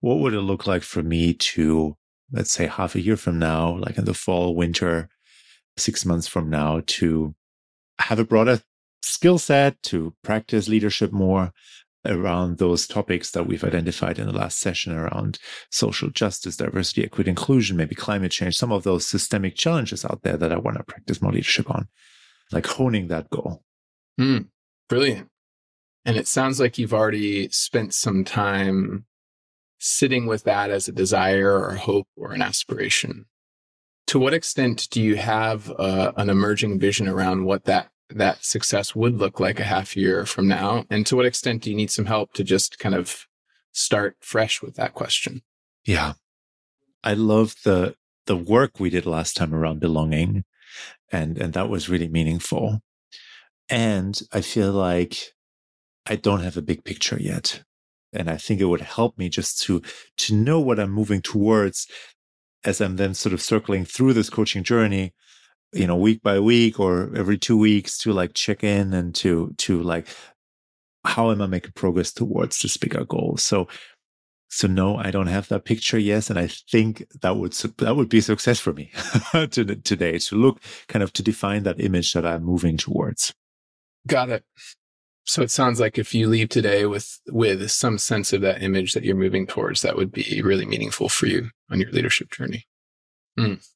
What 0.00 0.20
would 0.20 0.32
it 0.32 0.42
look 0.42 0.68
like 0.68 0.82
for 0.82 1.02
me 1.02 1.34
to 1.34 1.96
let's 2.32 2.52
say 2.52 2.66
half 2.66 2.94
a 2.94 3.00
year 3.00 3.16
from 3.16 3.38
now, 3.38 3.76
like 3.78 3.98
in 3.98 4.04
the 4.04 4.14
fall, 4.14 4.54
winter, 4.54 5.08
six 5.76 6.04
months 6.04 6.28
from 6.28 6.50
now, 6.50 6.82
to 6.86 7.34
have 7.98 8.18
a 8.18 8.24
broader 8.24 8.60
skill 9.02 9.38
set, 9.38 9.80
to 9.82 10.14
practice 10.22 10.68
leadership 10.68 11.12
more 11.12 11.52
around 12.06 12.58
those 12.58 12.86
topics 12.86 13.30
that 13.32 13.46
we've 13.46 13.64
identified 13.64 14.18
in 14.18 14.26
the 14.26 14.32
last 14.32 14.58
session 14.58 14.92
around 14.92 15.38
social 15.70 16.10
justice, 16.10 16.56
diversity, 16.56 17.04
equity, 17.04 17.30
inclusion, 17.30 17.76
maybe 17.76 17.94
climate 17.94 18.32
change, 18.32 18.56
some 18.56 18.72
of 18.72 18.82
those 18.82 19.06
systemic 19.06 19.54
challenges 19.54 20.04
out 20.04 20.20
there 20.22 20.36
that 20.36 20.52
I 20.52 20.58
want 20.58 20.76
to 20.78 20.84
practice 20.84 21.20
more 21.20 21.32
leadership 21.32 21.70
on, 21.70 21.88
like 22.52 22.66
honing 22.66 23.08
that 23.08 23.30
goal. 23.30 23.62
Mm, 24.20 24.48
brilliant. 24.88 25.28
And 26.04 26.16
it 26.16 26.28
sounds 26.28 26.60
like 26.60 26.78
you've 26.78 26.94
already 26.94 27.48
spent 27.48 27.92
some 27.92 28.24
time 28.24 29.06
sitting 29.78 30.26
with 30.26 30.44
that 30.44 30.70
as 30.70 30.88
a 30.88 30.92
desire 30.92 31.52
or 31.52 31.70
a 31.70 31.78
hope 31.78 32.08
or 32.16 32.32
an 32.32 32.42
aspiration. 32.42 33.26
To 34.08 34.18
what 34.18 34.34
extent 34.34 34.88
do 34.90 35.02
you 35.02 35.16
have 35.16 35.70
uh, 35.70 36.12
an 36.16 36.30
emerging 36.30 36.78
vision 36.78 37.08
around 37.08 37.44
what 37.44 37.64
that 37.64 37.90
that 38.10 38.44
success 38.44 38.94
would 38.94 39.16
look 39.16 39.40
like 39.40 39.58
a 39.58 39.64
half 39.64 39.96
year 39.96 40.26
from 40.26 40.48
now? 40.48 40.84
And 40.90 41.06
to 41.06 41.16
what 41.16 41.26
extent 41.26 41.62
do 41.62 41.70
you 41.70 41.76
need 41.76 41.90
some 41.90 42.06
help 42.06 42.32
to 42.34 42.44
just 42.44 42.78
kind 42.78 42.94
of 42.94 43.26
start 43.72 44.16
fresh 44.20 44.62
with 44.62 44.76
that 44.76 44.94
question? 44.94 45.42
Yeah. 45.84 46.14
I 47.04 47.14
love 47.14 47.54
the 47.64 47.94
the 48.26 48.36
work 48.36 48.80
we 48.80 48.90
did 48.90 49.06
last 49.06 49.36
time 49.36 49.54
around 49.54 49.78
belonging 49.78 50.44
and 51.12 51.38
and 51.38 51.52
that 51.52 51.68
was 51.68 51.88
really 51.88 52.08
meaningful. 52.08 52.80
And 53.68 54.20
I 54.32 54.40
feel 54.40 54.72
like 54.72 55.16
I 56.06 56.16
don't 56.16 56.42
have 56.42 56.56
a 56.56 56.62
big 56.62 56.84
picture 56.84 57.18
yet 57.20 57.62
and 58.12 58.30
I 58.30 58.36
think 58.36 58.60
it 58.60 58.66
would 58.66 58.80
help 58.80 59.18
me 59.18 59.28
just 59.28 59.62
to 59.64 59.82
to 60.18 60.34
know 60.34 60.60
what 60.60 60.80
I'm 60.80 60.90
moving 60.90 61.22
towards 61.22 61.86
as 62.64 62.80
I'm 62.80 62.96
then 62.96 63.14
sort 63.14 63.32
of 63.32 63.40
circling 63.40 63.84
through 63.84 64.12
this 64.12 64.28
coaching 64.28 64.64
journey, 64.64 65.14
you 65.76 65.86
know, 65.86 65.96
week 65.96 66.22
by 66.22 66.40
week 66.40 66.80
or 66.80 67.14
every 67.16 67.38
two 67.38 67.56
weeks 67.56 67.98
to 67.98 68.12
like 68.12 68.34
check 68.34 68.64
in 68.64 68.92
and 68.92 69.14
to 69.16 69.54
to 69.58 69.82
like 69.82 70.08
how 71.04 71.30
am 71.30 71.40
I 71.40 71.46
making 71.46 71.72
progress 71.72 72.12
towards 72.12 72.58
this 72.60 72.76
bigger 72.76 73.04
goal? 73.04 73.36
So 73.36 73.68
so 74.48 74.68
no, 74.68 74.96
I 74.96 75.10
don't 75.10 75.26
have 75.26 75.48
that 75.48 75.64
picture 75.64 75.98
yet, 75.98 76.30
and 76.30 76.38
I 76.38 76.46
think 76.46 77.04
that 77.20 77.36
would 77.36 77.52
that 77.52 77.96
would 77.96 78.08
be 78.08 78.20
success 78.20 78.60
for 78.60 78.72
me 78.72 78.90
today 79.50 80.18
to 80.18 80.36
look 80.36 80.60
kind 80.88 81.02
of 81.02 81.12
to 81.14 81.22
define 81.22 81.64
that 81.64 81.80
image 81.80 82.12
that 82.12 82.26
I'm 82.26 82.44
moving 82.44 82.76
towards. 82.76 83.34
Got 84.06 84.30
it. 84.30 84.44
So 85.24 85.42
it 85.42 85.50
sounds 85.50 85.80
like 85.80 85.98
if 85.98 86.14
you 86.14 86.28
leave 86.28 86.48
today 86.48 86.86
with 86.86 87.20
with 87.26 87.68
some 87.70 87.98
sense 87.98 88.32
of 88.32 88.40
that 88.42 88.62
image 88.62 88.94
that 88.94 89.04
you're 89.04 89.16
moving 89.16 89.46
towards, 89.46 89.82
that 89.82 89.96
would 89.96 90.12
be 90.12 90.40
really 90.42 90.64
meaningful 90.64 91.08
for 91.08 91.26
you 91.26 91.50
on 91.68 91.80
your 91.80 91.90
leadership 91.90 92.30
journey. 92.30 92.66
Mm. 93.36 93.66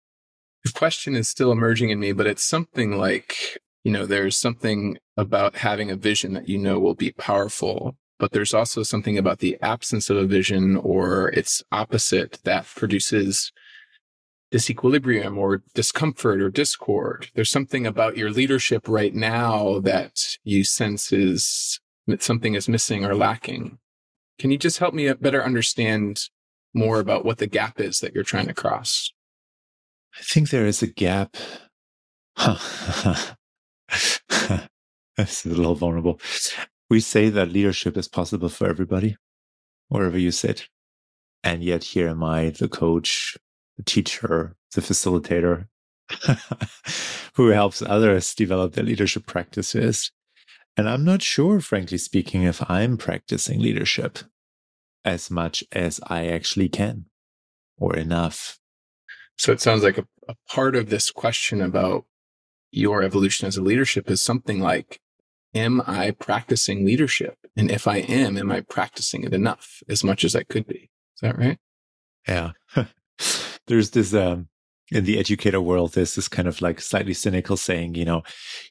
The 0.65 0.73
question 0.73 1.15
is 1.15 1.29
still 1.29 1.53
emerging 1.53 1.91
in 1.91 2.01
me, 2.01 2.13
but 2.13 2.27
it's 2.27 2.45
something 2.45 2.99
like, 2.99 3.59
you 3.83 3.93
know, 3.93 4.05
there's 4.05 4.37
something 4.37 4.99
about 5.17 5.57
having 5.57 5.91
a 5.91 5.97
vision 5.97 6.35
that 6.35 6.49
you 6.49 6.59
know 6.59 6.79
will 6.79 6.95
be 6.95 7.13
powerful, 7.13 7.97
but 8.19 8.33
there's 8.33 8.53
also 8.53 8.83
something 8.83 9.17
about 9.17 9.39
the 9.39 9.57
absence 9.63 10.11
of 10.11 10.19
a 10.19 10.27
vision 10.27 10.77
or 10.77 11.29
its 11.31 11.63
opposite 11.73 12.41
that 12.45 12.67
produces 12.67 13.53
disequilibrium 14.53 15.37
or 15.37 15.63
discomfort 15.75 16.41
or 16.41 16.51
discord. 16.51 17.31
There's 17.35 17.51
something 17.51 17.87
about 17.87 18.17
your 18.17 18.31
leadership 18.31 18.89
right 18.89 19.15
now 19.15 19.79
that 19.81 20.37
you 20.43 20.65
sense 20.65 21.13
is 21.13 21.81
that 22.07 22.23
something 22.23 22.55
is 22.55 22.69
missing 22.69 23.05
or 23.05 23.15
lacking. 23.15 23.79
Can 24.39 24.51
you 24.51 24.59
just 24.59 24.79
help 24.79 24.93
me 24.93 25.13
better 25.15 25.45
understand 25.45 26.29
more 26.75 26.99
about 26.99 27.25
what 27.25 27.39
the 27.39 27.47
gap 27.47 27.81
is 27.81 28.01
that 28.01 28.15
you're 28.15 28.25
trying 28.25 28.47
to 28.47 28.55
cross? 28.55 29.13
I 30.19 30.23
think 30.23 30.51
there 30.51 30.67
is 30.67 30.83
a 30.83 30.87
gap. 30.87 31.37
This 35.17 35.45
is 35.45 35.53
a 35.53 35.57
little 35.57 35.75
vulnerable. 35.75 36.19
We 36.89 37.01
say 37.01 37.29
that 37.29 37.53
leadership 37.53 37.97
is 37.99 38.09
possible 38.09 38.49
for 38.49 38.67
everybody, 38.69 39.17
wherever 39.89 40.17
you 40.17 40.31
sit. 40.31 40.69
And 41.45 41.63
yet 41.63 41.85
here 41.85 42.09
am 42.09 42.25
I, 42.25 42.51
the 42.51 42.69
coach 42.69 43.37
the 43.77 43.83
teacher, 43.83 44.57
the 44.75 44.81
facilitator 44.83 45.67
who 47.35 47.49
helps 47.49 47.83
others 47.83 48.35
develop 48.35 48.75
their 48.75 48.85
leadership 48.85 49.27
practices. 49.27 50.11
And 50.77 50.89
I'm 50.89 51.05
not 51.05 51.23
sure, 51.23 51.61
frankly 51.61 51.99
speaking, 51.99 52.43
if 52.43 52.69
I'm 52.71 52.97
practicing 52.97 53.61
leadership 53.61 54.19
as 55.05 55.31
much 55.31 55.65
as 55.73 56.01
I 56.07 56.27
actually 56.27 56.69
can 56.69 57.07
or 57.79 57.97
enough. 57.97 58.60
So 59.41 59.53
it 59.53 59.61
sounds 59.63 59.83
like 59.83 59.97
a, 59.97 60.07
a 60.29 60.35
part 60.51 60.77
of 60.77 60.91
this 60.91 61.11
question 61.11 61.63
about 61.63 62.05
your 62.73 63.03
evolution 63.03 63.49
as 63.49 63.57
a 63.57 63.63
leadership 63.63 64.11
is 64.11 64.21
something 64.21 64.61
like 64.61 65.01
am 65.55 65.81
I 65.87 66.11
practicing 66.11 66.85
leadership? 66.85 67.39
And 67.57 67.71
if 67.71 67.89
I 67.89 68.01
am, 68.01 68.37
am 68.37 68.53
I 68.53 68.61
practicing 68.61 69.25
it 69.25 69.33
enough 69.33 69.83
as 69.89 70.05
much 70.05 70.25
as 70.25 70.37
I 70.37 70.43
could 70.43 70.67
be? 70.67 70.91
Is 71.15 71.21
that 71.23 71.39
right? 71.39 71.57
Yeah. 72.29 72.53
There's 73.67 73.93
this, 73.93 74.13
um, 74.13 74.49
in 74.93 75.07
the 75.07 75.19
educator 75.19 75.63
world, 75.63 75.95
there's 75.95 76.17
this 76.17 76.29
kind 76.29 76.47
of 76.49 76.61
like 76.61 76.81
slightly 76.81 77.15
cynical 77.15 77.57
saying, 77.57 77.95
you 77.95 78.05
know, 78.05 78.23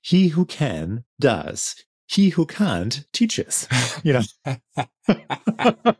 he 0.04 0.28
who 0.28 0.46
can 0.46 1.04
does, 1.20 1.76
he 2.08 2.30
who 2.30 2.46
can't 2.46 3.06
teaches, 3.12 3.68
you 4.04 4.14
know. 4.14 4.22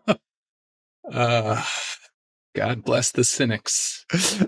uh, 1.12 1.64
God 2.56 2.84
bless 2.84 3.12
the 3.12 3.24
cynics. 3.24 4.06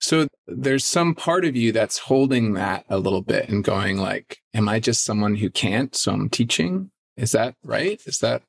so 0.00 0.26
there's 0.46 0.84
some 0.84 1.14
part 1.14 1.44
of 1.44 1.56
you 1.56 1.72
that's 1.72 1.98
holding 1.98 2.54
that 2.54 2.84
a 2.88 2.98
little 2.98 3.22
bit 3.22 3.48
and 3.48 3.64
going 3.64 3.98
like, 3.98 4.38
am 4.54 4.68
I 4.68 4.80
just 4.80 5.04
someone 5.04 5.36
who 5.36 5.50
can't? 5.50 5.94
So 5.94 6.12
I'm 6.12 6.28
teaching. 6.28 6.90
Is 7.16 7.32
that 7.32 7.54
right? 7.64 8.00
Is 8.06 8.18
that 8.18 8.42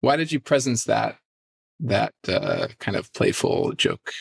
why 0.00 0.16
did 0.16 0.32
you 0.32 0.40
presence 0.40 0.84
that 0.84 1.18
that 1.80 2.14
uh, 2.28 2.68
kind 2.78 2.96
of 2.96 3.12
playful 3.12 3.72
joke? 3.72 4.12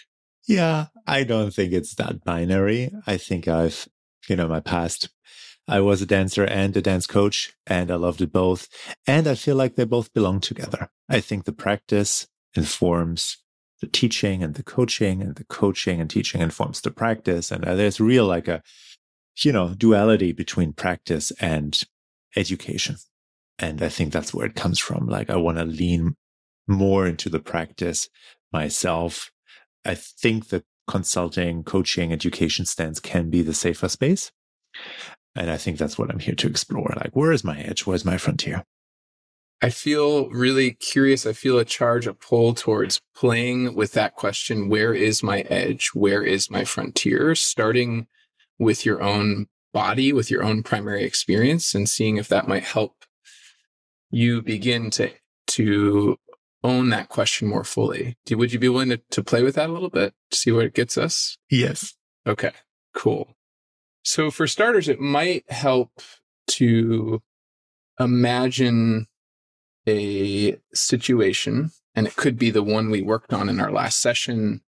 Yeah, 0.48 0.88
I 1.06 1.24
don't 1.24 1.54
think 1.54 1.74
it's 1.74 1.96
that 1.96 2.24
binary. 2.24 2.92
I 3.06 3.18
think 3.18 3.48
I've, 3.48 3.88
you 4.30 4.36
know, 4.36 4.48
my 4.48 4.62
past, 4.62 5.10
I 5.68 5.82
was 5.82 6.02
a 6.02 6.06
dancer 6.06 6.46
and 6.46 6.76
a 6.78 6.82
dance 6.82 7.06
coach, 7.06 7.54
and 7.66 7.92
I 7.92 7.96
loved 7.96 8.22
it 8.22 8.32
both. 8.32 8.70
And 9.06 9.28
I 9.28 9.36
feel 9.36 9.58
like 9.58 9.76
they 9.76 9.84
both 9.84 10.14
belong 10.14 10.40
together. 10.40 10.90
I 11.10 11.20
think 11.20 11.44
the 11.44 11.52
practice 11.52 12.28
informs 12.56 13.38
the 13.82 13.88
teaching 13.88 14.44
and 14.44 14.56
the 14.56 14.64
coaching, 14.64 15.22
and 15.22 15.36
the 15.36 15.44
coaching 15.46 16.02
and 16.02 16.10
teaching 16.10 16.42
informs 16.42 16.82
the 16.82 16.92
practice. 16.92 17.52
And 17.52 17.64
uh, 17.66 17.76
there's 17.76 18.00
real 18.00 18.26
like 18.26 18.48
a, 18.48 18.64
you 19.44 19.52
know, 19.52 19.74
duality 19.76 20.32
between 20.32 20.74
practice 20.74 21.32
and 21.40 21.80
education. 22.36 22.98
And 23.60 23.82
I 23.82 23.90
think 23.90 24.14
that's 24.14 24.34
where 24.34 24.46
it 24.46 24.56
comes 24.56 24.80
from. 24.80 25.08
Like 25.08 25.30
I 25.30 25.36
want 25.36 25.58
to 25.58 25.66
lean 25.66 26.16
more 26.68 27.08
into 27.08 27.30
the 27.30 27.40
practice 27.40 28.10
myself 28.52 29.32
I 29.88 29.96
think 29.96 30.50
that 30.50 30.66
consulting, 30.88 31.64
coaching, 31.64 32.12
education 32.12 32.66
stance 32.66 33.00
can 33.00 33.30
be 33.30 33.42
the 33.42 33.54
safer 33.54 33.88
space. 33.88 34.32
And 35.34 35.50
I 35.50 35.58
think 35.58 35.78
that's 35.78 35.98
what 35.98 36.10
I'm 36.10 36.20
here 36.20 36.36
to 36.36 36.48
explore. 36.48 36.94
Like, 36.98 37.16
where 37.16 37.32
is 37.32 37.44
my 37.44 37.60
edge? 37.60 37.86
Where's 37.86 38.04
my 38.04 38.18
frontier? 38.18 38.64
I 39.62 39.70
feel 39.72 40.30
really 40.30 40.72
curious. 40.72 41.26
I 41.26 41.34
feel 41.34 41.58
a 41.58 41.66
charge, 41.66 42.06
a 42.06 42.14
pull 42.14 42.54
towards 42.54 43.02
playing 43.16 43.74
with 43.76 43.94
that 43.94 44.16
question 44.16 44.70
where 44.70 44.94
is 44.94 45.24
my 45.24 45.42
edge? 45.42 45.90
Where 45.94 46.24
is 46.24 46.52
my 46.52 46.64
frontier? 46.64 47.34
Starting 47.34 48.08
with 48.60 48.86
your 48.86 49.02
own 49.02 49.48
body, 49.74 50.14
with 50.14 50.30
your 50.30 50.44
own 50.44 50.62
primary 50.62 51.04
experience, 51.04 51.74
and 51.74 51.90
seeing 51.90 52.18
if 52.18 52.28
that 52.28 52.48
might 52.48 52.64
help 52.64 53.04
you 54.12 54.42
begin 54.42 54.90
to 54.92 55.12
to 55.48 56.18
own 56.64 56.90
that 56.90 57.10
question 57.10 57.48
more 57.48 57.64
fully. 57.64 58.18
Would 58.30 58.52
you 58.52 58.60
be 58.60 58.70
willing 58.70 58.90
to, 58.90 59.02
to 59.12 59.24
play 59.24 59.44
with 59.44 59.56
that 59.56 59.70
a 59.70 59.74
little 59.74 59.90
bit, 59.90 60.14
see 60.32 60.52
where 60.52 60.66
it 60.66 60.74
gets 60.74 60.98
us? 60.98 61.38
Yes. 61.50 61.96
Okay, 62.28 62.52
cool. 62.94 63.36
So 64.04 64.30
for 64.32 64.48
starters, 64.48 64.88
it 64.88 65.00
might 65.00 65.50
help 65.52 65.92
to 66.48 67.22
imagine 68.00 69.08
a 69.88 70.58
situation, 70.74 71.72
and 71.96 72.08
it 72.08 72.16
could 72.16 72.38
be 72.38 72.50
the 72.50 72.64
one 72.64 72.90
we 72.90 73.02
worked 73.02 73.34
on 73.34 73.50
in 73.50 73.60
our 73.60 73.72
last 73.72 74.00
session. 74.00 74.62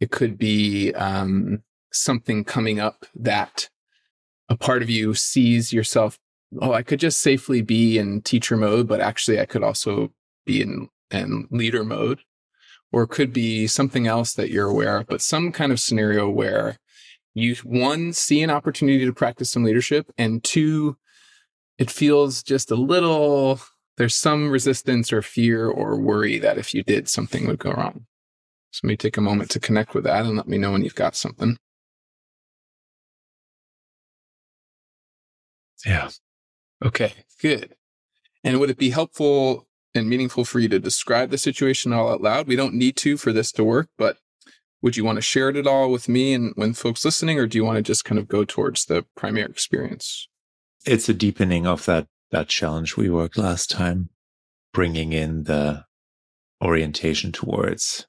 It 0.00 0.10
could 0.10 0.38
be 0.38 0.92
um, 0.94 1.62
something 1.92 2.44
coming 2.44 2.80
up 2.80 3.06
that 3.14 3.68
a 4.48 4.56
part 4.56 4.82
of 4.82 4.90
you 4.90 5.14
sees 5.14 5.72
yourself. 5.72 6.18
Oh, 6.60 6.72
I 6.72 6.82
could 6.82 7.00
just 7.00 7.20
safely 7.20 7.62
be 7.62 7.98
in 7.98 8.22
teacher 8.22 8.56
mode, 8.56 8.88
but 8.88 9.00
actually, 9.00 9.40
I 9.40 9.46
could 9.46 9.62
also 9.62 10.12
be 10.44 10.62
in 10.62 10.88
and 11.10 11.46
leader 11.50 11.84
mode, 11.84 12.20
or 12.92 13.02
it 13.02 13.08
could 13.08 13.32
be 13.32 13.66
something 13.66 14.06
else 14.06 14.32
that 14.34 14.50
you're 14.50 14.68
aware 14.68 14.98
of, 14.98 15.06
but 15.06 15.22
some 15.22 15.52
kind 15.52 15.72
of 15.72 15.80
scenario 15.80 16.28
where 16.28 16.78
you, 17.34 17.54
one, 17.64 18.12
see 18.12 18.42
an 18.42 18.50
opportunity 18.50 19.04
to 19.04 19.12
practice 19.12 19.50
some 19.50 19.64
leadership, 19.64 20.06
and 20.18 20.42
two, 20.42 20.96
it 21.78 21.90
feels 21.90 22.42
just 22.42 22.70
a 22.70 22.76
little, 22.76 23.60
there's 24.00 24.16
some 24.16 24.50
resistance 24.50 25.12
or 25.12 25.20
fear 25.20 25.68
or 25.68 26.00
worry 26.00 26.38
that 26.38 26.56
if 26.56 26.72
you 26.72 26.82
did, 26.82 27.06
something 27.06 27.46
would 27.46 27.58
go 27.58 27.70
wrong. 27.72 28.06
So 28.70 28.80
let 28.82 28.88
me 28.88 28.96
take 28.96 29.18
a 29.18 29.20
moment 29.20 29.50
to 29.50 29.60
connect 29.60 29.92
with 29.92 30.04
that 30.04 30.24
and 30.24 30.38
let 30.38 30.48
me 30.48 30.56
know 30.56 30.72
when 30.72 30.82
you've 30.82 30.94
got 30.94 31.14
something. 31.14 31.58
Yeah. 35.84 36.08
Okay, 36.82 37.12
good. 37.42 37.74
And 38.42 38.58
would 38.58 38.70
it 38.70 38.78
be 38.78 38.88
helpful 38.88 39.68
and 39.94 40.08
meaningful 40.08 40.46
for 40.46 40.60
you 40.60 40.68
to 40.70 40.78
describe 40.78 41.28
the 41.28 41.36
situation 41.36 41.92
all 41.92 42.10
out 42.10 42.22
loud. 42.22 42.46
We 42.46 42.56
don't 42.56 42.72
need 42.72 42.96
to 42.96 43.18
for 43.18 43.34
this 43.34 43.52
to 43.52 43.64
work, 43.64 43.90
but 43.98 44.16
would 44.80 44.96
you 44.96 45.04
want 45.04 45.16
to 45.16 45.22
share 45.22 45.50
it 45.50 45.56
at 45.56 45.66
all 45.66 45.90
with 45.90 46.08
me 46.08 46.32
and 46.32 46.54
when 46.56 46.72
folks 46.72 47.04
listening, 47.04 47.38
or 47.38 47.46
do 47.46 47.58
you 47.58 47.66
want 47.66 47.76
to 47.76 47.82
just 47.82 48.06
kind 48.06 48.18
of 48.18 48.28
go 48.28 48.46
towards 48.46 48.86
the 48.86 49.04
primary 49.14 49.50
experience? 49.50 50.26
It's 50.86 51.10
a 51.10 51.12
deepening 51.12 51.66
of 51.66 51.84
that 51.84 52.06
that 52.30 52.48
challenge 52.48 52.96
we 52.96 53.10
worked 53.10 53.36
last 53.36 53.70
time, 53.70 54.10
bringing 54.72 55.12
in 55.12 55.44
the 55.44 55.84
orientation 56.62 57.32
towards 57.32 58.06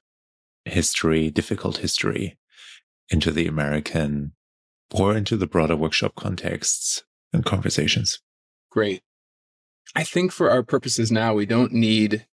history, 0.64 1.30
difficult 1.30 1.78
history, 1.78 2.38
into 3.10 3.30
the 3.30 3.46
American 3.46 4.32
or 4.92 5.16
into 5.16 5.36
the 5.36 5.46
broader 5.46 5.76
workshop 5.76 6.14
contexts 6.14 7.02
and 7.32 7.44
conversations. 7.44 8.20
Great. 8.70 9.02
I 9.94 10.04
think 10.04 10.32
for 10.32 10.50
our 10.50 10.62
purposes 10.62 11.10
now, 11.10 11.34
we 11.34 11.44
don't 11.44 11.72
need, 11.72 12.26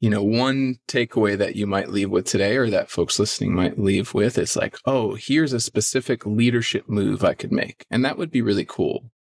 you 0.00 0.10
know, 0.10 0.22
one 0.22 0.78
takeaway 0.88 1.38
that 1.38 1.54
you 1.56 1.66
might 1.66 1.90
leave 1.90 2.10
with 2.10 2.26
today 2.26 2.56
or 2.56 2.68
that 2.70 2.90
folks 2.90 3.18
listening 3.18 3.54
might 3.54 3.78
leave 3.78 4.12
with. 4.12 4.36
It's 4.36 4.56
like, 4.56 4.76
oh, 4.84 5.14
here's 5.14 5.52
a 5.52 5.60
specific 5.60 6.26
leadership 6.26 6.88
move 6.88 7.24
I 7.24 7.34
could 7.34 7.52
make. 7.52 7.86
And 7.90 8.04
that 8.04 8.18
would 8.18 8.30
be 8.30 8.42
really 8.42 8.66
cool. 8.66 9.11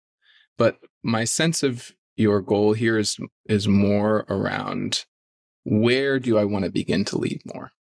But 0.62 0.78
my 1.02 1.24
sense 1.24 1.64
of 1.64 1.92
your 2.16 2.40
goal 2.40 2.74
here 2.74 3.00
is, 3.00 3.18
is 3.50 3.68
more 3.68 4.28
around 4.30 5.06
where 5.64 6.20
do 6.20 6.38
I 6.38 6.46
want 6.46 6.66
to 6.66 6.72
begin 6.72 7.04
to 7.06 7.18
lead 7.18 7.42
more? 7.52 7.72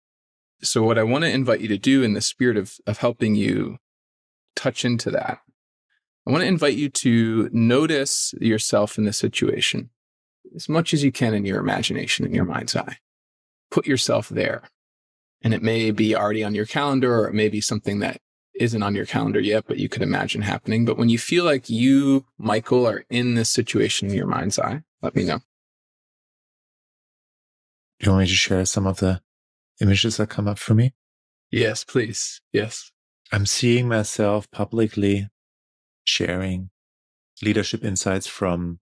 So 0.64 0.82
what 0.82 0.98
I 0.98 1.04
want 1.04 1.24
to 1.24 1.30
invite 1.30 1.62
you 1.62 1.68
to 1.68 1.78
do 1.78 2.02
in 2.02 2.14
the 2.14 2.22
spirit 2.22 2.58
of, 2.58 2.78
of 2.88 2.98
helping 2.98 3.36
you 3.36 3.78
touch 4.56 4.84
into 4.84 5.12
that 5.12 5.42
I 6.28 6.32
want 6.32 6.42
to 6.42 6.48
invite 6.48 6.76
you 6.76 6.90
to 6.90 7.52
notice 7.52 8.34
yourself 8.42 8.98
in 8.98 9.06
this 9.06 9.18
situation 9.18 9.92
as 10.56 10.68
much 10.68 10.92
as 10.92 11.04
you 11.04 11.12
can 11.12 11.36
in 11.36 11.46
your 11.46 11.60
imagination, 11.60 12.26
in 12.26 12.34
your 12.34 12.46
mind's 12.46 12.76
eye. 12.76 12.98
Put 13.70 13.86
yourself 13.86 14.28
there. 14.30 14.64
And 15.44 15.54
it 15.54 15.62
may 15.62 15.92
be 15.92 16.16
already 16.16 16.44
on 16.44 16.56
your 16.56 16.66
calendar 16.66 17.20
or 17.20 17.28
it 17.28 17.36
may 17.36 17.48
be 17.48 17.62
something 17.62 18.00
that 18.00 18.22
isn't 18.62 18.84
on 18.84 18.96
your 18.96 19.06
calendar 19.06 19.40
yet, 19.40 19.66
but 19.68 19.78
you 19.78 19.90
could 19.90 20.04
imagine 20.04 20.44
happening. 20.44 20.86
But 20.86 20.98
when 20.98 21.10
you 21.10 21.18
feel 21.18 21.44
like 21.44 21.70
you, 21.70 22.26
Michael, 22.38 22.88
are 22.88 23.04
in 23.10 23.34
this 23.34 23.50
situation 23.50 24.10
in 24.10 24.16
your 24.16 24.28
mind's 24.28 24.60
eye, 24.60 24.84
let 25.02 25.16
me 25.16 25.26
know. 25.26 25.40
Do 28.00 28.06
you 28.06 28.12
want 28.12 28.24
me 28.24 28.28
to 28.28 28.34
share 28.34 28.66
some 28.66 28.88
of 28.88 29.00
the 29.00 29.22
images 29.82 30.18
that 30.18 30.30
come 30.30 30.48
up 30.48 30.60
for 30.60 30.74
me? 30.74 30.94
Yes, 31.52 31.84
please. 31.84 32.42
Yes. 32.54 32.92
I'm 33.32 33.46
seeing 33.46 33.88
myself 33.88 34.50
publicly 34.52 35.30
sharing 36.04 36.70
leadership 37.42 37.84
insights 37.84 38.28
from 38.28 38.80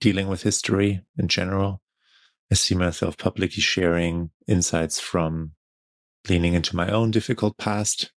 dealing 0.00 0.28
with 0.28 0.42
history 0.42 1.02
in 1.18 1.28
general. 1.28 1.82
I 2.50 2.54
see 2.54 2.74
myself 2.74 3.16
publicly 3.16 3.60
sharing 3.60 4.30
insights 4.46 5.00
from 5.00 5.52
leaning 6.28 6.54
into 6.54 6.76
my 6.76 6.88
own 6.90 7.10
difficult 7.10 7.56
past 7.56 8.12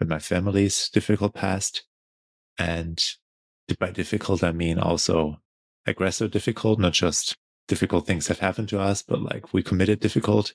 and 0.00 0.08
my 0.08 0.18
family's 0.18 0.88
difficult 0.90 1.34
past. 1.34 1.84
And 2.58 3.02
by 3.78 3.90
difficult, 3.90 4.42
I 4.42 4.52
mean 4.52 4.78
also 4.78 5.40
aggressive 5.86 6.30
difficult, 6.30 6.78
not 6.78 6.92
just 6.92 7.36
difficult 7.66 8.06
things 8.06 8.28
have 8.28 8.38
happened 8.38 8.68
to 8.70 8.80
us, 8.80 9.02
but 9.02 9.20
like 9.20 9.52
we 9.52 9.62
committed 9.62 10.00
difficult 10.00 10.54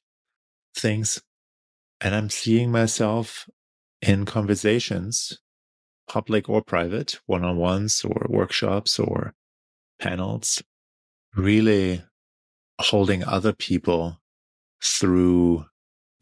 things. 0.75 1.21
And 2.01 2.15
I'm 2.15 2.29
seeing 2.29 2.71
myself 2.71 3.47
in 4.01 4.25
conversations 4.25 5.39
public 6.07 6.49
or 6.49 6.61
private, 6.61 7.19
one 7.25 7.43
on 7.43 7.57
ones 7.57 8.03
or 8.03 8.27
workshops 8.29 8.99
or 8.99 9.33
panels, 9.99 10.61
really 11.35 12.03
holding 12.79 13.23
other 13.23 13.53
people 13.53 14.19
through 14.83 15.65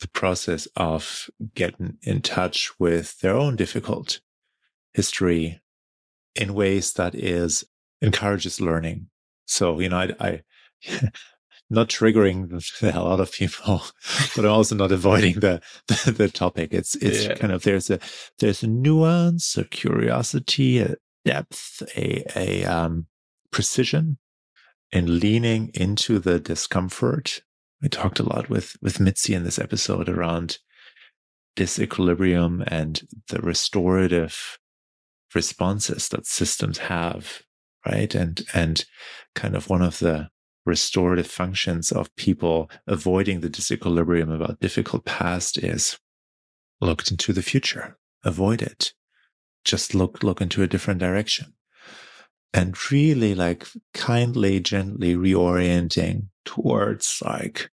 the 0.02 0.08
process 0.10 0.68
of 0.76 1.30
getting 1.56 1.98
in 2.02 2.22
touch 2.22 2.72
with 2.80 3.20
their 3.20 3.36
own 3.36 3.56
difficult 3.56 4.20
history 4.94 5.62
in 6.36 6.54
ways 6.54 6.94
that 6.94 7.16
is 7.16 7.64
encourages 8.02 8.60
learning. 8.60 9.08
So, 9.46 9.80
you 9.80 9.90
know, 9.90 9.98
I, 9.98 10.16
I 10.20 10.42
not 11.70 11.88
triggering 11.88 12.52
a 12.96 13.00
lot 13.00 13.20
of 13.20 13.32
people, 13.32 13.82
but 14.36 14.46
I'm 14.46 14.52
also 14.52 14.76
not 14.76 14.92
avoiding 14.92 15.40
the, 15.40 15.62
the, 15.88 16.12
the 16.12 16.28
topic. 16.28 16.74
It's, 16.74 16.96
it's 16.96 17.26
yeah. 17.26 17.36
kind 17.36 17.54
of, 17.54 17.64
there's 17.64 17.90
a, 17.90 18.00
there's 18.40 18.64
a 18.64 18.68
nuance, 18.68 19.58
a 19.58 19.64
curiosity, 19.64 20.80
a, 20.80 20.96
depth, 21.24 21.84
a, 21.96 22.24
a 22.36 22.66
um, 22.66 23.08
precision 23.52 24.18
in 24.92 25.20
leaning 25.20 25.70
into 25.74 26.20
the 26.20 26.40
discomfort. 26.40 27.42
We 27.82 27.90
talked 27.90 28.20
a 28.20 28.24
lot 28.24 28.50
with, 28.50 28.76
with 28.82 29.00
Mitzi 29.00 29.34
in 29.34 29.44
this 29.44 29.60
episode 29.60 30.08
around 30.08 30.60
disequilibrium 31.56 32.64
and 32.68 33.02
the 33.30 33.42
restorative 33.42 34.60
responses 35.34 36.10
that 36.10 36.28
systems 36.28 36.78
have, 36.78 37.42
right? 37.86 38.14
And, 38.14 38.44
and 38.54 38.86
kind 39.36 39.56
of 39.56 39.70
one 39.70 39.82
of 39.82 40.00
the 40.00 40.30
restorative 40.66 41.28
functions 41.28 41.92
of 41.92 42.16
people 42.16 42.70
avoiding 42.86 43.42
the 43.42 43.50
disequilibrium 43.50 44.34
about 44.34 44.60
difficult 44.60 45.06
past 45.06 45.58
is 45.58 45.98
look 46.80 47.10
into 47.10 47.34
the 47.34 47.42
future, 47.42 47.98
avoid 48.24 48.62
it. 48.62 48.94
Just 49.66 49.96
look, 49.96 50.24
look 50.24 50.42
into 50.42 50.62
a 50.62 50.68
different 50.68 51.00
direction 51.00 51.54
and 52.54 52.92
really 52.92 53.34
like 53.34 53.68
kindly, 53.94 54.60
gently 54.60 55.16
reorienting 55.16 56.28
towards 56.46 57.22
like, 57.24 57.70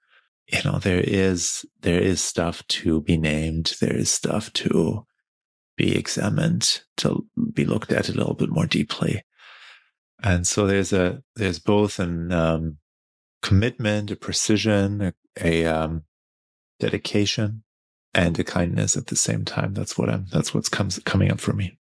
you 0.47 0.59
know, 0.65 0.79
there 0.79 1.01
is, 1.01 1.65
there 1.81 1.99
is 2.01 2.21
stuff 2.21 2.65
to 2.67 3.01
be 3.01 3.17
named. 3.17 3.75
There 3.79 3.95
is 3.95 4.09
stuff 4.09 4.51
to 4.53 5.05
be 5.77 5.95
examined, 5.95 6.81
to 6.97 7.25
be 7.53 7.65
looked 7.65 7.91
at 7.91 8.09
a 8.09 8.13
little 8.13 8.33
bit 8.33 8.49
more 8.49 8.65
deeply. 8.65 9.23
And 10.21 10.47
so 10.47 10.65
there's 10.65 10.93
a, 10.93 11.21
there's 11.35 11.59
both 11.59 11.99
an, 11.99 12.31
um, 12.31 12.77
commitment, 13.41 14.09
a 14.09 14.15
precision, 14.15 15.01
a, 15.01 15.13
a 15.41 15.65
um, 15.65 16.03
dedication 16.79 17.63
and 18.13 18.37
a 18.39 18.43
kindness 18.43 18.95
at 18.95 19.07
the 19.07 19.15
same 19.15 19.45
time. 19.45 19.73
That's 19.73 19.97
what 19.97 20.09
I'm, 20.09 20.27
that's 20.31 20.53
what's 20.53 20.69
comes, 20.69 20.99
coming 20.99 21.31
up 21.31 21.39
for 21.39 21.53
me. 21.53 21.77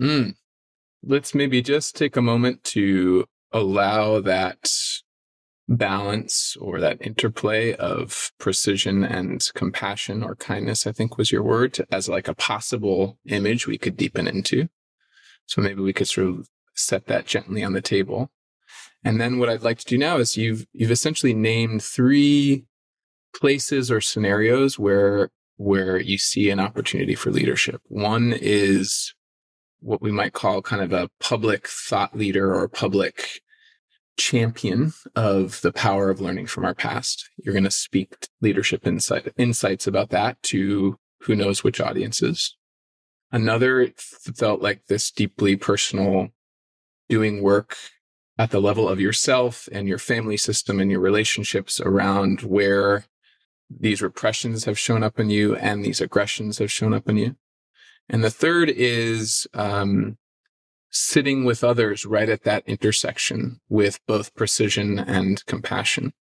Mm. 0.00 0.34
Let's 1.02 1.34
maybe 1.34 1.62
just 1.62 1.96
take 1.96 2.16
a 2.16 2.22
moment 2.22 2.62
to 2.64 3.24
allow 3.52 4.20
that 4.20 4.70
balance 5.70 6.56
or 6.60 6.80
that 6.80 7.00
interplay 7.00 7.74
of 7.74 8.32
precision 8.38 9.04
and 9.04 9.48
compassion 9.54 10.22
or 10.22 10.34
kindness, 10.34 10.86
I 10.86 10.92
think 10.92 11.16
was 11.16 11.30
your 11.30 11.42
word, 11.42 11.78
as 11.90 12.08
like 12.08 12.28
a 12.28 12.34
possible 12.34 13.18
image 13.26 13.66
we 13.66 13.78
could 13.78 13.96
deepen 13.96 14.26
into. 14.26 14.68
So 15.46 15.62
maybe 15.62 15.80
we 15.80 15.92
could 15.92 16.08
sort 16.08 16.28
of 16.28 16.48
set 16.74 17.06
that 17.06 17.26
gently 17.26 17.62
on 17.62 17.72
the 17.72 17.80
table. 17.80 18.30
And 19.04 19.20
then 19.20 19.38
what 19.38 19.48
I'd 19.48 19.62
like 19.62 19.78
to 19.78 19.86
do 19.86 19.96
now 19.96 20.18
is 20.18 20.36
you've 20.36 20.66
you've 20.72 20.90
essentially 20.90 21.34
named 21.34 21.82
three 21.82 22.66
places 23.34 23.90
or 23.90 24.00
scenarios 24.00 24.78
where 24.78 25.30
where 25.56 25.98
you 26.00 26.18
see 26.18 26.50
an 26.50 26.60
opportunity 26.60 27.14
for 27.14 27.30
leadership. 27.30 27.80
One 27.86 28.32
is 28.32 29.14
what 29.80 30.02
we 30.02 30.12
might 30.12 30.32
call 30.32 30.62
kind 30.62 30.82
of 30.82 30.92
a 30.92 31.10
public 31.20 31.66
thought 31.66 32.16
leader 32.16 32.54
or 32.54 32.68
public 32.68 33.40
champion 34.16 34.92
of 35.16 35.60
the 35.62 35.72
power 35.72 36.10
of 36.10 36.20
learning 36.20 36.46
from 36.46 36.64
our 36.64 36.74
past. 36.74 37.28
You're 37.38 37.54
going 37.54 37.64
to 37.64 37.70
speak 37.70 38.28
leadership 38.40 38.86
insight, 38.86 39.32
insights 39.36 39.86
about 39.86 40.10
that 40.10 40.42
to 40.44 40.98
who 41.20 41.34
knows 41.34 41.64
which 41.64 41.80
audiences. 41.80 42.56
Another 43.32 43.88
felt 43.96 44.60
like 44.60 44.86
this 44.86 45.10
deeply 45.10 45.56
personal 45.56 46.28
doing 47.08 47.42
work 47.42 47.76
at 48.38 48.50
the 48.50 48.60
level 48.60 48.88
of 48.88 49.00
yourself 49.00 49.68
and 49.72 49.86
your 49.86 49.98
family 49.98 50.36
system 50.36 50.80
and 50.80 50.90
your 50.90 51.00
relationships 51.00 51.80
around 51.80 52.40
where 52.42 53.04
these 53.70 54.02
repressions 54.02 54.64
have 54.64 54.78
shown 54.78 55.02
up 55.02 55.20
in 55.20 55.30
you 55.30 55.54
and 55.56 55.84
these 55.84 56.00
aggressions 56.00 56.58
have 56.58 56.72
shown 56.72 56.92
up 56.92 57.08
in 57.08 57.16
you. 57.16 57.36
And 58.08 58.24
the 58.24 58.30
third 58.30 58.70
is 58.70 59.46
um, 59.54 60.18
sitting 60.90 61.44
with 61.44 61.62
others 61.62 62.04
right 62.04 62.28
at 62.28 62.42
that 62.44 62.64
intersection 62.66 63.60
with 63.68 64.00
both 64.06 64.34
precision 64.34 64.98
and 64.98 65.44
compassion. 65.46 66.12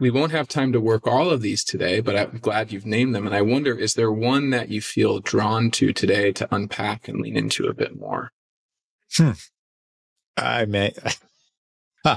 We 0.00 0.10
won't 0.10 0.32
have 0.32 0.48
time 0.48 0.72
to 0.72 0.80
work 0.80 1.06
all 1.06 1.30
of 1.30 1.42
these 1.42 1.62
today, 1.62 2.00
but 2.00 2.16
I'm 2.16 2.38
glad 2.38 2.72
you've 2.72 2.86
named 2.86 3.14
them. 3.14 3.26
And 3.26 3.36
I 3.36 3.42
wonder, 3.42 3.78
is 3.78 3.94
there 3.94 4.10
one 4.10 4.50
that 4.50 4.70
you 4.70 4.80
feel 4.80 5.20
drawn 5.20 5.70
to 5.72 5.92
today 5.92 6.32
to 6.32 6.48
unpack 6.54 7.08
and 7.08 7.20
lean 7.20 7.36
into 7.36 7.66
a 7.66 7.74
bit 7.74 7.98
more? 7.98 8.32
Hmm. 9.16 9.32
I 10.36 10.64
may. 10.64 10.94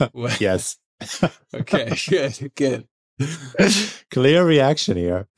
yes. 0.40 0.78
okay, 1.54 1.94
good, 2.08 2.52
good. 2.54 2.86
Clear 4.10 4.44
reaction 4.44 4.96
here. 4.96 5.28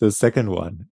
The 0.00 0.10
second 0.10 0.50
one. 0.50 0.86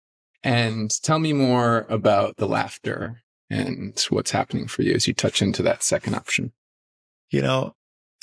And 0.44 0.90
tell 1.02 1.18
me 1.18 1.32
more 1.32 1.86
about 1.88 2.36
the 2.36 2.46
laughter 2.46 3.22
and 3.48 3.98
what's 4.10 4.30
happening 4.30 4.68
for 4.68 4.82
you 4.82 4.92
as 4.92 5.08
you 5.08 5.14
touch 5.14 5.40
into 5.40 5.62
that 5.62 5.82
second 5.82 6.14
option. 6.14 6.52
You 7.30 7.40
know, 7.40 7.74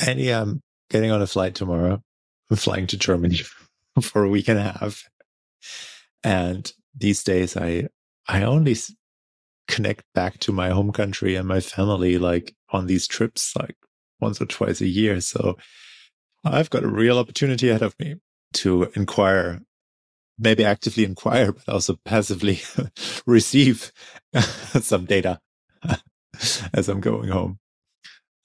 Andy, 0.05 0.31
I'm 0.31 0.61
getting 0.91 1.09
on 1.09 1.21
a 1.21 1.27
flight 1.27 1.55
tomorrow. 1.55 2.01
I'm 2.49 2.57
flying 2.57 2.85
to 2.87 2.97
Germany 2.97 3.41
for 4.01 4.23
a 4.23 4.29
week 4.29 4.47
and 4.47 4.59
a 4.59 4.63
half. 4.63 5.09
And 6.23 6.71
these 6.95 7.23
days 7.23 7.57
I, 7.57 7.87
I 8.27 8.43
only 8.43 8.75
connect 9.67 10.03
back 10.13 10.37
to 10.39 10.51
my 10.51 10.69
home 10.69 10.91
country 10.91 11.35
and 11.35 11.47
my 11.47 11.59
family 11.59 12.19
like 12.19 12.53
on 12.69 12.85
these 12.85 13.07
trips, 13.07 13.55
like 13.55 13.75
once 14.19 14.39
or 14.39 14.45
twice 14.45 14.79
a 14.81 14.87
year. 14.87 15.21
So 15.21 15.57
I've 16.43 16.69
got 16.69 16.83
a 16.83 16.87
real 16.87 17.17
opportunity 17.17 17.69
ahead 17.69 17.81
of 17.81 17.97
me 17.99 18.15
to 18.53 18.91
inquire 18.95 19.61
maybe 20.41 20.65
actively 20.65 21.05
inquire, 21.05 21.51
but 21.51 21.69
also 21.69 21.97
passively 22.03 22.61
receive 23.25 23.91
some 24.81 25.05
data 25.05 25.39
as 26.73 26.89
I'm 26.89 26.99
going 26.99 27.29
home. 27.29 27.59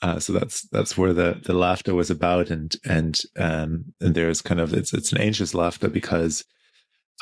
Uh, 0.03 0.21
so 0.21 0.33
that's 0.33 0.69
that's 0.69 0.97
where 0.99 1.15
the 1.15 1.41
the 1.43 1.55
laughter 1.55 1.95
was 1.95 2.11
about, 2.11 2.51
and 2.51 2.77
and 2.85 3.19
um 3.39 3.87
and 4.01 4.15
there's 4.15 4.43
kind 4.43 4.61
of 4.61 4.75
it's 4.75 4.93
it's 4.93 5.11
an 5.11 5.19
anxious 5.19 5.55
laughter 5.55 5.89
because 5.89 6.45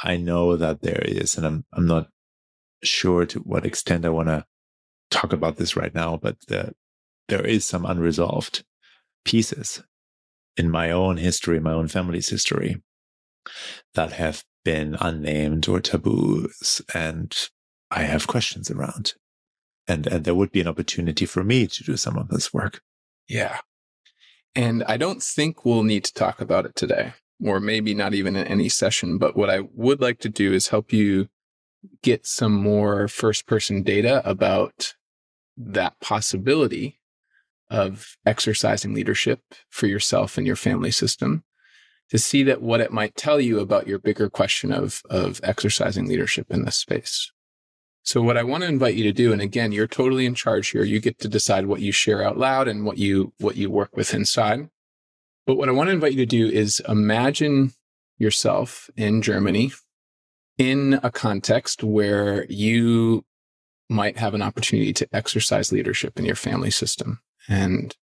I 0.03 0.17
know 0.17 0.57
that 0.57 0.83
there 0.83 1.03
is, 1.07 1.37
and 1.37 1.47
I'm 1.47 1.65
I'm 1.73 1.87
not 1.87 2.09
sure 2.83 3.27
to 3.27 3.39
what 3.41 3.65
extent 3.65 4.05
I 4.05 4.09
want 4.09 4.29
to 4.29 4.45
talk 5.11 5.33
about 5.33 5.57
this 5.57 5.77
right 5.77 5.95
now, 5.95 6.17
but 6.17 6.37
the, 6.49 6.75
there 7.29 7.47
is 7.47 7.65
some 7.65 7.87
unresolved 7.87 8.65
pieces 9.25 9.83
in 10.57 10.71
my 10.71 10.91
own 10.91 11.17
history, 11.17 11.61
my 11.61 11.73
own 11.73 11.89
family's 11.89 12.29
history 12.29 12.83
that 13.95 14.13
have 14.13 14.45
been 14.65 14.97
unnamed 15.01 15.69
or 15.69 15.81
taboos 15.81 16.83
and 16.95 17.35
I 17.91 18.03
have 18.03 18.27
questions 18.27 18.71
around. 18.71 19.15
And, 19.87 20.07
and 20.07 20.25
there 20.25 20.35
would 20.35 20.51
be 20.51 20.61
an 20.61 20.69
opportunity 20.69 21.27
for 21.27 21.45
me 21.45 21.67
to 21.67 21.85
do 21.85 21.97
some 21.97 22.17
of 22.17 22.29
this 22.29 22.53
work. 22.53 22.81
Yeah. 23.29 23.59
And 24.57 24.83
I 24.85 24.97
don't 24.97 25.23
think 25.23 25.65
we'll 25.65 25.83
need 25.83 26.05
to 26.05 26.15
talk 26.15 26.41
about 26.41 26.65
it 26.65 26.75
today, 26.75 27.13
or 27.45 27.61
maybe 27.61 27.95
not 27.95 28.15
even 28.15 28.37
in 28.37 28.47
any 28.47 28.69
session. 28.69 29.19
But 29.19 29.37
what 29.37 29.51
I 29.51 29.61
would 29.75 30.01
like 30.01 30.21
to 30.21 30.29
do 30.29 30.53
is 30.53 30.69
help 30.69 30.93
you 30.93 31.29
get 32.03 32.27
some 32.27 32.55
more 32.55 33.09
first 33.09 33.47
person 33.47 33.83
data 33.83 34.23
about 34.29 34.95
that 35.57 36.01
possibility 36.01 37.01
of 37.71 38.17
exercising 38.25 38.95
leadership 38.95 39.41
for 39.71 39.87
yourself 39.87 40.39
and 40.39 40.47
your 40.47 40.57
family 40.57 40.91
system 40.91 41.45
to 42.11 42.19
see 42.19 42.43
that 42.45 42.63
what 42.63 42.81
it 42.81 42.93
might 42.93 43.17
tell 43.17 43.41
you 43.41 43.59
about 43.59 43.87
your 43.87 43.99
bigger 43.99 44.29
question 44.29 44.73
of, 44.73 45.03
of 45.11 45.41
exercising 45.43 46.07
leadership 46.07 46.47
in 46.51 46.65
this 46.65 46.77
space. 46.77 47.33
So 48.03 48.21
what 48.21 48.37
I 48.37 48.43
want 48.43 48.63
to 48.63 48.69
invite 48.69 48.95
you 48.95 49.05
to 49.05 49.13
do, 49.13 49.33
and 49.33 49.41
again, 49.41 49.73
you're 49.73 49.87
totally 49.87 50.27
in 50.27 50.35
charge 50.35 50.69
here. 50.69 50.85
You 50.85 51.01
get 51.01 51.19
to 51.21 51.29
decide 51.29 51.67
what 51.67 51.81
you 51.81 51.91
share 51.91 52.23
out 52.23 52.37
loud 52.37 52.69
and 52.69 52.85
what 52.85 52.99
you, 52.99 53.33
what 53.39 53.57
you 53.57 53.71
work 53.71 53.97
with 53.97 54.13
inside. 54.13 54.69
But 55.47 55.57
what 55.57 55.71
I 55.71 55.73
want 55.73 55.89
to 55.89 55.95
invite 55.95 56.13
you 56.13 56.19
to 56.19 56.27
do 56.27 56.47
is 56.47 56.83
imagine 56.87 57.73
yourself 58.19 58.91
in 58.97 59.23
Germany 59.23 59.73
in 60.59 61.01
a 61.03 61.11
context 61.11 61.83
where 61.83 62.45
you 62.49 63.25
might 63.89 64.19
have 64.19 64.35
an 64.35 64.43
opportunity 64.43 64.93
to 64.93 65.09
exercise 65.13 65.73
leadership 65.73 66.19
in 66.19 66.25
your 66.25 66.37
family 66.37 66.71
system. 66.71 67.21
And 67.49 67.97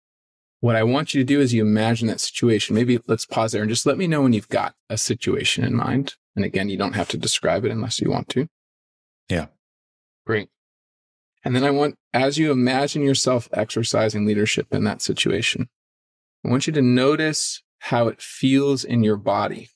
what 0.60 0.76
I 0.76 0.82
want 0.82 1.14
you 1.14 1.20
to 1.20 1.26
do 1.26 1.40
is 1.40 1.54
you 1.54 1.62
imagine 1.62 2.08
that 2.08 2.20
situation. 2.20 2.74
Maybe 2.74 3.00
let's 3.06 3.26
pause 3.26 3.52
there 3.52 3.62
and 3.62 3.70
just 3.70 3.86
let 3.86 3.98
me 3.98 4.06
know 4.06 4.22
when 4.22 4.34
you've 4.34 4.48
got 4.48 4.74
a 4.88 4.98
situation 4.98 5.64
in 5.64 5.74
mind. 5.74 6.14
And 6.36 6.44
again, 6.44 6.68
you 6.68 6.76
don't 6.76 6.94
have 6.94 7.08
to 7.08 7.18
describe 7.18 7.64
it 7.64 7.70
unless 7.70 8.00
you 8.00 8.10
want 8.10 8.28
to. 8.30 8.46
Yeah. 9.28 9.46
Great. 10.26 10.48
And 11.44 11.56
then 11.56 11.64
I 11.64 11.70
want, 11.70 11.96
as 12.12 12.36
you 12.36 12.52
imagine 12.52 13.02
yourself 13.02 13.48
exercising 13.52 14.26
leadership 14.26 14.66
in 14.70 14.84
that 14.84 15.00
situation, 15.00 15.68
I 16.44 16.50
want 16.50 16.66
you 16.66 16.72
to 16.74 16.82
notice 16.82 17.62
how 17.84 18.08
it 18.08 18.20
feels 18.20 18.84
in 18.84 19.02
your 19.02 19.16
body 19.16 19.70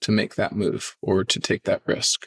to 0.00 0.10
make 0.10 0.34
that 0.34 0.52
move 0.52 0.96
or 1.00 1.22
to 1.24 1.38
take 1.38 1.62
that 1.64 1.82
risk. 1.86 2.26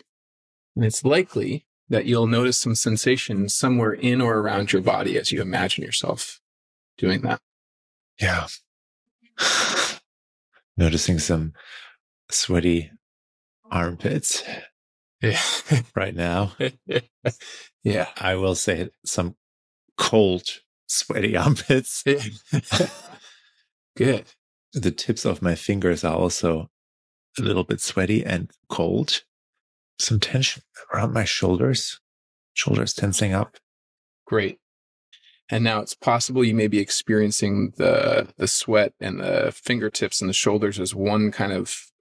And 0.76 0.86
it's 0.86 1.04
likely 1.04 1.66
that 1.90 2.06
you'll 2.06 2.28
notice 2.28 2.58
some 2.58 2.76
sensation 2.76 3.50
somewhere 3.50 3.92
in 3.92 4.22
or 4.22 4.38
around 4.38 4.72
your 4.72 4.82
body 4.82 5.18
as 5.18 5.34
you 5.34 5.42
imagine 5.42 5.84
yourself 5.84 6.40
doing 6.98 7.22
that. 7.22 7.42
Yeah. 8.22 8.48
Noticing 10.78 11.20
some 11.20 11.54
sweaty 12.30 12.92
armpits 13.70 14.44
Yeah. 15.22 15.40
right 15.96 16.16
now. 16.16 16.54
yeah. 17.84 18.08
I 18.18 18.36
will 18.36 18.56
say 18.56 18.90
some 19.06 19.36
cold, 19.98 20.44
sweaty 20.88 21.36
armpits. 21.38 22.04
Good. 23.98 24.26
The 24.74 24.92
tips 24.92 25.26
of 25.26 25.42
my 25.42 25.56
fingers 25.56 26.04
are 26.04 26.16
also 26.16 26.70
a 27.38 27.42
little 27.42 27.64
bit 27.66 27.82
sweaty 27.82 28.24
and 28.26 28.50
cold. 28.70 29.24
Some 30.00 30.20
tension 30.20 30.64
around 30.94 31.14
my 31.14 31.26
shoulders, 31.26 32.00
shoulders 32.54 32.94
tensing 32.94 33.34
up. 33.34 33.58
Great. 34.26 34.60
And 35.52 35.66
now 35.66 35.82
it's 35.82 35.94
possible 35.94 36.46
you 36.46 36.56
may 36.56 36.68
be 36.68 36.80
experiencing 36.80 37.74
the 37.76 38.30
the 38.38 38.48
sweat 38.48 38.94
and 39.02 39.20
the 39.20 39.52
fingertips 39.54 40.22
and 40.22 40.30
the 40.30 40.34
shoulders 40.34 40.80
as 40.80 40.96
one 40.96 41.32
kind 41.32 41.52
of 41.52 41.92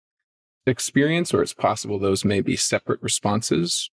experience, 0.67 1.35
or 1.35 1.43
it's 1.43 1.53
possible 1.53 1.99
those 1.99 2.25
may 2.25 2.41
be 2.41 2.57
separate 2.57 3.03
responses. 3.03 3.91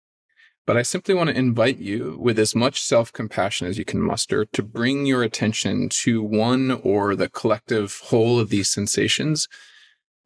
But 0.66 0.78
I 0.78 0.84
simply 0.84 1.14
want 1.14 1.30
to 1.30 1.38
invite 1.38 1.80
you, 1.80 2.18
with 2.20 2.40
as 2.40 2.56
much 2.56 2.82
self 2.82 3.12
compassion 3.12 3.68
as 3.68 3.78
you 3.78 3.84
can 3.84 4.02
muster, 4.02 4.46
to 4.46 4.64
bring 4.64 5.06
your 5.06 5.22
attention 5.22 5.90
to 6.04 6.24
one 6.24 6.72
or 6.84 7.16
the 7.16 7.30
collective 7.30 8.00
whole 8.06 8.40
of 8.40 8.50
these 8.50 8.70
sensations 8.70 9.50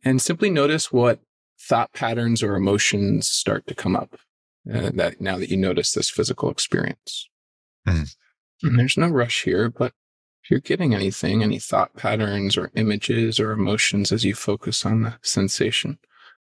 and 0.04 0.22
simply 0.22 0.52
notice 0.52 0.92
what 0.92 1.20
thought 1.60 1.94
patterns 1.94 2.44
or 2.44 2.56
emotions 2.56 3.28
start 3.28 3.66
to 3.66 3.74
come 3.74 3.96
up 3.96 4.20
uh, 4.72 4.92
that 4.94 5.20
now 5.20 5.38
that 5.38 5.50
you 5.50 5.58
notice 5.58 5.94
this 5.94 6.12
physical 6.12 6.52
experience. 6.52 7.28
Mm. 7.88 8.16
And 8.64 8.80
there's 8.80 8.98
no 8.98 9.08
rush 9.08 9.44
here, 9.44 9.70
but 9.70 9.94
if 10.44 10.52
you're 10.52 10.60
getting 10.60 10.94
anything, 10.94 11.42
any 11.42 11.60
thought 11.60 11.96
patterns 11.96 12.56
or 12.56 12.72
images 12.76 13.40
or 13.40 13.52
emotions 13.52 14.12
as 14.12 14.24
you 14.24 14.36
focus 14.36 14.86
on 14.86 15.02
the 15.02 15.16
sensation, 15.22 15.98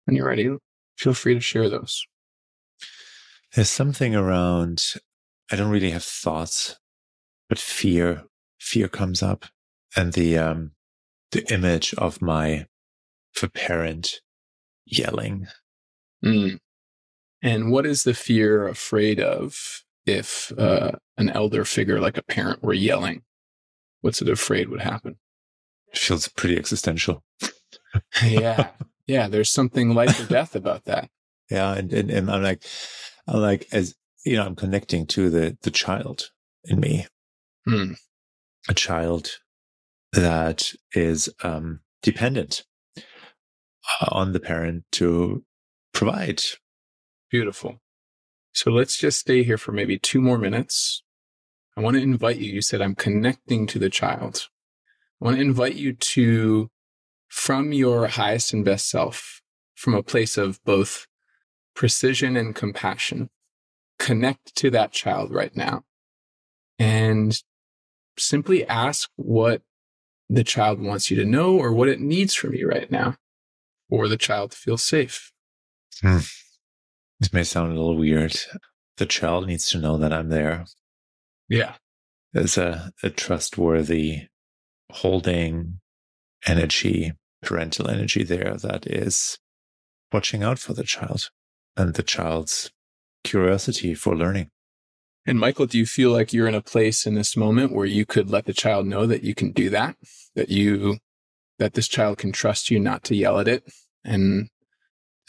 when 0.05 0.16
you're 0.16 0.28
ready, 0.28 0.49
feel 0.97 1.14
free 1.14 1.36
to 1.36 1.39
share 1.39 1.70
those. 1.70 2.05
There's 3.53 3.70
something 3.70 4.16
around, 4.16 4.82
I 5.51 5.55
don't 5.55 5.70
really 5.70 5.91
have 5.91 6.03
thoughts, 6.03 6.80
but 7.47 7.59
fear, 7.59 8.24
fear 8.59 8.88
comes 8.88 9.22
up 9.22 9.45
and 9.95 10.14
the, 10.14 10.38
um, 10.38 10.72
the 11.32 11.45
image 11.53 11.93
of 11.95 12.22
my, 12.22 12.66
for 13.34 13.49
parent 13.49 14.22
yelling. 14.86 15.47
Mm. 16.24 16.59
And 17.41 17.72
what 17.72 17.86
is 17.86 18.03
the 18.03 18.14
fear 18.14 18.68
afraid 18.68 19.20
of 19.20 19.84
if 20.12 20.51
uh, 20.57 20.91
an 21.18 21.30
elder 21.30 21.66
figure 21.66 21.99
like 21.99 22.18
a 22.18 22.24
parent 22.24 22.64
were 22.64 22.74
yelling? 22.74 23.24
What's 24.01 24.22
it 24.22 24.30
afraid 24.30 24.70
would 24.70 24.82
happen? 24.82 25.18
It 25.93 25.97
feels 25.97 26.28
pretty 26.28 26.57
existential. 26.57 27.24
yeah. 28.24 28.70
Yeah. 29.07 29.28
There's 29.28 29.51
something 29.51 29.93
life 29.93 30.20
or 30.20 30.26
death 30.28 30.55
about 30.55 30.86
that. 30.86 31.09
Yeah. 31.49 31.74
And, 31.74 31.91
and, 31.93 32.09
and 32.09 32.32
I'm 32.32 32.41
like, 32.43 32.64
I'm 33.28 33.41
like, 33.41 33.68
as 33.72 33.95
you 34.26 34.38
know, 34.38 34.45
I'm 34.45 34.55
connecting 34.55 35.05
to 35.07 35.30
the, 35.30 35.57
the 35.62 35.72
child 35.72 36.30
in 36.66 36.80
me, 36.80 37.07
Hmm. 37.66 37.93
a 38.70 38.74
child 38.74 39.38
that 40.14 40.72
is, 40.93 41.30
um, 41.43 41.82
dependent 42.01 42.64
uh, 42.97 44.07
on 44.09 44.34
the 44.34 44.39
parent 44.39 44.84
to 44.93 45.43
provide. 45.93 46.41
Beautiful. 47.30 47.82
So 48.54 48.72
let's 48.72 48.97
just 48.97 49.20
stay 49.20 49.43
here 49.43 49.58
for 49.58 49.72
maybe 49.72 49.97
two 49.97 50.22
more 50.22 50.38
minutes. 50.38 51.04
I 51.78 51.82
want 51.82 51.95
to 51.95 52.04
invite 52.04 52.38
you. 52.38 52.52
You 52.52 52.62
said, 52.62 52.82
I'm 52.82 52.95
connecting 52.95 53.66
to 53.68 53.80
the 53.80 53.89
child. 53.89 54.49
I 55.22 55.26
want 55.26 55.38
to 55.38 55.41
invite 55.41 55.76
you 55.76 55.93
to, 55.93 56.70
from 57.30 57.72
your 57.72 58.08
highest 58.08 58.54
and 58.54 58.66
best 58.66 58.89
self, 58.89 59.41
from 59.76 59.93
a 59.93 60.04
place 60.04 60.38
of 60.38 60.64
both 60.64 61.08
precision 61.76 62.36
and 62.36 62.54
compassion, 62.54 63.30
connect 63.97 64.56
to 64.56 64.70
that 64.72 64.91
child 64.91 65.32
right 65.32 65.56
now 65.56 65.84
and 66.78 67.41
simply 68.18 68.66
ask 68.68 69.10
what 69.16 69.62
the 70.30 70.43
child 70.43 70.80
wants 70.80 71.12
you 71.12 71.18
to 71.18 71.26
know 71.26 71.58
or 71.58 71.72
what 71.74 71.88
it 71.88 71.99
needs 71.99 72.34
from 72.34 72.54
you 72.54 72.68
right 72.68 72.91
now 72.91 73.16
for 73.89 74.08
the 74.08 74.18
child 74.18 74.52
to 74.52 74.58
feel 74.58 74.78
safe. 74.78 75.32
Hmm. 76.02 76.20
This 77.22 77.32
may 77.32 77.44
sound 77.44 77.72
a 77.72 77.76
little 77.76 77.96
weird. 77.96 78.36
The 78.98 79.06
child 79.06 79.46
needs 79.46 79.70
to 79.70 79.78
know 79.78 79.96
that 80.00 80.12
I'm 80.12 80.30
there. 80.30 80.66
Yeah. 81.48 81.76
There's 82.34 82.58
a, 82.58 82.92
a 83.04 83.12
trustworthy 83.12 84.24
holding 84.92 85.80
energy, 86.48 87.12
parental 87.44 87.88
energy 87.88 88.24
there 88.24 88.56
that 88.56 88.88
is 88.88 89.38
watching 90.12 90.42
out 90.42 90.58
for 90.58 90.74
the 90.74 90.84
child 90.84 91.30
and 91.78 91.94
the 91.94 92.02
child's 92.02 92.72
curiosity 93.24 93.94
for 93.94 94.16
learning. 94.16 94.50
And 95.28 95.40
Michael, 95.40 95.68
do 95.68 95.78
you 95.78 95.86
feel 95.86 96.10
like 96.10 96.34
you're 96.34 96.48
in 96.48 96.56
a 96.56 96.62
place 96.62 97.06
in 97.06 97.14
this 97.14 97.38
moment 97.38 97.72
where 97.72 97.86
you 97.86 98.04
could 98.04 98.32
let 98.32 98.46
the 98.46 98.54
child 98.54 98.88
know 98.88 99.06
that 99.06 99.24
you 99.24 99.36
can 99.36 99.52
do 99.52 99.70
that? 99.70 99.96
That 100.34 100.50
you, 100.50 100.98
that 101.60 101.76
this 101.76 101.88
child 101.88 102.18
can 102.18 102.32
trust 102.32 102.72
you 102.72 102.80
not 102.80 103.04
to 103.04 103.16
yell 103.16 103.38
at 103.38 103.48
it 103.48 103.72
and 104.04 104.50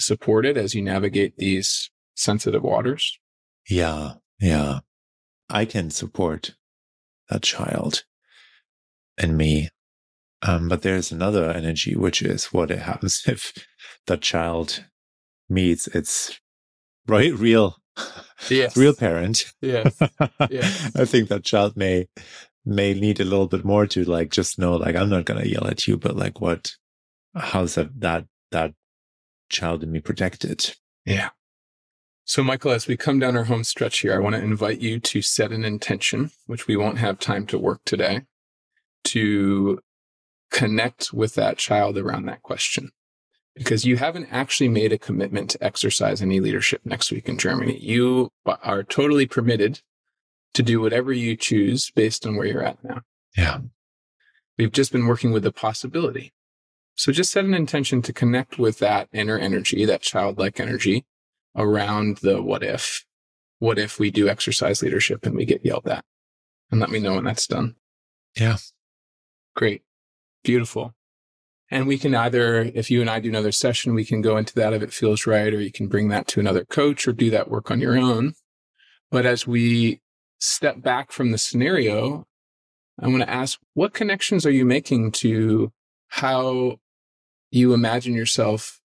support 0.02 0.44
it 0.46 0.56
as 0.56 0.74
you 0.74 0.82
navigate 0.82 1.36
these 1.36 1.90
sensitive 2.14 2.62
waters? 2.62 3.18
Yeah. 3.68 4.14
Yeah. 4.40 4.80
I 5.48 5.64
can 5.64 5.90
support 5.90 6.54
that 7.28 7.42
child 7.42 8.04
and 9.18 9.36
me. 9.36 9.68
Um, 10.42 10.68
but 10.68 10.82
there's 10.82 11.12
another 11.12 11.50
energy, 11.50 11.94
which 11.94 12.20
is 12.22 12.46
what 12.46 12.70
it 12.70 12.80
happens 12.80 13.22
if 13.26 13.52
that 14.06 14.20
child 14.22 14.84
meets 15.48 15.86
its 15.88 16.38
right 17.06 17.32
real 17.34 17.76
Yes. 18.48 18.76
real 18.76 18.94
parent. 18.94 19.44
Yes. 19.60 19.98
Yeah. 20.50 20.68
I 20.96 21.04
think 21.04 21.28
that 21.28 21.44
child 21.44 21.76
may 21.76 22.08
may 22.64 22.94
need 22.94 23.20
a 23.20 23.24
little 23.24 23.46
bit 23.46 23.64
more 23.64 23.86
to 23.88 24.04
like 24.04 24.30
just 24.30 24.58
know 24.58 24.76
like 24.76 24.96
I'm 24.96 25.10
not 25.10 25.24
gonna 25.26 25.44
yell 25.44 25.66
at 25.66 25.86
you, 25.86 25.96
but 25.98 26.16
like 26.16 26.40
what 26.40 26.72
how's 27.36 27.74
that 27.76 27.90
that 28.00 28.26
that 28.50 28.72
child 29.52 29.82
in 29.82 29.92
me 29.92 30.00
protected? 30.00 30.74
Yeah. 31.04 31.30
So, 32.24 32.42
Michael, 32.42 32.70
as 32.70 32.86
we 32.86 32.96
come 32.96 33.18
down 33.18 33.36
our 33.36 33.44
home 33.44 33.64
stretch 33.64 34.00
here, 34.00 34.14
I 34.14 34.18
want 34.18 34.36
to 34.36 34.42
invite 34.42 34.80
you 34.80 35.00
to 35.00 35.22
set 35.22 35.52
an 35.52 35.64
intention, 35.64 36.30
which 36.46 36.66
we 36.66 36.76
won't 36.76 36.98
have 36.98 37.18
time 37.18 37.46
to 37.46 37.58
work 37.58 37.80
today, 37.84 38.22
to 39.04 39.80
connect 40.50 41.12
with 41.12 41.34
that 41.34 41.58
child 41.58 41.98
around 41.98 42.26
that 42.26 42.42
question. 42.42 42.92
Because 43.54 43.84
you 43.84 43.96
haven't 43.96 44.28
actually 44.30 44.68
made 44.68 44.92
a 44.92 44.98
commitment 44.98 45.50
to 45.50 45.62
exercise 45.62 46.22
any 46.22 46.40
leadership 46.40 46.80
next 46.84 47.10
week 47.10 47.28
in 47.28 47.36
Germany. 47.36 47.78
You 47.78 48.30
are 48.46 48.82
totally 48.82 49.26
permitted 49.26 49.82
to 50.54 50.62
do 50.62 50.80
whatever 50.80 51.12
you 51.12 51.36
choose 51.36 51.90
based 51.90 52.26
on 52.26 52.36
where 52.36 52.46
you're 52.46 52.64
at 52.64 52.82
now. 52.82 53.02
Yeah. 53.36 53.58
We've 54.56 54.72
just 54.72 54.92
been 54.92 55.06
working 55.06 55.32
with 55.32 55.42
the 55.42 55.52
possibility. 55.52 56.32
So 56.94 57.12
just 57.12 57.32
set 57.32 57.44
an 57.44 57.54
intention 57.54 58.02
to 58.02 58.12
connect 58.12 58.58
with 58.58 58.78
that 58.78 59.08
inner 59.12 59.38
energy, 59.38 59.84
that 59.84 60.02
childlike 60.02 60.60
energy 60.60 61.04
around 61.56 62.18
the 62.18 62.42
what 62.42 62.62
if. 62.62 63.04
What 63.58 63.78
if 63.78 63.98
we 63.98 64.10
do 64.10 64.28
exercise 64.28 64.82
leadership 64.82 65.24
and 65.24 65.36
we 65.36 65.44
get 65.44 65.64
yelled 65.64 65.88
at? 65.88 66.04
And 66.70 66.80
let 66.80 66.90
me 66.90 66.98
know 66.98 67.14
when 67.14 67.24
that's 67.24 67.46
done. 67.46 67.76
Yeah. 68.36 68.56
Great. 69.54 69.82
Beautiful. 70.42 70.94
And 71.70 71.86
we 71.86 71.96
can 71.96 72.14
either, 72.14 72.70
if 72.74 72.90
you 72.90 73.00
and 73.00 73.08
I 73.08 73.20
do 73.20 73.30
another 73.30 73.52
session, 73.52 73.94
we 73.94 74.04
can 74.04 74.20
go 74.20 74.36
into 74.36 74.54
that 74.56 74.74
if 74.74 74.82
it 74.82 74.92
feels 74.92 75.26
right, 75.26 75.54
or 75.54 75.60
you 75.60 75.72
can 75.72 75.86
bring 75.86 76.08
that 76.08 76.26
to 76.28 76.40
another 76.40 76.64
coach 76.64 77.08
or 77.08 77.12
do 77.12 77.30
that 77.30 77.50
work 77.50 77.70
on 77.70 77.80
your 77.80 77.96
own. 77.96 78.34
But 79.10 79.26
as 79.26 79.46
we 79.46 80.00
step 80.38 80.82
back 80.82 81.12
from 81.12 81.30
the 81.30 81.38
scenario, 81.38 82.26
I 83.00 83.08
want 83.08 83.22
to 83.22 83.30
ask 83.30 83.58
what 83.74 83.94
connections 83.94 84.44
are 84.44 84.50
you 84.50 84.64
making 84.64 85.12
to 85.12 85.72
how 86.08 86.78
you 87.52 87.74
imagine 87.74 88.14
yourself 88.14 88.80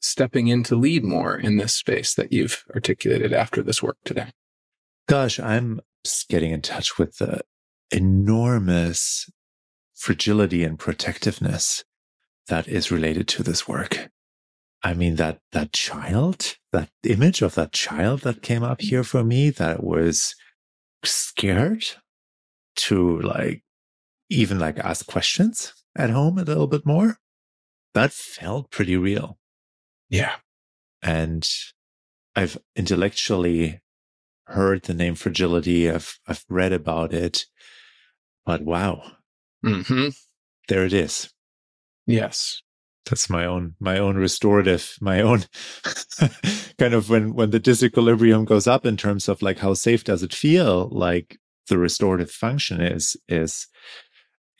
stepping 0.00 0.48
in 0.48 0.62
to 0.64 0.76
lead 0.76 1.02
more 1.02 1.36
in 1.36 1.56
this 1.56 1.74
space 1.74 2.14
that 2.14 2.32
you've 2.32 2.64
articulated 2.74 3.32
after 3.32 3.62
this 3.62 3.82
work 3.82 3.96
today? 4.04 4.30
Gosh, 5.08 5.40
I'm 5.40 5.80
getting 6.28 6.50
in 6.50 6.62
touch 6.62 6.98
with 6.98 7.16
the 7.16 7.40
enormous 7.90 9.30
fragility 9.94 10.64
and 10.64 10.78
protectiveness 10.78 11.84
that 12.48 12.68
is 12.68 12.90
related 12.90 13.26
to 13.28 13.42
this 13.42 13.66
work. 13.66 14.10
I 14.82 14.92
mean, 14.92 15.16
that, 15.16 15.38
that 15.52 15.72
child, 15.72 16.56
that 16.72 16.90
image 17.04 17.40
of 17.40 17.54
that 17.54 17.72
child 17.72 18.20
that 18.20 18.42
came 18.42 18.62
up 18.62 18.82
here 18.82 19.02
for 19.02 19.24
me 19.24 19.48
that 19.50 19.82
was 19.82 20.34
scared 21.02 21.84
to 22.76 23.18
like, 23.20 23.62
even 24.28 24.58
like 24.58 24.78
ask 24.78 25.06
questions 25.06 25.72
at 25.96 26.10
home 26.10 26.36
a 26.36 26.44
little 26.44 26.66
bit 26.66 26.84
more. 26.84 27.18
That 27.94 28.12
felt 28.12 28.70
pretty 28.70 28.96
real. 28.96 29.38
Yeah. 30.08 30.36
And 31.02 31.48
I've 32.36 32.58
intellectually 32.76 33.80
heard 34.46 34.82
the 34.82 34.94
name 34.94 35.14
fragility. 35.14 35.90
I've, 35.90 36.18
I've 36.26 36.44
read 36.48 36.72
about 36.72 37.14
it, 37.14 37.46
but 38.44 38.62
wow, 38.62 39.02
hmm 39.64 40.08
there 40.68 40.84
it 40.84 40.92
is. 40.92 41.30
Yes. 42.06 42.60
That's 43.06 43.28
my 43.28 43.44
own, 43.44 43.74
my 43.80 43.98
own 43.98 44.16
restorative, 44.16 44.96
my 45.00 45.20
own 45.20 45.44
kind 46.18 46.34
kind 46.78 46.94
of 46.94 47.10
when 47.10 47.34
when 47.34 47.50
the 47.50 47.60
disequilibrium 47.60 48.46
goes 48.46 48.66
up 48.66 48.86
in 48.86 48.96
terms 48.96 49.28
of 49.28 49.42
like 49.42 49.58
how 49.58 49.74
safe 49.74 50.04
does 50.04 50.22
it 50.22 50.34
feel 50.34 50.88
like 50.90 51.38
the 51.68 51.78
restorative 51.78 52.30
function 52.30 52.80
is 52.80 53.16
is 53.28 53.66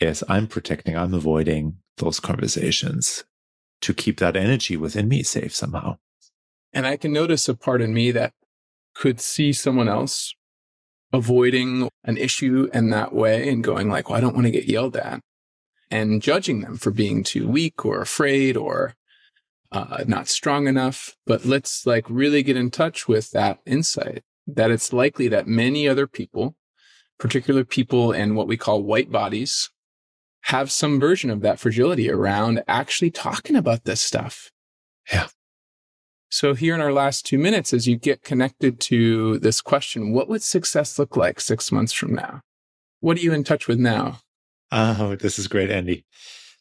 is 0.01 0.25
i'm 0.29 0.47
protecting 0.47 0.97
i'm 0.97 1.15
avoiding 1.15 1.77
those 1.99 2.21
conversations 2.21 3.25
to 3.81 3.95
keep 3.95 4.19
that 4.19 4.37
energy 4.37 4.77
within 4.77 5.09
me 5.09 5.23
safe 5.23 5.55
somehow 5.55 5.97
and 6.73 6.87
i 6.87 6.97
can 6.97 7.13
notice 7.13 7.49
a 7.49 7.55
part 7.55 7.83
in 7.83 7.93
me 7.93 8.11
that 8.11 8.33
could 8.95 9.21
see 9.21 9.53
someone 9.53 9.89
else 9.89 10.35
avoiding 11.13 11.89
an 12.05 12.17
issue 12.17 12.69
in 12.73 12.91
that 12.91 13.13
way 13.13 13.49
and 13.49 13.63
going 13.63 13.89
like 13.89 14.09
well 14.09 14.19
i 14.19 14.21
don't 14.21 14.35
want 14.35 14.47
to 14.47 14.51
get 14.51 14.65
yelled 14.65 14.97
at 14.97 15.21
and 15.91 16.23
judging 16.23 16.61
them 16.61 16.77
for 16.77 16.91
being 16.91 17.23
too 17.23 17.49
weak 17.49 17.85
or 17.85 18.01
afraid 18.01 18.57
or 18.57 18.95
uh, 19.71 20.05
not 20.07 20.29
strong 20.29 20.67
enough. 20.67 21.17
But 21.27 21.45
let's 21.45 21.87
like 21.87 22.05
really 22.09 22.43
get 22.43 22.57
in 22.57 22.71
touch 22.71 23.09
with 23.09 23.31
that 23.33 23.59
insight 23.67 24.23
that 24.47 24.71
it's 24.71 24.93
likely 24.93 25.29
that 25.29 25.47
many 25.47 25.89
other 25.89 26.07
people, 26.07 26.57
particular 27.19 27.65
people 27.65 28.13
in 28.13 28.35
what 28.35 28.49
we 28.49 28.57
call 28.57 28.83
white 28.83 29.11
bodies, 29.11 29.71
have 30.45 30.71
some 30.71 31.01
version 31.01 31.31
of 31.31 31.41
that 31.41 31.59
fragility 31.59 32.11
around 32.11 32.63
actually 32.69 33.11
talking 33.11 33.57
about 33.57 33.85
this 33.85 34.01
stuff. 34.01 34.51
Yeah. 35.13 35.29
So 36.29 36.55
here 36.55 36.75
in 36.75 36.81
our 36.81 36.93
last 36.93 37.25
two 37.25 37.39
minutes, 37.39 37.73
as 37.73 37.87
you 37.87 37.97
get 37.97 38.23
connected 38.23 38.81
to 38.81 39.39
this 39.39 39.61
question, 39.61 40.13
what 40.13 40.29
would 40.29 40.43
success 40.43 40.99
look 40.99 41.17
like 41.17 41.41
six 41.41 41.71
months 41.71 41.93
from 41.93 42.15
now? 42.15 42.41
What 43.01 43.17
are 43.19 43.21
you 43.21 43.33
in 43.33 43.45
touch 43.45 43.69
with 43.69 43.79
now? 43.79 44.21
Oh, 44.73 45.15
this 45.15 45.39
is 45.39 45.47
great, 45.47 45.71
Andy 45.71 46.05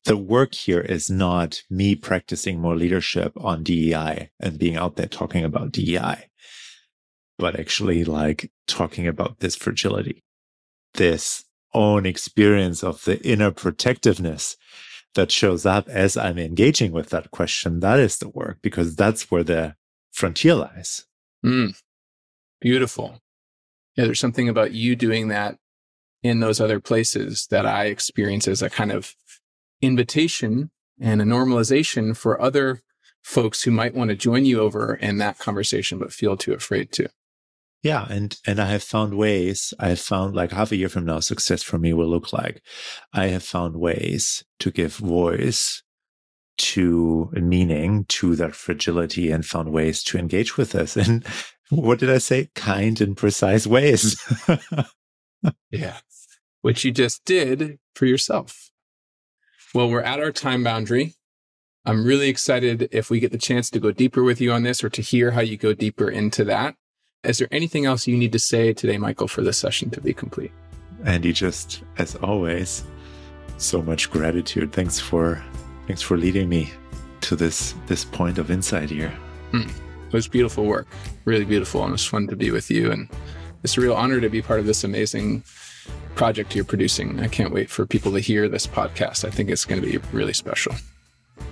the 0.06 0.18
work 0.18 0.54
here 0.54 0.82
is 0.82 1.10
not 1.10 1.62
me 1.70 1.96
practicing 1.96 2.60
more 2.60 2.76
leadership 2.76 3.34
on 3.38 3.64
DEI 3.64 4.30
and 4.40 4.60
being 4.60 4.76
out 4.76 4.96
there 4.96 5.08
talking 5.08 5.46
about 5.46 5.72
DEI, 5.72 6.28
but 7.38 7.60
actually 7.60 8.04
like 8.04 8.52
talking 8.68 9.08
about 9.08 9.40
this 9.40 9.56
fragility, 9.56 10.24
this 10.96 11.46
own 11.74 12.06
experience 12.06 12.84
of 12.84 13.04
the 13.04 13.22
inner 13.26 13.52
protectiveness 13.52 14.58
that 15.16 15.32
shows 15.32 15.66
up 15.66 15.88
as 15.90 16.18
I'm 16.18 16.40
engaging 16.40 16.92
with 16.92 17.10
that 17.10 17.32
question. 17.32 17.80
That 17.80 18.00
is 18.00 18.18
the 18.18 18.30
work 18.30 18.60
because 18.62 18.96
that's 18.96 19.30
where 19.30 19.44
the 19.44 19.76
frontier 20.12 20.56
lies. 20.56 21.06
Mm, 21.46 21.80
beautiful. 22.62 23.20
Yeah, 23.96 24.06
there's 24.06 24.20
something 24.20 24.50
about 24.50 24.74
you 24.74 24.96
doing 24.96 25.28
that 25.28 25.58
in 26.24 26.40
those 26.40 26.60
other 26.60 26.80
places 26.80 27.48
that 27.52 27.66
I 27.66 27.86
experience 27.86 28.48
as 28.48 28.62
a 28.62 28.70
kind 28.70 28.92
of 28.92 29.14
invitation 29.82 30.72
and 31.00 31.22
a 31.22 31.26
normalization 31.26 32.16
for 32.16 32.42
other 32.42 32.82
folks 33.22 33.64
who 33.64 33.72
might 33.72 33.94
want 33.94 34.10
to 34.10 34.16
join 34.16 34.46
you 34.46 34.60
over 34.60 34.96
in 34.96 35.18
that 35.18 35.38
conversation 35.38 36.00
but 36.00 36.14
feel 36.14 36.38
too 36.38 36.54
afraid 36.54 36.92
to. 36.94 37.10
Yeah, 37.84 38.08
and 38.10 38.40
and 38.48 38.62
I 38.62 38.68
have 38.68 38.82
found 38.82 39.16
ways. 39.16 39.74
I 39.78 39.90
have 39.90 40.00
found 40.00 40.34
like 40.34 40.52
half 40.52 40.72
a 40.72 40.78
year 40.78 40.88
from 40.88 41.04
now, 41.06 41.20
success 41.20 41.62
for 41.62 41.78
me 41.78 41.92
will 41.92 42.08
look 42.08 42.32
like. 42.32 42.62
I 43.12 43.28
have 43.28 43.44
found 43.44 43.76
ways 43.76 44.46
to 44.60 44.72
give 44.72 44.96
voice 44.96 45.84
to 46.58 47.30
meaning 47.34 48.06
to 48.08 48.38
that 48.38 48.56
fragility, 48.56 49.32
and 49.32 49.46
found 49.46 49.74
ways 49.74 50.02
to 50.04 50.18
engage 50.18 50.58
with 50.58 50.72
this. 50.72 50.98
And 50.98 51.26
what 51.70 52.00
did 52.00 52.10
I 52.10 52.20
say? 52.20 52.50
Kind 52.56 53.02
and 53.02 53.18
precise 53.18 53.68
ways. 53.68 54.16
yeah, 55.72 55.98
which 56.62 56.86
you 56.86 56.92
just 56.92 57.26
did 57.26 57.80
for 57.96 58.06
yourself. 58.06 58.70
Well, 59.74 59.90
we're 59.90 60.02
at 60.02 60.20
our 60.20 60.32
time 60.32 60.64
boundary. 60.64 61.16
I'm 61.86 62.06
really 62.06 62.30
excited 62.30 62.88
if 62.92 63.10
we 63.10 63.20
get 63.20 63.34
the 63.34 63.38
chance 63.38 63.70
to 63.72 63.80
go 63.80 63.92
deeper 63.92 64.24
with 64.24 64.40
you 64.40 64.54
on 64.54 64.64
this 64.64 64.84
or 64.84 64.90
to 64.90 65.02
hear 65.02 65.32
how 65.32 65.42
you 65.42 65.58
go 65.58 65.74
deeper 65.74 66.10
into 66.10 66.46
that. 66.46 66.76
Is 67.24 67.38
there 67.38 67.48
anything 67.52 67.86
else 67.86 68.06
you 68.06 68.18
need 68.18 68.34
to 68.34 68.40
say 68.40 68.74
today, 68.74 68.98
Michael, 68.98 69.30
for 69.30 69.42
this 69.42 69.58
session 69.58 69.90
to 69.92 70.02
be 70.02 70.14
complete? 70.14 70.52
Andy, 71.06 71.32
just 71.32 71.82
as 71.98 72.16
always, 72.16 72.84
so 73.58 73.82
much 73.82 74.12
gratitude. 74.12 74.74
Thanks 74.74 75.00
for 75.00 75.42
thanks 75.88 76.02
for 76.02 76.18
leading 76.18 76.50
me 76.50 76.72
to 77.22 77.36
this 77.36 77.76
this 77.88 78.04
point 78.04 78.38
of 78.38 78.52
insight 78.52 78.90
here. 78.90 79.14
Mm. 79.52 79.70
It 79.70 80.14
was 80.14 80.28
beautiful 80.28 80.66
work, 80.66 80.88
really 81.24 81.46
beautiful, 81.46 81.84
and 81.84 81.94
it's 81.94 82.06
fun 82.06 82.28
to 82.28 82.36
be 82.36 82.52
with 82.52 82.70
you. 82.70 82.92
And 82.92 83.10
it's 83.64 83.78
a 83.78 83.82
real 83.82 83.96
honor 83.96 84.20
to 84.20 84.30
be 84.30 84.42
part 84.42 84.60
of 84.60 84.66
this 84.66 84.84
amazing 84.84 85.44
project 86.16 86.56
you're 86.56 86.66
producing. 86.66 87.22
I 87.22 87.28
can't 87.28 87.54
wait 87.54 87.70
for 87.70 87.86
people 87.86 88.12
to 88.12 88.20
hear 88.20 88.50
this 88.50 88.68
podcast. 88.68 89.26
I 89.26 89.32
think 89.32 89.50
it's 89.50 89.66
going 89.66 89.82
to 89.82 89.88
be 89.88 89.98
really 90.12 90.34
special. 90.34 90.76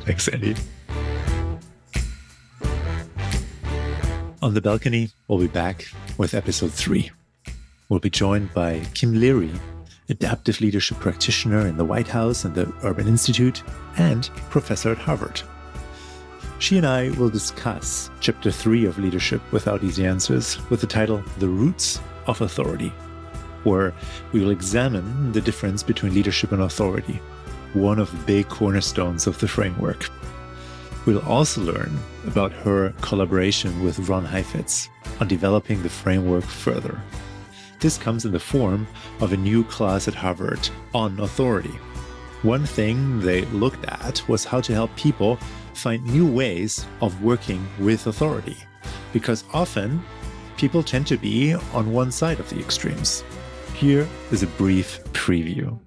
Thanks, 0.01 0.27
Andy. 0.27 0.55
On 4.41 4.53
the 4.53 4.61
balcony, 4.61 5.11
we'll 5.27 5.39
be 5.39 5.47
back 5.47 5.87
with 6.17 6.33
episode 6.33 6.73
three. 6.73 7.11
We'll 7.89 7.99
be 7.99 8.09
joined 8.09 8.53
by 8.53 8.81
Kim 8.93 9.19
Leary, 9.19 9.51
adaptive 10.09 10.61
leadership 10.61 10.99
practitioner 10.99 11.67
in 11.67 11.77
the 11.77 11.85
White 11.85 12.07
House 12.07 12.43
and 12.43 12.55
the 12.55 12.73
Urban 12.83 13.07
Institute, 13.07 13.63
and 13.97 14.29
professor 14.49 14.91
at 14.91 14.97
Harvard. 14.97 15.41
She 16.59 16.77
and 16.77 16.87
I 16.87 17.09
will 17.11 17.29
discuss 17.29 18.09
chapter 18.19 18.51
three 18.51 18.85
of 18.85 18.97
Leadership 18.97 19.41
Without 19.51 19.83
Easy 19.83 20.05
Answers 20.05 20.57
with 20.69 20.81
the 20.81 20.87
title 20.87 21.23
The 21.39 21.47
Roots 21.47 21.99
of 22.27 22.41
Authority 22.41 22.91
where 23.63 23.93
we 24.31 24.41
will 24.41 24.51
examine 24.51 25.31
the 25.31 25.41
difference 25.41 25.83
between 25.83 26.13
leadership 26.13 26.51
and 26.51 26.63
authority, 26.63 27.21
one 27.73 27.99
of 27.99 28.11
the 28.11 28.25
big 28.25 28.49
cornerstones 28.49 29.27
of 29.27 29.39
the 29.39 29.47
framework. 29.47 30.09
We'll 31.05 31.25
also 31.27 31.61
learn 31.61 31.97
about 32.25 32.51
her 32.51 32.93
collaboration 33.01 33.83
with 33.83 34.07
Ron 34.09 34.25
Heifetz 34.25 34.89
on 35.19 35.27
developing 35.27 35.81
the 35.81 35.89
framework 35.89 36.43
further. 36.43 37.01
This 37.79 37.97
comes 37.97 38.25
in 38.25 38.31
the 38.31 38.39
form 38.39 38.87
of 39.21 39.33
a 39.33 39.37
new 39.37 39.63
class 39.63 40.07
at 40.07 40.13
Harvard 40.13 40.69
on 40.93 41.19
authority. 41.19 41.79
One 42.43 42.65
thing 42.65 43.19
they 43.19 43.45
looked 43.45 43.85
at 43.85 44.27
was 44.27 44.45
how 44.45 44.61
to 44.61 44.73
help 44.73 44.95
people 44.95 45.37
find 45.73 46.05
new 46.05 46.31
ways 46.31 46.85
of 47.01 47.23
working 47.23 47.65
with 47.79 48.05
authority, 48.07 48.57
because 49.13 49.43
often 49.53 50.03
people 50.57 50.83
tend 50.83 51.07
to 51.07 51.17
be 51.17 51.55
on 51.73 51.91
one 51.91 52.11
side 52.11 52.39
of 52.39 52.49
the 52.49 52.59
extremes. 52.59 53.23
Here 53.73 54.07
is 54.31 54.43
a 54.43 54.47
brief 54.47 55.03
preview. 55.13 55.79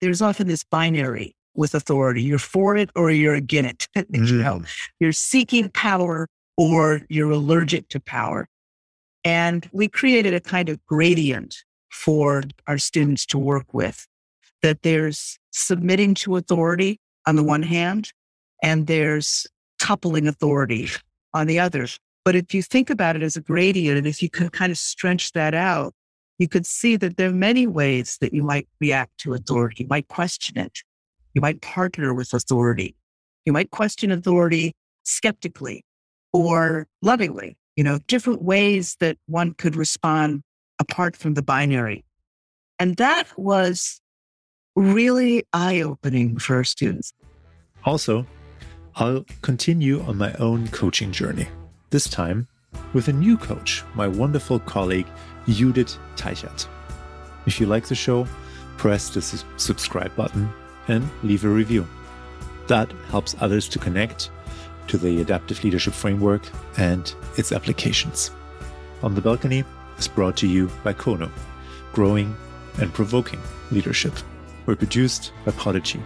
There's 0.00 0.20
often 0.20 0.48
this 0.48 0.64
binary 0.64 1.35
with 1.56 1.74
authority. 1.74 2.22
You're 2.22 2.38
for 2.38 2.76
it 2.76 2.90
or 2.94 3.10
you're 3.10 3.34
against 3.34 3.88
it. 3.94 4.06
You 4.10 4.20
know, 4.20 4.60
mm. 4.60 4.68
you're 5.00 5.12
seeking 5.12 5.68
power 5.70 6.28
or 6.56 7.02
you're 7.08 7.30
allergic 7.30 7.88
to 7.90 8.00
power. 8.00 8.48
And 9.24 9.68
we 9.72 9.88
created 9.88 10.34
a 10.34 10.40
kind 10.40 10.68
of 10.68 10.84
gradient 10.86 11.56
for 11.90 12.42
our 12.66 12.78
students 12.78 13.26
to 13.26 13.38
work 13.38 13.74
with 13.74 14.06
that 14.62 14.82
there's 14.82 15.38
submitting 15.50 16.14
to 16.14 16.36
authority 16.36 17.00
on 17.26 17.36
the 17.36 17.42
one 17.42 17.62
hand, 17.62 18.12
and 18.62 18.86
there's 18.86 19.46
coupling 19.80 20.28
authority 20.28 20.88
on 21.34 21.46
the 21.46 21.58
other. 21.58 21.86
But 22.24 22.36
if 22.36 22.54
you 22.54 22.62
think 22.62 22.90
about 22.90 23.16
it 23.16 23.22
as 23.22 23.36
a 23.36 23.40
gradient, 23.40 23.98
and 23.98 24.06
if 24.06 24.22
you 24.22 24.30
can 24.30 24.48
kind 24.48 24.70
of 24.70 24.78
stretch 24.78 25.32
that 25.32 25.54
out, 25.54 25.94
you 26.38 26.48
could 26.48 26.66
see 26.66 26.96
that 26.96 27.16
there 27.16 27.30
are 27.30 27.32
many 27.32 27.66
ways 27.66 28.18
that 28.20 28.32
you 28.32 28.42
might 28.42 28.68
react 28.80 29.18
to 29.18 29.34
authority. 29.34 29.84
You 29.84 29.88
might 29.88 30.08
question 30.08 30.58
it. 30.58 30.78
You 31.36 31.42
might 31.42 31.60
partner 31.60 32.14
with 32.14 32.32
authority. 32.32 32.96
You 33.44 33.52
might 33.52 33.70
question 33.70 34.10
authority 34.10 34.72
skeptically 35.02 35.84
or 36.32 36.86
lovingly, 37.02 37.58
you 37.76 37.84
know, 37.84 37.98
different 38.06 38.40
ways 38.40 38.96
that 39.00 39.18
one 39.26 39.52
could 39.52 39.76
respond 39.76 40.40
apart 40.80 41.14
from 41.14 41.34
the 41.34 41.42
binary. 41.42 42.06
And 42.78 42.96
that 42.96 43.38
was 43.38 44.00
really 44.76 45.44
eye 45.52 45.82
opening 45.82 46.38
for 46.38 46.56
our 46.56 46.64
students. 46.64 47.12
Also, 47.84 48.24
I'll 48.94 49.26
continue 49.42 50.00
on 50.04 50.16
my 50.16 50.32
own 50.38 50.68
coaching 50.68 51.12
journey, 51.12 51.48
this 51.90 52.08
time 52.08 52.48
with 52.94 53.08
a 53.08 53.12
new 53.12 53.36
coach, 53.36 53.84
my 53.94 54.08
wonderful 54.08 54.58
colleague, 54.58 55.06
Judith 55.46 55.98
Teichert. 56.16 56.66
If 57.44 57.60
you 57.60 57.66
like 57.66 57.84
the 57.88 57.94
show, 57.94 58.26
press 58.78 59.10
the 59.10 59.20
su- 59.20 59.44
subscribe 59.58 60.16
button 60.16 60.50
and 60.88 61.08
leave 61.22 61.44
a 61.44 61.48
review. 61.48 61.86
That 62.68 62.90
helps 63.10 63.36
others 63.40 63.68
to 63.68 63.78
connect 63.78 64.30
to 64.88 64.98
the 64.98 65.20
adaptive 65.20 65.62
leadership 65.64 65.94
framework 65.94 66.42
and 66.78 67.12
its 67.36 67.52
applications. 67.52 68.30
On 69.02 69.14
the 69.14 69.20
Balcony 69.20 69.64
is 69.98 70.08
brought 70.08 70.36
to 70.38 70.46
you 70.46 70.70
by 70.82 70.92
Konu, 70.92 71.30
growing 71.92 72.36
and 72.80 72.92
provoking 72.92 73.40
leadership. 73.70 74.14
We're 74.66 74.76
produced 74.76 75.32
by 75.44 75.52
Podigy. 75.52 76.02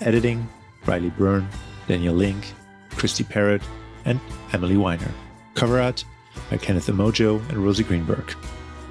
Editing, 0.00 0.48
Riley 0.86 1.10
Byrne, 1.10 1.48
Daniel 1.86 2.14
Link, 2.14 2.52
Christy 2.90 3.24
Parrott, 3.24 3.62
and 4.04 4.20
Emily 4.52 4.76
Weiner. 4.76 5.12
Cover 5.54 5.80
art 5.80 6.04
by 6.50 6.56
Kenneth 6.56 6.88
Emojo 6.88 7.38
and 7.48 7.58
Rosie 7.58 7.84
Greenberg. 7.84 8.34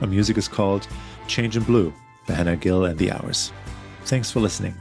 Our 0.01 0.07
music 0.07 0.37
is 0.37 0.47
called 0.47 0.87
Change 1.27 1.57
in 1.57 1.63
Blue 1.63 1.93
by 2.27 2.35
Hannah 2.35 2.55
Gill 2.55 2.85
and 2.85 2.97
the 2.97 3.11
Hours. 3.11 3.51
Thanks 4.05 4.31
for 4.31 4.39
listening. 4.39 4.75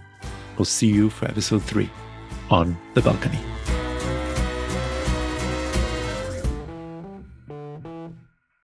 We'll 0.57 0.65
see 0.65 0.89
you 0.89 1.11
for 1.11 1.27
episode 1.27 1.63
three 1.63 1.91
on 2.51 2.77
the 2.95 3.03
balcony. 3.03 3.39